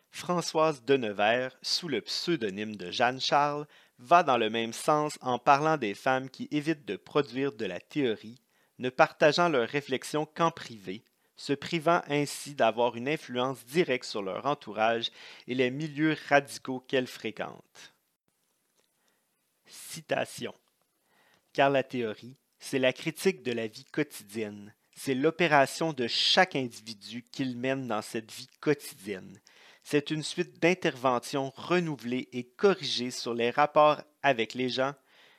Françoise 0.09 0.83
de 0.83 0.97
Nevers, 0.97 1.57
sous 1.61 1.87
le 1.87 2.01
pseudonyme 2.01 2.75
de 2.75 2.91
Jeanne 2.91 3.21
Charles, 3.21 3.67
va 3.99 4.23
dans 4.23 4.37
le 4.37 4.49
même 4.49 4.73
sens 4.73 5.17
en 5.21 5.39
parlant 5.39 5.77
des 5.77 5.93
femmes 5.93 6.29
qui 6.29 6.47
évitent 6.51 6.85
de 6.85 6.95
produire 6.95 7.53
de 7.53 7.65
la 7.65 7.79
théorie, 7.79 8.41
ne 8.79 8.89
partageant 8.89 9.49
leurs 9.49 9.67
réflexions 9.67 10.25
qu'en 10.25 10.51
privé, 10.51 11.03
se 11.35 11.53
privant 11.53 12.01
ainsi 12.07 12.55
d'avoir 12.55 12.95
une 12.95 13.07
influence 13.07 13.63
directe 13.65 14.05
sur 14.05 14.21
leur 14.21 14.45
entourage 14.45 15.11
et 15.47 15.55
les 15.55 15.71
milieux 15.71 16.17
radicaux 16.29 16.79
qu'elles 16.79 17.07
fréquentent. 17.07 17.93
Citation. 19.65 20.53
Car 21.53 21.69
la 21.69 21.83
théorie, 21.83 22.35
c'est 22.59 22.79
la 22.79 22.93
critique 22.93 23.43
de 23.43 23.51
la 23.51 23.67
vie 23.67 23.85
quotidienne, 23.85 24.73
c'est 24.95 25.13
l'opération 25.13 25.93
de 25.93 26.07
chaque 26.07 26.55
individu 26.55 27.23
qu'il 27.31 27.55
mène 27.55 27.87
dans 27.87 28.01
cette 28.01 28.31
vie 28.31 28.49
quotidienne. 28.59 29.39
C'est 29.89 30.11
une 30.11 30.21
suite 30.21 30.61
d'interventions 30.61 31.53
renouvelées 31.55 32.27
et 32.33 32.43
corrigées 32.43 33.09
sur 33.09 33.33
les 33.33 33.51
rapports 33.51 34.01
avec 34.21 34.53
les 34.53 34.67
gens, 34.67 34.93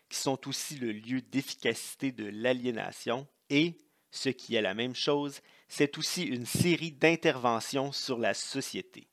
qui 0.09 0.17
sont 0.17 0.49
aussi 0.49 0.77
le 0.77 0.91
lieu 0.91 1.21
d'efficacité 1.21 2.13
de 2.13 2.25
l'aliénation, 2.25 3.29
et, 3.51 3.77
ce 4.11 4.31
qui 4.31 4.55
est 4.55 4.63
la 4.63 4.73
même 4.73 4.95
chose, 4.95 5.43
c'est 5.69 5.99
aussi 5.99 6.23
une 6.23 6.47
série 6.47 6.93
d'interventions 6.93 7.93
sur 7.93 8.17
la 8.17 8.33
société. 8.33 9.07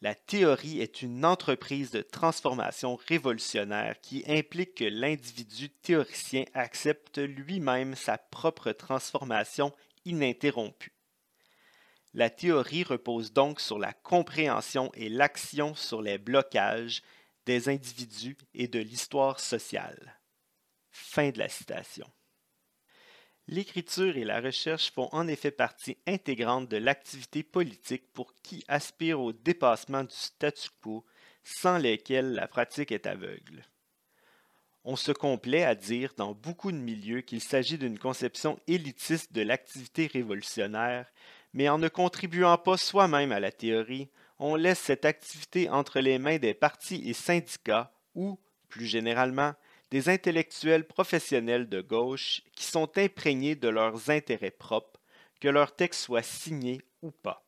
La 0.00 0.16
théorie 0.16 0.80
est 0.80 1.02
une 1.02 1.24
entreprise 1.24 1.92
de 1.92 2.02
transformation 2.02 2.96
révolutionnaire 3.06 4.00
qui 4.00 4.24
implique 4.26 4.74
que 4.74 4.84
l'individu 4.84 5.70
théoricien 5.70 6.44
accepte 6.54 7.18
lui-même 7.18 7.94
sa 7.94 8.18
propre 8.18 8.72
transformation 8.72 9.72
ininterrompue. 10.04 10.91
La 12.14 12.28
théorie 12.28 12.84
repose 12.84 13.32
donc 13.32 13.60
sur 13.60 13.78
la 13.78 13.92
compréhension 13.92 14.90
et 14.94 15.08
l'action 15.08 15.74
sur 15.74 16.02
les 16.02 16.18
blocages 16.18 17.02
des 17.46 17.68
individus 17.68 18.36
et 18.54 18.68
de 18.68 18.78
l'histoire 18.78 19.40
sociale. 19.40 20.20
Fin 20.90 21.30
de 21.30 21.38
la 21.38 21.48
citation. 21.48 22.10
L'écriture 23.48 24.16
et 24.16 24.24
la 24.24 24.40
recherche 24.40 24.92
font 24.92 25.08
en 25.12 25.26
effet 25.26 25.50
partie 25.50 25.98
intégrante 26.06 26.68
de 26.68 26.76
l'activité 26.76 27.42
politique 27.42 28.12
pour 28.12 28.34
qui 28.42 28.64
aspire 28.68 29.20
au 29.20 29.32
dépassement 29.32 30.04
du 30.04 30.14
statu 30.14 30.68
quo, 30.80 31.04
sans 31.42 31.78
lesquels 31.78 32.34
la 32.34 32.46
pratique 32.46 32.92
est 32.92 33.06
aveugle. 33.06 33.64
On 34.84 34.96
se 34.96 35.12
complaît 35.12 35.64
à 35.64 35.74
dire 35.74 36.12
dans 36.16 36.34
beaucoup 36.34 36.72
de 36.72 36.76
milieux 36.76 37.20
qu'il 37.20 37.40
s'agit 37.40 37.78
d'une 37.78 37.98
conception 37.98 38.60
élitiste 38.66 39.32
de 39.32 39.42
l'activité 39.42 40.06
révolutionnaire, 40.06 41.06
mais 41.52 41.68
en 41.68 41.78
ne 41.78 41.88
contribuant 41.88 42.56
pas 42.58 42.76
soi-même 42.76 43.32
à 43.32 43.40
la 43.40 43.52
théorie, 43.52 44.08
on 44.38 44.56
laisse 44.56 44.80
cette 44.80 45.04
activité 45.04 45.68
entre 45.68 46.00
les 46.00 46.18
mains 46.18 46.38
des 46.38 46.54
partis 46.54 47.02
et 47.08 47.12
syndicats 47.12 47.92
ou, 48.14 48.38
plus 48.68 48.86
généralement, 48.86 49.54
des 49.90 50.08
intellectuels 50.08 50.86
professionnels 50.86 51.68
de 51.68 51.80
gauche 51.80 52.42
qui 52.56 52.64
sont 52.64 52.96
imprégnés 52.96 53.54
de 53.54 53.68
leurs 53.68 54.10
intérêts 54.10 54.50
propres, 54.50 55.00
que 55.40 55.48
leur 55.48 55.76
texte 55.76 56.00
soit 56.00 56.22
signé 56.22 56.80
ou 57.02 57.10
pas. 57.10 57.44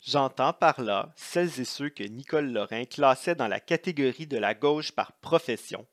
J'entends 0.00 0.52
par 0.52 0.82
là 0.82 1.12
celles 1.16 1.60
et 1.60 1.64
ceux 1.64 1.88
que 1.88 2.02
Nicole 2.02 2.52
Lorrain 2.52 2.84
classait 2.84 3.36
dans 3.36 3.48
la 3.48 3.60
catégorie 3.60 4.26
de 4.26 4.36
la 4.36 4.52
gauche 4.52 4.92
par 4.92 5.12
profession, 5.12 5.86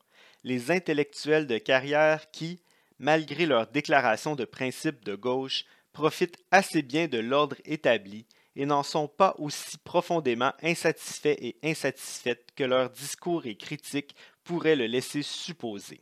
les 0.44 0.72
intellectuels 0.72 1.48
de 1.48 1.58
carrière 1.58 2.32
qui, 2.32 2.62
malgré 2.98 3.46
leurs 3.46 3.68
déclarations 3.68 4.36
de 4.36 4.46
principe 4.46 5.06
de 5.06 5.16
gauche, 5.16 5.66
profitent 5.92 6.38
assez 6.52 6.82
bien 6.82 7.08
de 7.08 7.18
l'ordre 7.18 7.58
établi 7.66 8.26
et 8.56 8.66
n'en 8.66 8.84
sont 8.84 9.08
pas 9.08 9.36
aussi 9.38 9.78
profondément 9.78 10.54
insatisfaits 10.62 11.38
et 11.40 11.58
insatisfaites 11.64 12.50
que 12.56 12.64
leurs 12.64 12.90
discours 12.90 13.46
et 13.46 13.56
critiques 13.56 14.16
pourrait 14.44 14.76
le 14.76 14.88
laisser 14.88 15.22
supposer. 15.22 16.02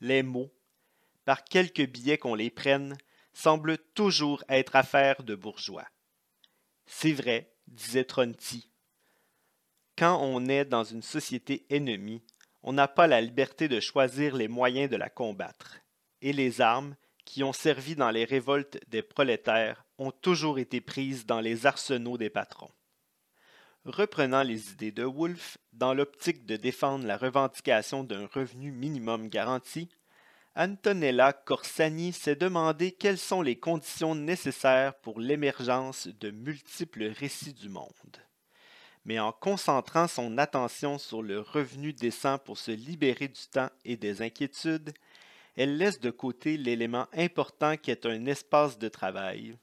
Les 0.00 0.22
mots, 0.22 0.52
par 1.24 1.44
quelque 1.44 1.82
biais 1.82 2.18
qu'on 2.18 2.34
les 2.34 2.50
prenne, 2.50 2.96
semblent 3.32 3.78
toujours 3.94 4.42
être 4.48 4.76
affaire 4.76 5.22
de 5.22 5.34
bourgeois. 5.34 5.86
C'est 6.86 7.12
vrai, 7.12 7.52
disait 7.66 8.04
Tronti. 8.04 8.68
Quand 9.96 10.20
on 10.22 10.46
est 10.46 10.64
dans 10.64 10.84
une 10.84 11.02
société 11.02 11.66
ennemie, 11.70 12.22
on 12.62 12.72
n'a 12.72 12.88
pas 12.88 13.06
la 13.06 13.20
liberté 13.20 13.68
de 13.68 13.80
choisir 13.80 14.36
les 14.36 14.48
moyens 14.48 14.90
de 14.90 14.96
la 14.96 15.08
combattre, 15.08 15.78
et 16.20 16.32
les 16.32 16.60
armes, 16.60 16.96
qui 17.28 17.44
ont 17.44 17.52
servi 17.52 17.94
dans 17.94 18.10
les 18.10 18.24
révoltes 18.24 18.78
des 18.88 19.02
prolétaires, 19.02 19.84
ont 19.98 20.12
toujours 20.12 20.58
été 20.58 20.80
prises 20.80 21.26
dans 21.26 21.40
les 21.40 21.66
arsenaux 21.66 22.16
des 22.16 22.30
patrons. 22.30 22.70
Reprenant 23.84 24.42
les 24.42 24.72
idées 24.72 24.92
de 24.92 25.04
Woolf, 25.04 25.58
dans 25.74 25.92
l'optique 25.92 26.46
de 26.46 26.56
défendre 26.56 27.06
la 27.06 27.18
revendication 27.18 28.02
d'un 28.02 28.26
revenu 28.32 28.72
minimum 28.72 29.28
garanti, 29.28 29.90
Antonella 30.56 31.34
Corsani 31.34 32.14
s'est 32.14 32.34
demandé 32.34 32.92
quelles 32.92 33.18
sont 33.18 33.42
les 33.42 33.56
conditions 33.56 34.14
nécessaires 34.14 34.94
pour 34.94 35.20
l'émergence 35.20 36.08
de 36.08 36.30
multiples 36.30 37.04
récits 37.04 37.52
du 37.52 37.68
monde. 37.68 37.92
Mais 39.04 39.18
en 39.18 39.32
concentrant 39.32 40.08
son 40.08 40.38
attention 40.38 40.96
sur 40.96 41.22
le 41.22 41.40
revenu 41.40 41.92
décent 41.92 42.38
pour 42.38 42.56
se 42.56 42.70
libérer 42.70 43.28
du 43.28 43.46
temps 43.52 43.70
et 43.84 43.98
des 43.98 44.22
inquiétudes, 44.22 44.94
elle 45.58 45.76
laisse 45.76 45.98
de 45.98 46.10
côté 46.12 46.56
l'élément 46.56 47.08
important 47.12 47.76
qui 47.76 47.90
est 47.90 48.06
un 48.06 48.26
espace 48.26 48.78
de 48.78 48.88
travail, 48.88 49.58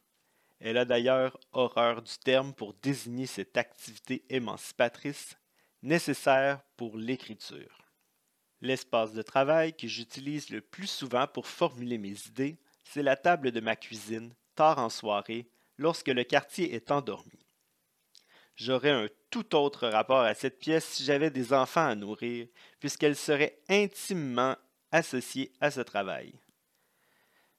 elle 0.59 0.77
a 0.77 0.83
d'ailleurs 0.83 1.39
horreur 1.53 2.01
du 2.01 2.11
terme 2.17 2.53
pour 2.53 2.73
désigner 2.73 3.27
cette 3.27 3.55
activité 3.55 4.25
émancipatrice 4.29 5.37
nécessaire 5.83 6.61
pour 6.75 6.97
l'écriture. 6.97 7.85
L'espace 8.59 9.13
de 9.13 9.21
travail 9.21 9.73
que 9.73 9.87
j'utilise 9.87 10.49
le 10.49 10.59
plus 10.59 10.87
souvent 10.87 11.27
pour 11.27 11.47
formuler 11.47 11.97
mes 11.97 12.15
idées, 12.27 12.57
c'est 12.83 13.03
la 13.03 13.15
table 13.15 13.51
de 13.51 13.61
ma 13.61 13.77
cuisine, 13.77 14.33
tard 14.55 14.79
en 14.79 14.89
soirée, 14.89 15.47
lorsque 15.77 16.09
le 16.09 16.25
quartier 16.25 16.75
est 16.75 16.91
endormi. 16.91 17.45
J'aurais 18.57 18.91
un 18.91 19.07
tout 19.29 19.55
autre 19.55 19.87
rapport 19.87 20.21
à 20.21 20.33
cette 20.33 20.59
pièce 20.59 20.85
si 20.85 21.05
j'avais 21.05 21.29
des 21.29 21.53
enfants 21.53 21.87
à 21.87 21.95
nourrir, 21.95 22.47
puisqu'elle 22.81 23.15
serait 23.15 23.61
intimement 23.69 24.57
associée 24.91 25.51
à 25.61 25.71
ce 25.71 25.81
travail. 25.81 26.33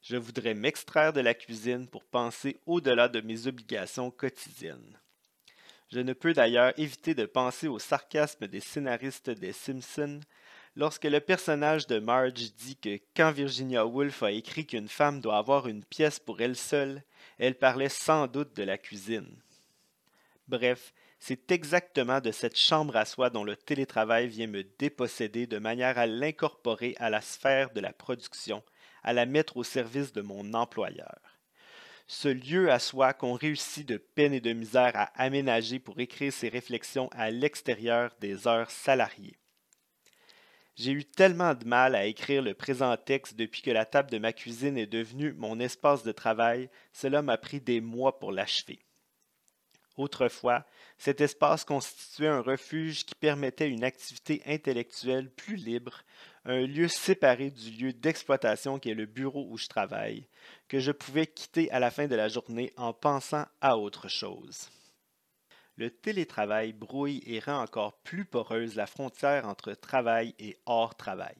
Je 0.03 0.17
voudrais 0.17 0.55
m'extraire 0.55 1.13
de 1.13 1.21
la 1.21 1.35
cuisine 1.35 1.89
pour 1.89 2.05
penser 2.05 2.61
au-delà 2.67 3.09
de 3.09 3.21
mes 3.21 3.47
obligations 3.47 4.11
quotidiennes. 4.11 4.99
Je 5.91 6.01
ne 6.01 6.13
peux 6.13 6.33
d'ailleurs 6.33 6.73
éviter 6.79 7.15
de 7.15 7.27
penser 7.27 7.69
au 7.69 7.79
sarcasme 7.79 8.47
des 8.47 8.61
scénaristes 8.61 9.31
des 9.31 9.53
Simpsons 9.53 10.21
lorsque 10.77 11.05
le 11.05 11.21
personnage 11.21 11.87
de 11.87 11.99
Marge 11.99 12.53
dit 12.55 12.77
que 12.77 13.01
quand 13.17 13.33
Virginia 13.33 13.87
Woolf 13.87 14.23
a 14.23 14.31
écrit 14.31 14.67
qu'une 14.67 14.89
femme 14.89 15.21
doit 15.21 15.39
avoir 15.39 15.69
une 15.69 15.85
pièce 15.85 16.19
pour 16.19 16.41
elle 16.41 16.57
seule, 16.57 17.03
elle 17.39 17.57
parlait 17.57 17.89
sans 17.89 18.27
doute 18.27 18.55
de 18.55 18.63
la 18.63 18.79
cuisine. 18.79 19.37
Bref, 20.49 20.93
c'est 21.27 21.51
exactement 21.51 22.21
de 22.21 22.31
cette 22.31 22.57
chambre 22.57 22.95
à 22.95 23.05
soi 23.05 23.31
dont 23.31 23.43
le 23.43 23.57
télétravail 23.57 24.29
vient 24.29 24.47
me 24.47 24.63
déposséder 24.79 25.49
de 25.49 25.59
manière 25.59 25.99
à 25.99 26.07
l'incorporer 26.07 26.95
à 27.01 27.11
la 27.11 27.21
sphère 27.21 27.73
de 27.73 27.81
la 27.81 27.93
production, 27.93 28.63
à 29.03 29.13
la 29.13 29.27
mettre 29.27 29.57
au 29.57 29.65
service 29.65 30.13
de 30.13 30.21
mon 30.21 30.55
employeur. 30.55 31.19
Ce 32.07 32.29
lieu 32.29 32.71
à 32.71 32.79
soi 32.79 33.13
qu'on 33.13 33.33
réussit 33.33 33.89
de 33.89 33.97
peine 33.97 34.35
et 34.35 34.41
de 34.41 34.53
misère 34.53 34.93
à 34.95 35.11
aménager 35.21 35.81
pour 35.81 35.99
écrire 35.99 36.33
ses 36.33 36.49
réflexions 36.49 37.09
à 37.11 37.33
l'extérieur 37.33 38.15
des 38.21 38.47
heures 38.47 38.71
salariées. 38.71 39.37
J'ai 40.77 40.93
eu 40.93 41.05
tellement 41.05 41.55
de 41.55 41.67
mal 41.67 41.97
à 41.97 42.07
écrire 42.07 42.43
le 42.43 42.55
présent 42.55 42.97
texte 42.97 43.35
depuis 43.35 43.63
que 43.63 43.73
la 43.73 43.85
table 43.85 44.13
de 44.13 44.19
ma 44.19 44.33
cuisine 44.33 44.79
est 44.79 44.87
devenue 44.87 45.33
mon 45.33 45.59
espace 45.59 46.05
de 46.05 46.13
travail, 46.13 46.71
cela 46.93 47.21
m'a 47.21 47.37
pris 47.37 47.61
des 47.61 47.81
mois 47.81 48.21
pour 48.21 48.31
l'achever. 48.31 48.79
Autrefois, 49.97 50.65
cet 50.99 51.21
espace 51.21 51.65
constituait 51.65 52.29
un 52.29 52.41
refuge 52.41 53.05
qui 53.05 53.15
permettait 53.15 53.69
une 53.69 53.85
activité 53.85 54.43
intellectuelle 54.47 55.31
plus 55.31 55.57
libre, 55.57 56.03
un 56.45 56.67
lieu 56.67 56.89
séparé 56.89 57.51
du 57.51 57.71
lieu 57.71 57.93
d'exploitation 57.93 58.79
qui 58.79 58.91
est 58.91 58.95
le 58.95 59.07
bureau 59.07 59.47
où 59.51 59.59
je 59.59 59.67
travaille, 59.67 60.27
que 60.69 60.81
je 60.81 60.93
pouvais 60.93 61.27
quitter 61.27 61.71
à 61.71 61.81
la 61.81 61.91
fin 61.91 62.07
de 62.07 62.15
la 62.15 62.29
journée 62.29 62.73
en 62.77 62.93
pensant 62.93 63.45
à 63.61 63.77
autre 63.77 64.09
chose. 64.09 64.71
Le 65.77 65.91
télétravail 65.91 66.73
brouille 66.73 67.23
et 67.27 67.41
rend 67.41 67.61
encore 67.61 67.99
plus 68.01 68.25
poreuse 68.25 68.77
la 68.77 68.87
frontière 68.87 69.47
entre 69.47 69.75
travail 69.75 70.35
et 70.39 70.57
hors 70.65 70.95
travail. 70.95 71.37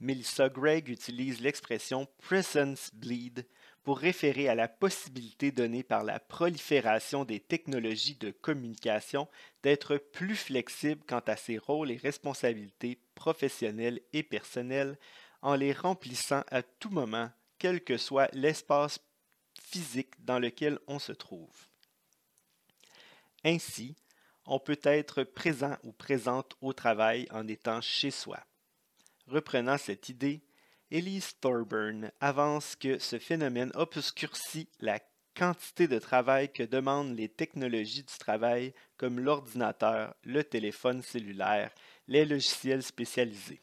Melissa 0.00 0.50
Gregg 0.50 0.90
utilise 0.90 1.40
l'expression 1.40 2.06
presence 2.18 2.90
bleed 2.94 3.46
pour 3.88 4.00
référer 4.00 4.50
à 4.50 4.54
la 4.54 4.68
possibilité 4.68 5.50
donnée 5.50 5.82
par 5.82 6.04
la 6.04 6.20
prolifération 6.20 7.24
des 7.24 7.40
technologies 7.40 8.16
de 8.16 8.30
communication 8.30 9.26
d'être 9.62 9.96
plus 9.96 10.36
flexible 10.36 11.02
quant 11.08 11.22
à 11.26 11.36
ses 11.36 11.56
rôles 11.56 11.90
et 11.90 11.96
responsabilités 11.96 13.00
professionnelles 13.14 14.02
et 14.12 14.22
personnelles 14.22 14.98
en 15.40 15.54
les 15.54 15.72
remplissant 15.72 16.42
à 16.50 16.62
tout 16.62 16.90
moment, 16.90 17.30
quel 17.58 17.82
que 17.82 17.96
soit 17.96 18.28
l'espace 18.34 19.00
physique 19.58 20.22
dans 20.22 20.38
lequel 20.38 20.78
on 20.86 20.98
se 20.98 21.12
trouve. 21.12 21.56
Ainsi, 23.42 23.96
on 24.44 24.60
peut 24.60 24.80
être 24.82 25.22
présent 25.24 25.78
ou 25.82 25.92
présente 25.92 26.58
au 26.60 26.74
travail 26.74 27.26
en 27.30 27.48
étant 27.48 27.80
chez 27.80 28.10
soi. 28.10 28.38
Reprenant 29.28 29.78
cette 29.78 30.10
idée, 30.10 30.42
Elise 30.90 31.34
Thorburn 31.40 32.10
avance 32.20 32.74
que 32.74 32.98
ce 32.98 33.18
phénomène 33.18 33.72
obscurcit 33.74 34.68
la 34.80 34.98
quantité 35.36 35.86
de 35.86 35.98
travail 35.98 36.50
que 36.50 36.62
demandent 36.62 37.14
les 37.14 37.28
technologies 37.28 38.04
du 38.04 38.18
travail 38.18 38.72
comme 38.96 39.20
l'ordinateur, 39.20 40.14
le 40.24 40.42
téléphone 40.42 41.02
cellulaire, 41.02 41.70
les 42.08 42.24
logiciels 42.24 42.82
spécialisés. 42.82 43.60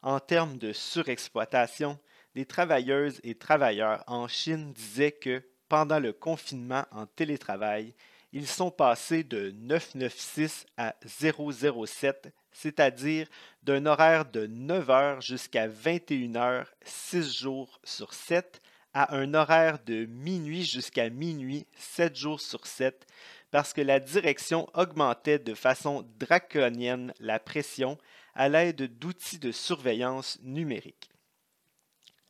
En 0.00 0.20
termes 0.20 0.58
de 0.58 0.72
surexploitation, 0.72 1.98
des 2.36 2.46
travailleuses 2.46 3.20
et 3.24 3.34
travailleurs 3.34 4.04
en 4.06 4.28
Chine 4.28 4.72
disaient 4.72 5.10
que, 5.10 5.42
pendant 5.68 5.98
le 5.98 6.12
confinement 6.12 6.84
en 6.92 7.06
télétravail, 7.06 7.94
ils 8.32 8.46
sont 8.46 8.70
passés 8.70 9.24
de 9.24 9.50
996 9.50 10.66
à 10.76 10.94
007 11.04 12.32
c'est-à-dire 12.56 13.28
d'un 13.64 13.84
horaire 13.84 14.24
de 14.24 14.46
9 14.46 14.90
heures 14.90 15.20
jusqu'à 15.20 15.68
21 15.68 16.36
heures, 16.36 16.72
6 16.84 17.38
jours 17.38 17.78
sur 17.84 18.14
7, 18.14 18.62
à 18.94 19.14
un 19.14 19.34
horaire 19.34 19.78
de 19.84 20.06
minuit 20.06 20.64
jusqu'à 20.64 21.10
minuit, 21.10 21.66
7 21.76 22.16
jours 22.16 22.40
sur 22.40 22.66
7, 22.66 23.06
parce 23.50 23.74
que 23.74 23.82
la 23.82 24.00
direction 24.00 24.68
augmentait 24.72 25.38
de 25.38 25.52
façon 25.52 26.08
draconienne 26.18 27.12
la 27.20 27.38
pression 27.38 27.98
à 28.34 28.48
l'aide 28.48 28.98
d'outils 28.98 29.38
de 29.38 29.52
surveillance 29.52 30.38
numérique. 30.42 31.10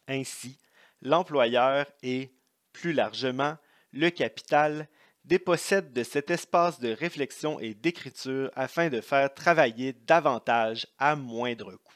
Ainsi, 0.08 0.58
l'employeur 1.02 1.86
et, 2.02 2.32
plus 2.72 2.92
largement, 2.92 3.56
le 3.92 4.10
capital 4.10 4.88
dépossède 5.26 5.92
de 5.92 6.04
cet 6.04 6.30
espace 6.30 6.78
de 6.78 6.92
réflexion 6.92 7.58
et 7.58 7.74
d'écriture 7.74 8.50
afin 8.54 8.88
de 8.88 9.00
faire 9.00 9.34
travailler 9.34 9.92
davantage 9.92 10.86
à 10.98 11.16
moindre 11.16 11.72
coût. 11.72 11.94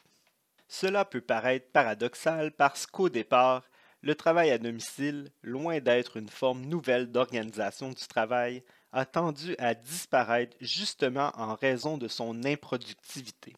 Cela 0.67 1.05
peut 1.05 1.21
paraître 1.21 1.71
paradoxal 1.71 2.51
parce 2.51 2.85
qu'au 2.85 3.09
départ, 3.09 3.63
le 4.01 4.15
travail 4.15 4.51
à 4.51 4.57
domicile, 4.57 5.31
loin 5.43 5.79
d'être 5.79 6.17
une 6.17 6.29
forme 6.29 6.65
nouvelle 6.65 7.11
d'organisation 7.11 7.89
du 7.89 8.07
travail, 8.07 8.63
a 8.91 9.05
tendu 9.05 9.55
à 9.57 9.73
disparaître 9.73 10.57
justement 10.59 11.31
en 11.35 11.55
raison 11.55 11.97
de 11.97 12.07
son 12.07 12.43
improductivité. 12.43 13.55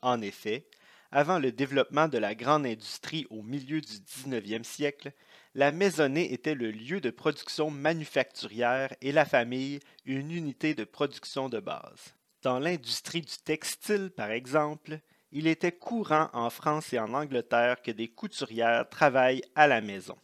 En 0.00 0.22
effet, 0.22 0.66
avant 1.10 1.38
le 1.38 1.52
développement 1.52 2.08
de 2.08 2.18
la 2.18 2.34
grande 2.34 2.66
industrie 2.66 3.26
au 3.30 3.42
milieu 3.42 3.80
du 3.80 3.94
19e 3.94 4.64
siècle, 4.64 5.12
la 5.54 5.72
maisonnée 5.72 6.32
était 6.32 6.54
le 6.54 6.70
lieu 6.70 7.00
de 7.00 7.10
production 7.10 7.70
manufacturière 7.70 8.94
et 9.00 9.12
la 9.12 9.24
famille 9.24 9.80
une 10.04 10.30
unité 10.30 10.74
de 10.74 10.84
production 10.84 11.48
de 11.48 11.60
base. 11.60 12.14
Dans 12.42 12.58
l'industrie 12.58 13.22
du 13.22 13.36
textile, 13.44 14.10
par 14.10 14.30
exemple, 14.30 15.00
il 15.32 15.46
était 15.46 15.72
courant 15.72 16.30
en 16.32 16.50
France 16.50 16.92
et 16.92 16.98
en 16.98 17.12
Angleterre 17.12 17.82
que 17.82 17.90
des 17.90 18.08
couturières 18.08 18.88
travaillent 18.88 19.42
à 19.54 19.66
la 19.66 19.80
maison. 19.80 20.16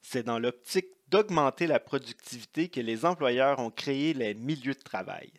C'est 0.00 0.24
dans 0.24 0.38
l'optique 0.38 0.88
d'augmenter 1.08 1.66
la 1.66 1.80
productivité 1.80 2.68
que 2.68 2.80
les 2.80 3.04
employeurs 3.04 3.58
ont 3.58 3.70
créé 3.70 4.14
les 4.14 4.34
milieux 4.34 4.74
de 4.74 4.80
travail. 4.80 5.30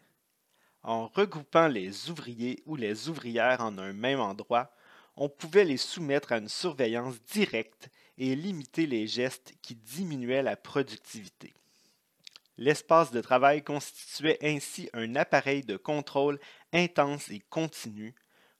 En 0.83 1.07
regroupant 1.07 1.67
les 1.67 2.09
ouvriers 2.09 2.61
ou 2.65 2.75
les 2.75 3.09
ouvrières 3.09 3.61
en 3.61 3.77
un 3.77 3.93
même 3.93 4.19
endroit, 4.19 4.71
on 5.15 5.29
pouvait 5.29 5.65
les 5.65 5.77
soumettre 5.77 6.31
à 6.31 6.37
une 6.37 6.49
surveillance 6.49 7.21
directe 7.23 7.89
et 8.17 8.35
limiter 8.35 8.85
les 8.85 9.07
gestes 9.07 9.53
qui 9.61 9.75
diminuaient 9.75 10.43
la 10.43 10.55
productivité. 10.55 11.53
L'espace 12.57 13.11
de 13.11 13.19
travail 13.19 13.63
constituait 13.63 14.37
ainsi 14.41 14.89
un 14.93 15.15
appareil 15.15 15.63
de 15.63 15.75
contrôle 15.75 16.39
intense 16.71 17.29
et 17.29 17.41
continu, 17.49 18.15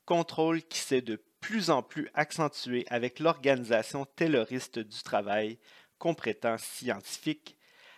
contrôle 0.05 0.61
qui 0.63 0.79
s'est 0.79 1.01
de 1.01 1.21
plus 1.39 1.69
en 1.69 1.81
plus 1.81 2.09
accentué 2.13 2.85
avec 2.89 3.19
l'organisation 3.19 4.05
tayloriste 4.15 4.79
du 4.79 5.01
travail, 5.03 5.57
comprétant 5.97 6.57
scientifique, 6.57 7.55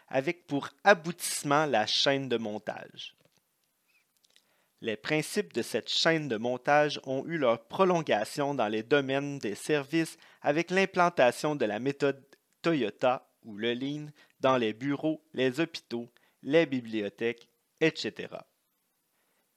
avec 0.08 0.46
pour 0.46 0.70
aboutissement 0.84 1.66
la 1.66 1.88
chaîne 1.88 2.30
de 2.30 2.38
montage. 2.38 3.17
Les 4.82 4.96
principes 4.96 5.54
de 5.54 5.64
cette 5.64 5.90
chaîne 5.90 6.28
de 6.28 6.38
montage 6.38 7.00
ont 7.06 7.26
eu 7.26 7.38
leur 7.38 7.68
prolongation 7.68 8.54
dans 8.54 8.68
les 8.68 8.84
domaines 8.84 9.40
des 9.40 9.56
services 9.56 10.18
avec 10.42 10.70
l'implantation 10.70 11.56
de 11.56 11.66
la 11.66 11.80
méthode 11.80 12.24
Toyota 12.62 13.28
ou 13.44 13.58
le 13.58 13.74
Lean 13.74 14.08
dans 14.40 14.58
les 14.58 14.74
bureaux, 14.74 15.24
les 15.34 15.60
hôpitaux, 15.60 16.12
les 16.44 16.68
bibliothèques, 16.68 17.50
etc. 17.82 18.28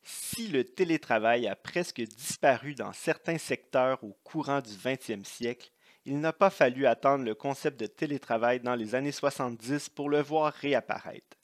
Si 0.02 0.48
le 0.48 0.64
télétravail 0.64 1.46
a 1.46 1.56
presque 1.56 2.00
disparu 2.00 2.74
dans 2.74 2.92
certains 2.92 3.36
secteurs 3.36 4.02
au 4.02 4.16
courant 4.24 4.60
du 4.60 4.70
20e 4.70 5.24
siècle, 5.24 5.70
il 6.06 6.18
n'a 6.20 6.32
pas 6.32 6.48
fallu 6.48 6.86
attendre 6.86 7.24
le 7.24 7.34
concept 7.34 7.78
de 7.78 7.86
télétravail 7.86 8.60
dans 8.60 8.74
les 8.74 8.94
années 8.94 9.12
70 9.12 9.90
pour 9.90 10.08
le 10.08 10.22
voir 10.22 10.54
réapparaître. 10.54 11.36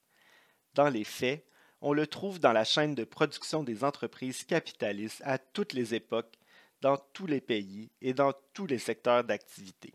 Dans 0.72 0.88
les 0.88 1.04
faits, 1.04 1.46
on 1.86 1.92
le 1.92 2.08
trouve 2.08 2.40
dans 2.40 2.52
la 2.52 2.64
chaîne 2.64 2.96
de 2.96 3.04
production 3.04 3.62
des 3.62 3.84
entreprises 3.84 4.42
capitalistes 4.42 5.22
à 5.24 5.38
toutes 5.38 5.72
les 5.72 5.94
époques, 5.94 6.36
dans 6.80 6.96
tous 6.96 7.28
les 7.28 7.40
pays 7.40 7.92
et 8.00 8.12
dans 8.12 8.32
tous 8.52 8.66
les 8.66 8.80
secteurs 8.80 9.22
d'activité. 9.22 9.94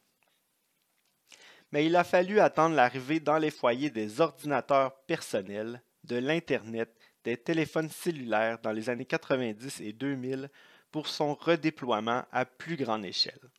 Mais 1.74 1.86
il 1.86 1.97
a 1.97 2.05
fallu 2.05 2.39
attendre 2.39 2.78
l'arrivée 2.78 3.20
dans 3.20 3.38
les 3.38 3.51
foyers 3.51 3.89
des 3.89 4.22
ordinateurs 4.22 5.01
personnels, 5.01 5.84
de 6.05 6.15
l'Internet, 6.15 6.97
des 7.26 7.36
téléphones 7.36 7.89
cellulaires 7.89 8.59
dans 8.59 8.72
les 8.72 8.89
années 8.89 9.05
90 9.05 9.82
et 9.82 9.91
2000 9.91 10.49
pour 10.91 11.09
son 11.09 11.34
redéploiement 11.34 12.24
à 12.32 12.45
plus 12.45 12.78
grande 12.78 13.03
échelle. 13.03 13.51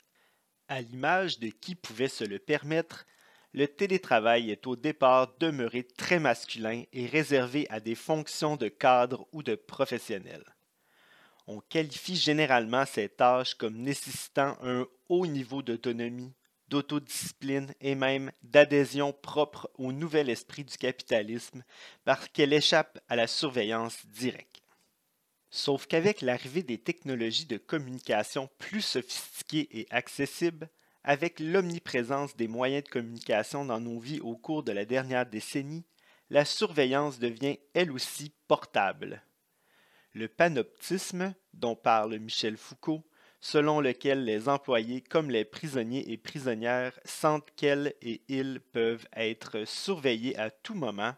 À 0.69 0.81
l'image 0.81 1.39
de 1.39 1.49
qui 1.49 1.75
pouvait 1.75 2.09
se 2.09 2.25
le 2.25 2.39
permettre, 2.39 3.05
le 3.55 3.69
télétravail 3.69 4.51
est 4.51 4.67
au 4.67 4.77
départ 4.77 5.35
demeuré 5.39 5.85
très 5.85 6.19
masculin 6.19 6.85
et 6.93 7.07
réservé 7.07 7.67
à 7.69 7.81
des 7.81 7.95
fonctions 7.95 8.57
de 8.57 8.69
cadre 8.69 9.27
ou 9.33 9.43
de 9.43 9.55
professionnel. 9.55 10.43
On 11.47 11.61
qualifie 11.61 12.17
généralement 12.17 12.87
ces 12.87 13.09
tâches 13.09 13.55
comme 13.55 13.77
nécessitant 13.77 14.57
un 14.63 14.87
haut 15.09 15.27
niveau 15.27 15.61
d'autonomie, 15.61 16.33
d'autodiscipline 16.69 17.75
et 17.81 17.95
même 17.95 18.33
d'adhésion 18.43 19.13
propre 19.13 19.71
au 19.77 19.93
nouvel 19.93 20.31
esprit 20.31 20.65
du 20.65 20.77
capitalisme 20.79 21.63
parce 22.05 22.29
qu'elle 22.29 22.55
échappe 22.55 23.01
à 23.09 23.17
la 23.17 23.27
surveillance 23.27 24.07
directe. 24.07 24.63
Sauf 25.51 25.87
qu'avec 25.87 26.23
l'arrivée 26.23 26.63
des 26.63 26.79
technologies 26.79 27.45
de 27.45 27.59
communication 27.59 28.49
plus 28.59 28.81
sophistiquées 28.81 29.69
et 29.79 29.87
accessibles, 29.91 30.71
avec 31.05 31.41
l'omniprésence 31.41 32.37
des 32.37 32.49
moyens 32.49 32.85
de 32.85 32.89
communication 32.89 33.65
dans 33.65 33.81
nos 33.81 33.99
vies 33.99 34.21
au 34.21 34.37
cours 34.37 34.63
de 34.63 34.73
la 34.73 34.85
dernière 34.85 35.27
décennie, 35.27 35.85
la 36.31 36.45
surveillance 36.45 37.19
devient 37.19 37.59
elle 37.75 37.93
aussi 37.93 38.33
portable. 38.49 39.23
Le 40.15 40.29
panoptisme, 40.29 41.35
dont 41.55 41.77
parle 41.77 42.19
Michel 42.19 42.57
Foucault, 42.57 43.05
selon 43.41 43.81
lequel 43.81 44.25
les 44.25 44.49
employés 44.49 45.01
comme 45.01 45.31
les 45.31 45.45
prisonniers 45.45 46.11
et 46.13 46.17
prisonnières 46.17 46.99
sentent 47.05 47.51
qu'elles 47.57 47.95
et 48.01 48.23
ils 48.29 48.61
peuvent 48.61 49.07
être 49.17 49.67
surveillés 49.67 50.39
à 50.39 50.51
tout 50.51 50.75
moment, 50.75 51.15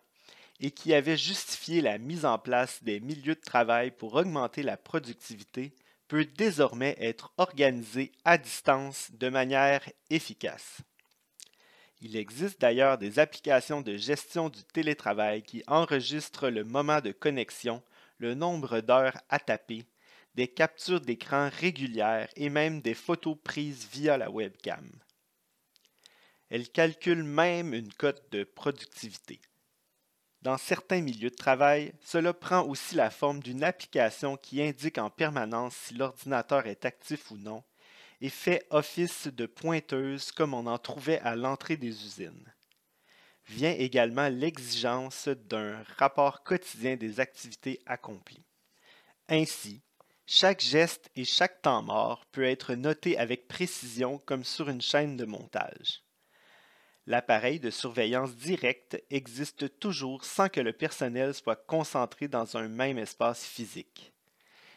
et 0.60 0.70
qui 0.70 0.94
avait 0.94 1.16
justifié 1.16 1.80
la 1.80 1.98
mise 1.98 2.24
en 2.24 2.38
place 2.38 2.82
des 2.82 3.00
milieux 3.00 3.34
de 3.34 3.40
travail 3.40 3.90
pour 3.90 4.14
augmenter 4.14 4.62
la 4.62 4.76
productivité, 4.76 5.74
peut 6.08 6.24
désormais 6.24 6.96
être 6.98 7.32
organisé 7.38 8.12
à 8.24 8.38
distance 8.38 9.10
de 9.12 9.28
manière 9.28 9.88
efficace. 10.10 10.78
Il 12.00 12.16
existe 12.16 12.60
d'ailleurs 12.60 12.98
des 12.98 13.18
applications 13.18 13.80
de 13.80 13.96
gestion 13.96 14.50
du 14.50 14.62
télétravail 14.64 15.42
qui 15.42 15.62
enregistrent 15.66 16.50
le 16.50 16.64
moment 16.64 17.00
de 17.00 17.12
connexion, 17.12 17.82
le 18.18 18.34
nombre 18.34 18.80
d'heures 18.80 19.16
à 19.30 19.38
taper, 19.38 19.86
des 20.34 20.48
captures 20.48 21.00
d'écran 21.00 21.48
régulières 21.60 22.28
et 22.36 22.50
même 22.50 22.80
des 22.80 22.94
photos 22.94 23.36
prises 23.42 23.88
via 23.90 24.18
la 24.18 24.30
webcam. 24.30 24.90
Elles 26.50 26.68
calculent 26.68 27.24
même 27.24 27.72
une 27.72 27.92
cote 27.92 28.30
de 28.32 28.44
productivité. 28.44 29.40
Dans 30.44 30.58
certains 30.58 31.00
milieux 31.00 31.30
de 31.30 31.34
travail, 31.34 31.94
cela 32.04 32.34
prend 32.34 32.64
aussi 32.64 32.96
la 32.96 33.08
forme 33.08 33.42
d'une 33.42 33.64
application 33.64 34.36
qui 34.36 34.60
indique 34.60 34.98
en 34.98 35.08
permanence 35.08 35.74
si 35.74 35.94
l'ordinateur 35.94 36.66
est 36.66 36.84
actif 36.84 37.30
ou 37.30 37.38
non 37.38 37.64
et 38.20 38.28
fait 38.28 38.66
office 38.68 39.26
de 39.26 39.46
pointeuse 39.46 40.32
comme 40.32 40.52
on 40.52 40.66
en 40.66 40.76
trouvait 40.76 41.18
à 41.20 41.34
l'entrée 41.34 41.78
des 41.78 42.04
usines. 42.04 42.52
Vient 43.48 43.72
également 43.72 44.28
l'exigence 44.28 45.28
d'un 45.28 45.82
rapport 45.96 46.42
quotidien 46.42 46.96
des 46.96 47.20
activités 47.20 47.80
accomplies. 47.86 48.44
Ainsi, 49.30 49.80
chaque 50.26 50.60
geste 50.60 51.10
et 51.16 51.24
chaque 51.24 51.62
temps 51.62 51.82
mort 51.82 52.26
peut 52.26 52.44
être 52.44 52.74
noté 52.74 53.16
avec 53.16 53.48
précision 53.48 54.18
comme 54.18 54.44
sur 54.44 54.68
une 54.68 54.82
chaîne 54.82 55.16
de 55.16 55.24
montage. 55.24 56.03
L'appareil 57.06 57.60
de 57.60 57.68
surveillance 57.68 58.34
directe 58.34 59.02
existe 59.10 59.78
toujours 59.78 60.24
sans 60.24 60.48
que 60.48 60.60
le 60.60 60.72
personnel 60.72 61.34
soit 61.34 61.66
concentré 61.66 62.28
dans 62.28 62.56
un 62.56 62.68
même 62.68 62.96
espace 62.96 63.44
physique. 63.44 64.14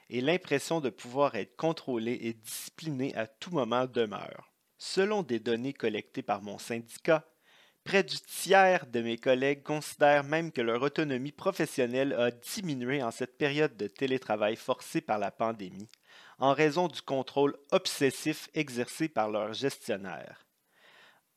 Et 0.10 0.20
l'impression 0.20 0.82
de 0.82 0.90
pouvoir 0.90 1.36
être 1.36 1.56
contrôlé 1.56 2.18
et 2.22 2.34
discipliné 2.34 3.16
à 3.16 3.28
tout 3.28 3.52
moment 3.52 3.86
demeure. 3.86 4.52
Selon 4.78 5.24
des 5.24 5.40
données 5.40 5.74
collectées 5.74 6.22
par 6.22 6.42
mon 6.42 6.58
syndicat, 6.58 7.26
près 7.86 8.04
du 8.04 8.18
tiers 8.20 8.86
de 8.88 9.00
mes 9.00 9.18
collègues 9.18 9.64
considèrent 9.64 10.26
même 10.26 10.52
que 10.52 10.62
leur 10.62 10.82
autonomie 10.82 11.32
professionnelle 11.32 12.12
a 12.12 12.32
diminué 12.32 13.02
en 13.02 13.12
cette 13.12 13.38
période 13.38 13.78
de 13.78 13.88
télétravail 13.88 14.58
forcé 14.58 15.00
par 15.00 15.18
la 15.18 15.32
pandémie, 15.32 15.88
en 16.40 16.54
raison 16.54 16.90
du 16.90 17.02
contrôle 17.02 17.58
obsessif 17.72 18.50
exercé 18.54 19.08
par 19.08 19.30
leurs 19.30 19.54
gestionnaires. 19.54 20.47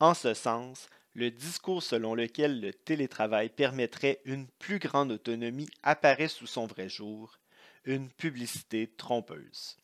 En 0.00 0.14
ce 0.14 0.32
sens, 0.32 0.88
le 1.12 1.30
discours 1.30 1.82
selon 1.82 2.14
lequel 2.14 2.62
le 2.62 2.72
télétravail 2.72 3.50
permettrait 3.50 4.22
une 4.24 4.46
plus 4.46 4.78
grande 4.78 5.12
autonomie 5.12 5.68
apparaît 5.82 6.28
sous 6.28 6.46
son 6.46 6.66
vrai 6.66 6.88
jour, 6.88 7.38
une 7.84 8.08
publicité 8.08 8.86
trompeuse. 8.96 9.76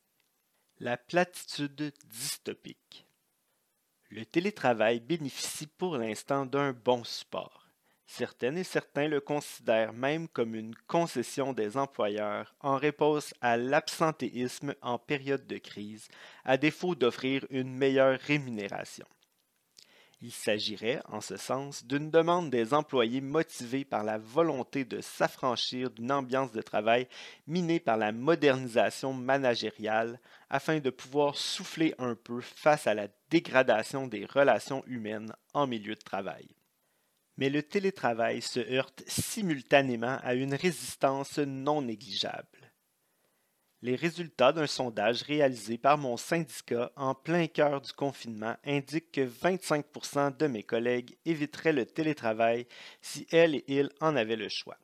La 0.78 0.96
platitude 0.96 1.92
dystopique. 2.06 3.06
Le 4.08 4.24
télétravail 4.24 5.00
bénéficie 5.00 5.66
pour 5.66 5.98
l'instant 5.98 6.46
d'un 6.46 6.72
bon 6.72 7.04
support. 7.04 7.68
Certaines 8.06 8.56
et 8.56 8.64
certains 8.64 9.08
le 9.08 9.20
considèrent 9.20 9.92
même 9.92 10.28
comme 10.28 10.54
une 10.54 10.76
concession 10.86 11.52
des 11.52 11.76
employeurs 11.76 12.54
en 12.60 12.76
réponse 12.76 13.34
à 13.42 13.58
l'absentéisme 13.58 14.74
en 14.80 14.98
période 14.98 15.46
de 15.46 15.58
crise, 15.58 16.08
à 16.44 16.56
défaut 16.56 16.94
d'offrir 16.94 17.44
une 17.50 17.74
meilleure 17.74 18.18
rémunération. 18.20 19.06
Il 20.22 20.32
s'agirait, 20.32 21.02
en 21.08 21.20
ce 21.20 21.36
sens, 21.36 21.84
d'une 21.84 22.10
demande 22.10 22.48
des 22.48 22.72
employés 22.72 23.20
motivés 23.20 23.84
par 23.84 24.02
la 24.02 24.16
volonté 24.16 24.86
de 24.86 25.02
s'affranchir 25.02 25.90
d'une 25.90 26.10
ambiance 26.10 26.52
de 26.52 26.62
travail 26.62 27.06
minée 27.46 27.80
par 27.80 27.98
la 27.98 28.12
modernisation 28.12 29.12
managériale 29.12 30.18
afin 30.48 30.80
de 30.80 30.88
pouvoir 30.88 31.36
souffler 31.36 31.94
un 31.98 32.14
peu 32.14 32.40
face 32.40 32.86
à 32.86 32.94
la 32.94 33.08
dégradation 33.28 34.06
des 34.06 34.24
relations 34.24 34.82
humaines 34.86 35.34
en 35.52 35.66
milieu 35.66 35.94
de 35.94 36.00
travail. 36.00 36.48
Mais 37.36 37.50
le 37.50 37.62
télétravail 37.62 38.40
se 38.40 38.60
heurte 38.60 39.02
simultanément 39.06 40.18
à 40.22 40.32
une 40.32 40.54
résistance 40.54 41.38
non 41.38 41.82
négligeable. 41.82 42.55
Les 43.86 43.94
résultats 43.94 44.52
d'un 44.52 44.66
sondage 44.66 45.22
réalisé 45.22 45.78
par 45.78 45.96
mon 45.96 46.16
syndicat 46.16 46.90
en 46.96 47.14
plein 47.14 47.46
cœur 47.46 47.80
du 47.80 47.92
confinement 47.92 48.56
indiquent 48.64 49.12
que 49.12 49.20
25% 49.20 50.36
de 50.36 50.48
mes 50.48 50.64
collègues 50.64 51.16
éviteraient 51.24 51.72
le 51.72 51.86
télétravail 51.86 52.66
si 53.00 53.28
elles 53.30 53.54
et 53.54 53.64
ils 53.68 53.90
en 54.00 54.16
avaient 54.16 54.34
le 54.34 54.48
choix. 54.48 54.76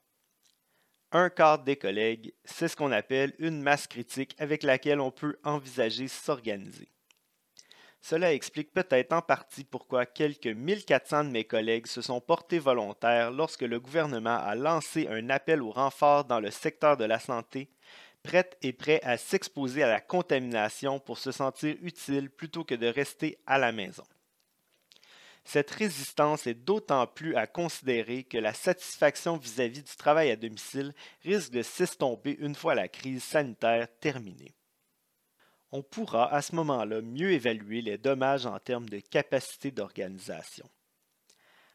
Un 1.11 1.31
quart 1.31 1.65
des 1.65 1.75
collègues, 1.75 2.33
c'est 2.45 2.69
ce 2.69 2.77
qu'on 2.77 2.93
appelle 2.93 3.35
une 3.41 3.61
masse 3.61 3.89
critique 3.89 4.37
avec 4.39 4.63
laquelle 4.63 5.01
on 5.01 5.11
peut 5.11 5.37
envisager 5.43 6.07
s'organiser. 6.07 6.89
Cela 8.01 8.33
explique 8.33 8.73
peut-être 8.73 9.13
en 9.13 9.21
partie 9.21 9.65
pourquoi 9.65 10.07
quelques 10.07 10.47
1400 10.47 11.25
de 11.25 11.31
mes 11.31 11.45
collègues 11.45 11.89
se 11.89 12.03
sont 12.03 12.21
portés 12.21 12.61
volontaires 12.61 13.33
lorsque 13.33 13.63
le 13.63 13.81
gouvernement 13.81 14.39
a 14.39 14.55
lancé 14.55 15.09
un 15.09 15.29
appel 15.29 15.61
au 15.61 15.73
renfort 15.73 16.25
dans 16.25 16.39
le 16.39 16.53
secteur 16.53 16.97
de 16.97 17.05
la 17.05 17.19
santé 17.19 17.69
prête 18.23 18.57
et 18.63 18.73
prêt 18.73 19.01
à 19.03 19.17
s'exposer 19.17 19.83
à 19.83 19.89
la 19.89 20.01
contamination 20.01 21.01
pour 21.01 21.19
se 21.19 21.33
sentir 21.33 21.77
utile 21.83 22.31
plutôt 22.31 22.65
que 22.65 22.75
de 22.75 22.87
rester 22.87 23.39
à 23.47 23.59
la 23.59 23.73
maison. 23.73 24.05
Cette 25.45 25.71
résistance 25.71 26.47
est 26.47 26.55
d'autant 26.55 27.07
plus 27.07 27.35
à 27.35 27.47
considérer 27.47 28.23
que 28.23 28.39
la 28.39 28.55
satisfaction 28.55 29.37
vis-à-vis 29.37 29.83
du 29.83 29.97
travail 29.97 30.31
à 30.31 30.37
domicile 30.37 30.95
risque 31.23 31.51
de 31.51 31.63
s'estomper 31.63 32.37
une 32.39 32.55
fois 32.55 32.75
la 32.75 32.89
crise 32.89 33.25
sanitaire 33.25 33.89
terminée. 33.99 34.55
On 35.73 35.83
pourra 35.83 36.33
à 36.33 36.43
ce 36.43 36.55
moment-là 36.55 37.01
mieux 37.01 37.33
évaluer 37.33 37.83
les 37.83 37.99
dommages 37.99 38.47
en 38.47 38.59
termes 38.59 38.89
de 38.89 39.01
capacité 39.01 39.71
d'organisation 39.71 40.69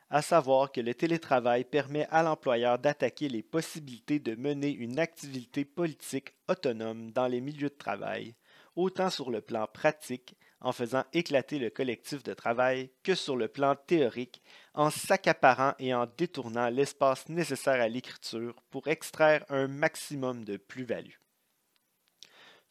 à 0.09 0.21
savoir 0.21 0.71
que 0.71 0.81
le 0.81 0.93
télétravail 0.93 1.65
permet 1.65 2.07
à 2.09 2.23
l'employeur 2.23 2.79
d'attaquer 2.79 3.27
les 3.27 3.43
possibilités 3.43 4.19
de 4.19 4.35
mener 4.35 4.71
une 4.71 4.99
activité 4.99 5.65
politique 5.65 6.33
autonome 6.47 7.11
dans 7.11 7.27
les 7.27 7.41
milieux 7.41 7.69
de 7.69 7.75
travail, 7.75 8.35
autant 8.75 9.09
sur 9.09 9.31
le 9.31 9.41
plan 9.41 9.67
pratique, 9.67 10.35
en 10.61 10.71
faisant 10.71 11.03
éclater 11.13 11.59
le 11.59 11.69
collectif 11.69 12.23
de 12.23 12.33
travail, 12.33 12.89
que 13.03 13.15
sur 13.15 13.35
le 13.35 13.47
plan 13.47 13.75
théorique, 13.75 14.41
en 14.73 14.89
s'accaparant 14.89 15.73
et 15.77 15.93
en 15.93 16.07
détournant 16.17 16.69
l'espace 16.69 17.27
nécessaire 17.29 17.81
à 17.81 17.89
l'écriture 17.89 18.55
pour 18.69 18.87
extraire 18.87 19.45
un 19.49 19.67
maximum 19.67 20.45
de 20.45 20.57
plus-value. 20.57 21.15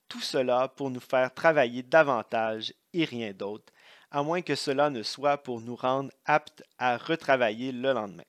Tout 0.08 0.20
cela 0.20 0.68
pour 0.68 0.90
nous 0.90 1.00
faire 1.00 1.34
travailler 1.34 1.82
davantage 1.82 2.72
et 2.92 3.04
rien 3.04 3.32
d'autre, 3.32 3.72
à 4.10 4.22
moins 4.22 4.42
que 4.42 4.54
cela 4.54 4.90
ne 4.90 5.02
soit 5.02 5.38
pour 5.38 5.60
nous 5.60 5.76
rendre 5.76 6.10
aptes 6.24 6.62
à 6.78 6.96
retravailler 6.96 7.72
le 7.72 7.92
lendemain. 7.92 8.24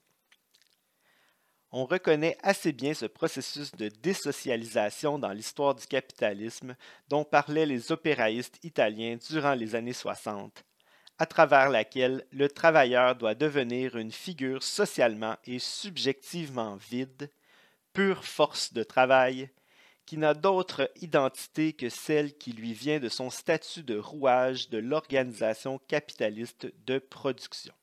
On 1.71 1.85
reconnaît 1.85 2.37
assez 2.43 2.71
bien 2.71 2.93
ce 2.93 3.05
processus 3.05 3.73
de 3.73 3.89
désocialisation 3.89 5.19
dans 5.19 5.31
l'histoire 5.31 5.75
du 5.75 5.85
capitalisme 5.85 6.75
dont 7.09 7.25
parlaient 7.25 7.65
les 7.65 7.91
opéraïstes 7.91 8.63
italiens 8.63 9.17
durant 9.29 9.53
les 9.53 9.75
années 9.75 9.93
60, 9.93 10.63
à 11.19 11.25
travers 11.25 11.69
laquelle 11.69 12.25
le 12.31 12.47
travailleur 12.47 13.15
doit 13.15 13.35
devenir 13.35 13.97
une 13.97 14.13
figure 14.13 14.63
socialement 14.63 15.35
et 15.45 15.59
subjectivement 15.59 16.77
vide, 16.77 17.29
pure 17.91 18.23
force 18.23 18.71
de 18.71 18.83
travail, 18.83 19.49
qui 20.07 20.17
n'a 20.17 20.33
d'autre 20.33 20.89
identité 21.01 21.73
que 21.73 21.89
celle 21.89 22.37
qui 22.37 22.53
lui 22.53 22.73
vient 22.73 22.99
de 22.99 23.09
son 23.09 23.29
statut 23.29 23.83
de 23.83 23.97
rouage 23.97 24.69
de 24.69 24.77
l'organisation 24.77 25.79
capitaliste 25.79 26.71
de 26.85 26.97
production. 26.97 27.73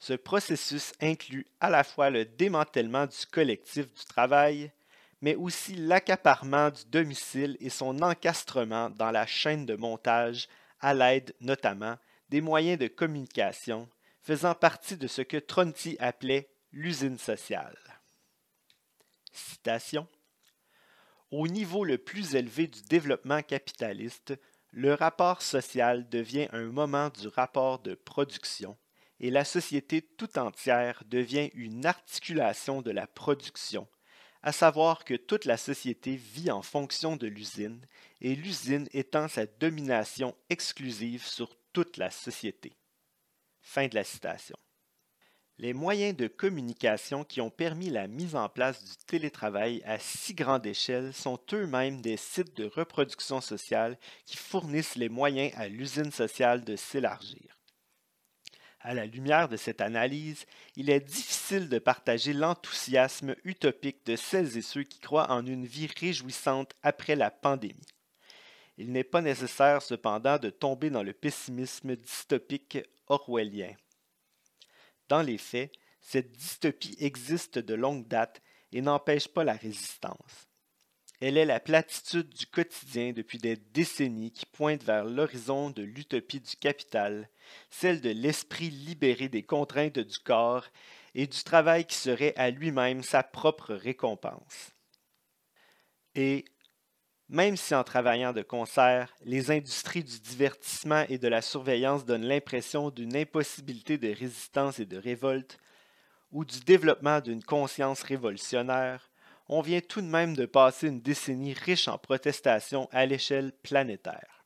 Ce 0.00 0.14
processus 0.14 0.94
inclut 1.00 1.46
à 1.60 1.70
la 1.70 1.84
fois 1.84 2.10
le 2.10 2.24
démantèlement 2.24 3.06
du 3.06 3.24
collectif 3.30 3.86
du 3.94 4.04
travail, 4.04 4.72
mais 5.20 5.36
aussi 5.36 5.76
l'accaparement 5.76 6.70
du 6.70 6.84
domicile 6.86 7.56
et 7.60 7.70
son 7.70 8.02
encastrement 8.02 8.90
dans 8.90 9.12
la 9.12 9.26
chaîne 9.26 9.64
de 9.64 9.76
montage 9.76 10.48
à 10.80 10.92
l'aide 10.92 11.32
notamment 11.40 11.96
des 12.30 12.40
moyens 12.40 12.80
de 12.80 12.88
communication 12.88 13.88
faisant 14.22 14.56
partie 14.56 14.96
de 14.96 15.06
ce 15.06 15.22
que 15.22 15.36
Tronti 15.36 15.96
appelait 16.00 16.48
l'usine 16.72 17.18
sociale. 17.18 17.78
Citation 19.30 20.08
Au 21.32 21.48
niveau 21.48 21.82
le 21.82 21.96
plus 21.96 22.34
élevé 22.34 22.66
du 22.66 22.82
développement 22.82 23.40
capitaliste, 23.40 24.34
le 24.70 24.92
rapport 24.92 25.40
social 25.40 26.06
devient 26.10 26.46
un 26.52 26.64
moment 26.64 27.08
du 27.08 27.26
rapport 27.26 27.78
de 27.78 27.94
production 27.94 28.76
et 29.18 29.30
la 29.30 29.46
société 29.46 30.02
tout 30.02 30.38
entière 30.38 31.02
devient 31.06 31.50
une 31.54 31.86
articulation 31.86 32.82
de 32.82 32.90
la 32.90 33.06
production, 33.06 33.88
à 34.42 34.52
savoir 34.52 35.06
que 35.06 35.14
toute 35.14 35.46
la 35.46 35.56
société 35.56 36.16
vit 36.16 36.50
en 36.50 36.60
fonction 36.60 37.16
de 37.16 37.28
l'usine 37.28 37.80
et 38.20 38.34
l'usine 38.34 38.86
étend 38.92 39.26
sa 39.26 39.46
domination 39.46 40.36
exclusive 40.50 41.24
sur 41.24 41.56
toute 41.72 41.96
la 41.96 42.10
société. 42.10 42.74
Fin 43.62 43.88
de 43.88 43.94
la 43.94 44.04
citation. 44.04 44.58
Les 45.58 45.74
moyens 45.74 46.16
de 46.16 46.28
communication 46.28 47.24
qui 47.24 47.40
ont 47.40 47.50
permis 47.50 47.90
la 47.90 48.08
mise 48.08 48.34
en 48.34 48.48
place 48.48 48.82
du 48.82 48.96
télétravail 49.06 49.82
à 49.84 49.98
si 49.98 50.34
grande 50.34 50.66
échelle 50.66 51.12
sont 51.12 51.38
eux-mêmes 51.52 52.00
des 52.00 52.16
sites 52.16 52.56
de 52.56 52.64
reproduction 52.64 53.40
sociale 53.40 53.98
qui 54.24 54.36
fournissent 54.36 54.96
les 54.96 55.08
moyens 55.08 55.52
à 55.56 55.68
l'usine 55.68 56.10
sociale 56.10 56.64
de 56.64 56.74
s'élargir. 56.74 57.58
À 58.80 58.94
la 58.94 59.06
lumière 59.06 59.48
de 59.48 59.56
cette 59.56 59.80
analyse, 59.80 60.44
il 60.74 60.90
est 60.90 61.00
difficile 61.00 61.68
de 61.68 61.78
partager 61.78 62.32
l'enthousiasme 62.32 63.36
utopique 63.44 64.04
de 64.06 64.16
celles 64.16 64.56
et 64.56 64.62
ceux 64.62 64.82
qui 64.82 64.98
croient 64.98 65.30
en 65.30 65.46
une 65.46 65.66
vie 65.66 65.88
réjouissante 66.00 66.72
après 66.82 67.14
la 67.14 67.30
pandémie. 67.30 67.86
Il 68.78 68.90
n'est 68.90 69.04
pas 69.04 69.20
nécessaire 69.20 69.82
cependant 69.82 70.38
de 70.38 70.50
tomber 70.50 70.90
dans 70.90 71.04
le 71.04 71.12
pessimisme 71.12 71.94
dystopique 71.94 72.78
orwellien. 73.06 73.74
Dans 75.08 75.22
les 75.22 75.38
faits, 75.38 75.72
cette 76.00 76.32
dystopie 76.32 76.96
existe 76.98 77.58
de 77.58 77.74
longue 77.74 78.08
date 78.08 78.42
et 78.72 78.80
n'empêche 78.80 79.28
pas 79.28 79.44
la 79.44 79.54
résistance. 79.54 80.48
Elle 81.20 81.36
est 81.36 81.44
la 81.44 81.60
platitude 81.60 82.30
du 82.30 82.46
quotidien 82.46 83.12
depuis 83.12 83.38
des 83.38 83.56
décennies 83.56 84.32
qui 84.32 84.44
pointe 84.44 84.82
vers 84.82 85.04
l'horizon 85.04 85.70
de 85.70 85.82
l'utopie 85.82 86.40
du 86.40 86.56
capital, 86.56 87.28
celle 87.70 88.00
de 88.00 88.10
l'esprit 88.10 88.70
libéré 88.70 89.28
des 89.28 89.44
contraintes 89.44 90.00
du 90.00 90.18
corps 90.18 90.66
et 91.14 91.28
du 91.28 91.44
travail 91.44 91.84
qui 91.84 91.94
serait 91.94 92.34
à 92.36 92.50
lui-même 92.50 93.04
sa 93.04 93.22
propre 93.22 93.74
récompense. 93.74 94.72
Même 97.32 97.56
si 97.56 97.74
en 97.74 97.82
travaillant 97.82 98.34
de 98.34 98.42
concert, 98.42 99.16
les 99.24 99.50
industries 99.50 100.04
du 100.04 100.20
divertissement 100.20 101.06
et 101.08 101.16
de 101.16 101.28
la 101.28 101.40
surveillance 101.40 102.04
donnent 102.04 102.26
l'impression 102.26 102.90
d'une 102.90 103.16
impossibilité 103.16 103.96
de 103.96 104.08
résistance 104.08 104.78
et 104.78 104.84
de 104.84 104.98
révolte, 104.98 105.58
ou 106.30 106.44
du 106.44 106.60
développement 106.60 107.20
d'une 107.20 107.42
conscience 107.42 108.02
révolutionnaire, 108.02 109.10
on 109.48 109.62
vient 109.62 109.80
tout 109.80 110.02
de 110.02 110.06
même 110.06 110.36
de 110.36 110.44
passer 110.44 110.88
une 110.88 111.00
décennie 111.00 111.54
riche 111.54 111.88
en 111.88 111.96
protestations 111.96 112.86
à 112.92 113.06
l'échelle 113.06 113.52
planétaire. 113.62 114.44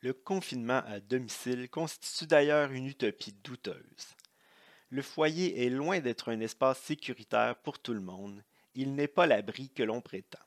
Le 0.00 0.14
confinement 0.14 0.82
à 0.86 1.00
domicile 1.00 1.68
constitue 1.68 2.26
d'ailleurs 2.26 2.72
une 2.72 2.86
utopie 2.86 3.36
douteuse. 3.44 4.16
Le 4.88 5.02
foyer 5.02 5.66
est 5.66 5.70
loin 5.70 6.00
d'être 6.00 6.30
un 6.32 6.40
espace 6.40 6.80
sécuritaire 6.80 7.56
pour 7.56 7.78
tout 7.78 7.92
le 7.92 8.00
monde, 8.00 8.42
il 8.74 8.94
n'est 8.94 9.06
pas 9.06 9.26
l'abri 9.26 9.68
que 9.68 9.82
l'on 9.82 10.00
prétend. 10.00 10.38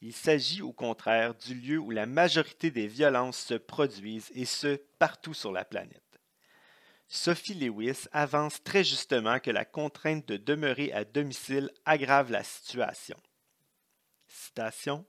Il 0.00 0.12
s'agit 0.12 0.62
au 0.62 0.72
contraire 0.72 1.34
du 1.34 1.54
lieu 1.54 1.78
où 1.78 1.90
la 1.90 2.06
majorité 2.06 2.70
des 2.70 2.86
violences 2.86 3.38
se 3.38 3.54
produisent 3.54 4.30
et 4.34 4.44
ce, 4.44 4.76
partout 4.98 5.34
sur 5.34 5.50
la 5.50 5.64
planète. 5.64 6.02
Sophie 7.08 7.54
Lewis 7.54 8.06
avance 8.12 8.62
très 8.62 8.84
justement 8.84 9.40
que 9.40 9.50
la 9.50 9.64
contrainte 9.64 10.28
de 10.28 10.36
demeurer 10.36 10.92
à 10.92 11.04
domicile 11.04 11.70
aggrave 11.84 12.30
la 12.30 12.44
situation. 12.44 13.16
Citation 14.28 15.06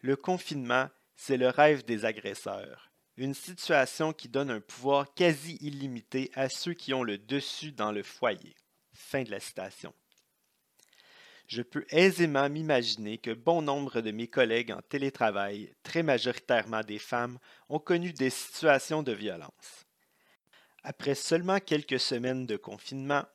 Le 0.00 0.16
confinement, 0.16 0.90
c'est 1.14 1.36
le 1.36 1.48
rêve 1.48 1.84
des 1.84 2.04
agresseurs, 2.04 2.90
une 3.16 3.34
situation 3.34 4.12
qui 4.12 4.28
donne 4.28 4.50
un 4.50 4.60
pouvoir 4.60 5.14
quasi 5.14 5.56
illimité 5.60 6.32
à 6.34 6.48
ceux 6.48 6.74
qui 6.74 6.92
ont 6.92 7.04
le 7.04 7.18
dessus 7.18 7.70
dans 7.70 7.92
le 7.92 8.02
foyer. 8.02 8.56
Fin 8.92 9.22
de 9.22 9.30
la 9.30 9.40
citation. 9.40 9.94
Je 11.52 11.60
peux 11.60 11.84
aisément 11.90 12.48
m'imaginer 12.48 13.18
que 13.18 13.30
bon 13.30 13.60
nombre 13.60 14.00
de 14.00 14.10
mes 14.10 14.26
collègues 14.26 14.72
en 14.72 14.80
télétravail, 14.80 15.70
très 15.82 16.02
majoritairement 16.02 16.80
des 16.80 16.98
femmes, 16.98 17.38
ont 17.68 17.78
connu 17.78 18.14
des 18.14 18.30
situations 18.30 19.02
de 19.02 19.12
violence. 19.12 19.84
Après 20.82 21.14
seulement 21.14 21.60
quelques 21.60 22.00
semaines 22.00 22.46
de 22.46 22.56
confinement, 22.56 23.26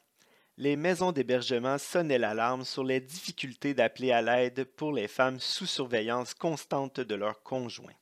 les 0.58 0.76
maisons 0.76 1.12
d'hébergement 1.12 1.78
sonnaient 1.78 2.18
l'alarme 2.18 2.66
sur 2.66 2.84
les 2.84 3.02
difficultés 3.02 3.76
d'appeler 3.76 4.12
à 4.12 4.24
l'aide 4.24 4.64
pour 4.64 4.94
les 4.94 5.08
femmes 5.08 5.40
sous 5.40 5.68
surveillance 5.68 6.34
constante 6.34 7.00
de 7.00 7.14
leurs 7.14 7.44
conjoints. 7.44 7.94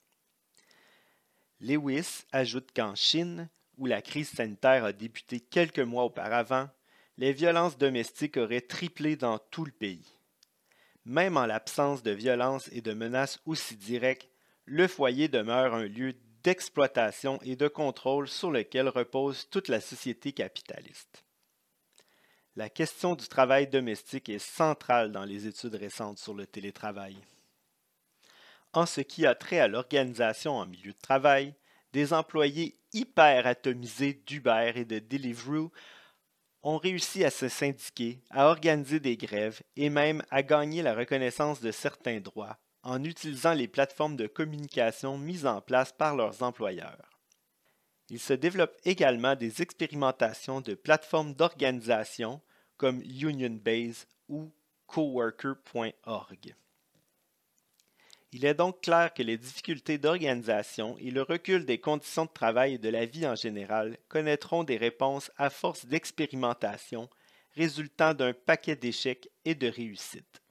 Lewis 1.59 2.23
ajoute 2.31 2.69
qu'en 2.73 2.95
Chine, 2.95 3.49
où 3.77 3.85
la 3.85 4.01
crise 4.01 4.29
sanitaire 4.29 4.85
a 4.85 4.93
débuté 4.93 5.41
quelques 5.41 5.79
mois 5.79 6.05
auparavant, 6.05 6.69
les 7.17 7.33
violences 7.33 7.77
domestiques 7.77 8.37
auraient 8.37 8.61
triplé 8.61 9.15
dans 9.15 9.37
tout 9.37 9.65
le 9.65 9.71
pays. 9.71 10.05
Même 11.05 11.37
en 11.37 11.45
l'absence 11.45 12.03
de 12.03 12.11
violences 12.11 12.69
et 12.71 12.81
de 12.81 12.93
menaces 12.93 13.39
aussi 13.45 13.75
directes, 13.75 14.29
le 14.65 14.87
foyer 14.87 15.27
demeure 15.27 15.73
un 15.73 15.85
lieu 15.85 16.15
d'exploitation 16.43 17.39
et 17.43 17.55
de 17.55 17.67
contrôle 17.67 18.27
sur 18.27 18.51
lequel 18.51 18.89
repose 18.89 19.49
toute 19.49 19.67
la 19.67 19.79
société 19.79 20.31
capitaliste. 20.31 21.23
La 22.55 22.69
question 22.69 23.15
du 23.15 23.27
travail 23.27 23.67
domestique 23.67 24.29
est 24.29 24.39
centrale 24.39 25.11
dans 25.11 25.25
les 25.25 25.45
études 25.45 25.75
récentes 25.75 26.19
sur 26.19 26.33
le 26.33 26.47
télétravail. 26.47 27.17
En 28.73 28.85
ce 28.85 29.01
qui 29.01 29.25
a 29.25 29.35
trait 29.35 29.59
à 29.59 29.67
l'organisation 29.67 30.57
en 30.57 30.65
milieu 30.65 30.91
de 30.91 31.01
travail, 31.01 31.53
des 31.93 32.13
employés 32.13 32.77
hyper 32.93 33.47
atomisés 33.47 34.21
d'Uber 34.25 34.73
et 34.75 34.85
de 34.85 34.99
Deliveroo 34.99 35.71
ont 36.65 36.79
réussi 36.79 37.23
à 37.23 37.29
se 37.29 37.47
syndiquer, 37.47 38.19
à 38.31 38.47
organiser 38.47 38.99
des 38.99 39.17
grèves 39.17 39.61
et 39.77 39.91
même 39.91 40.23
à 40.31 40.41
gagner 40.41 40.81
la 40.81 40.95
reconnaissance 40.95 41.61
de 41.61 41.71
certains 41.71 42.19
droits, 42.19 42.57
en 42.81 43.03
utilisant 43.03 43.53
les 43.53 43.67
plateformes 43.67 44.15
de 44.15 44.25
communication 44.25 45.19
mises 45.19 45.45
en 45.45 45.61
place 45.61 45.93
par 45.93 46.15
leurs 46.15 46.41
employeurs. 46.41 47.21
Il 48.09 48.19
se 48.19 48.33
développe 48.33 48.75
également 48.83 49.35
des 49.35 49.61
expérimentations 49.61 50.59
de 50.59 50.73
plateformes 50.73 51.35
d'organisation 51.35 52.41
comme 52.77 53.01
UnionBase 53.01 54.07
ou 54.27 54.51
coworker.org. 54.87 56.55
Il 58.37 58.43
est 58.43 58.53
donc 58.53 58.81
clair 58.81 59.13
que 59.13 59.23
les 59.23 59.37
difficultés 59.37 59.97
d'organisation 59.97 60.97
et 60.97 61.09
le 61.09 61.21
recul 61.21 61.63
des 61.63 61.79
conditions 61.79 62.25
de 62.25 62.33
travail 62.33 62.73
et 62.73 62.77
de 62.77 62.89
la 62.89 63.05
vie 63.05 63.25
en 63.25 63.35
général 63.35 63.97
connaîtront 64.09 64.65
des 64.65 64.75
réponses 64.75 65.31
à 65.37 65.49
force 65.49 65.85
d'expérimentation 65.85 67.09
résultant 67.53 68.13
d'un 68.13 68.33
paquet 68.33 68.75
d'échecs 68.75 69.29
et 69.45 69.55
de 69.55 69.69
réussites. 69.69 70.41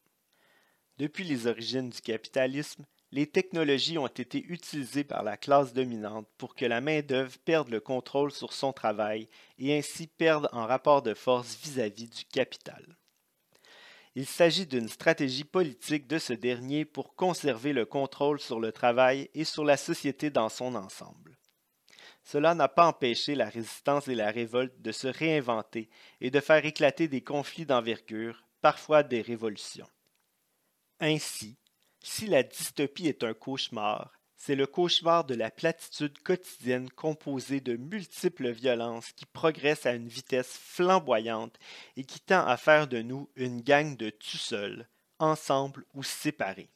Depuis 0.97 1.24
les 1.24 1.47
origines 1.47 1.91
du 1.91 2.01
capitalisme, 2.01 2.87
les 3.12 3.26
technologies 3.26 3.99
ont 3.99 4.07
été 4.07 4.43
utilisées 4.49 5.05
par 5.05 5.22
la 5.22 5.37
classe 5.37 5.74
dominante 5.74 6.26
pour 6.39 6.55
que 6.55 6.64
la 6.64 6.80
main-d'œuvre 6.80 7.37
perde 7.45 7.68
le 7.68 7.80
contrôle 7.80 8.32
sur 8.32 8.55
son 8.55 8.72
travail 8.72 9.28
et 9.59 9.76
ainsi 9.76 10.07
perde 10.07 10.49
en 10.53 10.64
rapport 10.64 11.03
de 11.03 11.12
force 11.12 11.59
vis-à-vis 11.62 12.07
-vis 12.07 12.16
du 12.16 12.24
capital. 12.32 12.97
Il 14.16 14.26
s'agit 14.26 14.66
d'une 14.66 14.88
stratégie 14.88 15.44
politique 15.44 16.06
de 16.06 16.18
ce 16.18 16.32
dernier 16.32 16.84
pour 16.84 17.16
conserver 17.16 17.72
le 17.72 17.84
contrôle 17.84 18.38
sur 18.38 18.60
le 18.60 18.70
travail 18.70 19.28
et 19.34 19.44
sur 19.44 19.64
la 19.64 19.76
société 19.76 20.30
dans 20.30 20.48
son 20.48 20.76
ensemble. 20.76 21.36
Cela 22.22 22.54
n'a 22.54 22.68
pas 22.68 22.86
empêché 22.86 23.34
la 23.34 23.48
résistance 23.48 24.08
et 24.08 24.14
la 24.14 24.30
révolte 24.30 24.80
de 24.80 24.92
se 24.92 25.08
réinventer 25.08 25.90
et 26.20 26.30
de 26.30 26.40
faire 26.40 26.64
éclater 26.64 27.08
des 27.08 27.22
conflits 27.22 27.66
d'envergure, 27.66 28.44
parfois 28.62 29.02
des 29.02 29.20
révolutions. 29.20 29.88
Ainsi, 31.00 31.58
si 32.00 32.26
la 32.26 32.42
dystopie 32.42 33.08
est 33.08 33.24
un 33.24 33.34
cauchemar, 33.34 34.12
c'est 34.45 34.57
le 34.57 34.66
cauchemar 34.66 35.24
de 35.24 35.34
la 35.34 35.51
platitude 35.51 36.18
quotidienne 36.18 36.90
composée 36.90 37.62
de 37.62 37.76
multiples 37.76 38.51
violences 38.51 39.11
qui 39.12 39.24
progressent 39.24 39.86
à 39.86 39.95
une 39.95 40.07
vitesse 40.07 40.59
flamboyante 40.62 41.59
et 41.97 42.05
qui 42.05 42.20
tend 42.20 42.47
à 42.47 42.59
faire 42.59 42.86
de 42.86 43.01
nous 43.01 43.30
une 43.36 43.62
gang 43.62 43.97
de 43.97 44.11
tout 44.11 44.36
seuls, 44.36 44.86
ensemble 45.18 45.86
ou 45.95 46.03
séparés. 46.03 46.68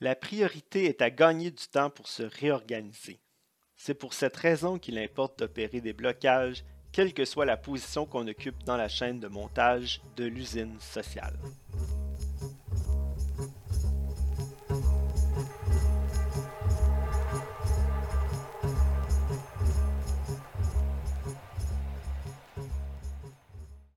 La 0.00 0.16
priorité 0.16 0.86
est 0.86 1.00
à 1.00 1.10
gagner 1.10 1.52
du 1.52 1.64
temps 1.68 1.90
pour 1.90 2.08
se 2.08 2.24
réorganiser. 2.24 3.20
C'est 3.76 3.94
pour 3.94 4.12
cette 4.12 4.36
raison 4.36 4.76
qu'il 4.80 4.98
importe 4.98 5.38
d'opérer 5.38 5.80
des 5.80 5.92
blocages, 5.92 6.64
quelle 6.90 7.14
que 7.14 7.24
soit 7.24 7.46
la 7.46 7.56
position 7.56 8.04
qu'on 8.04 8.26
occupe 8.26 8.64
dans 8.64 8.76
la 8.76 8.88
chaîne 8.88 9.20
de 9.20 9.28
montage 9.28 10.00
de 10.16 10.24
l'usine 10.24 10.76
sociale. 10.80 11.38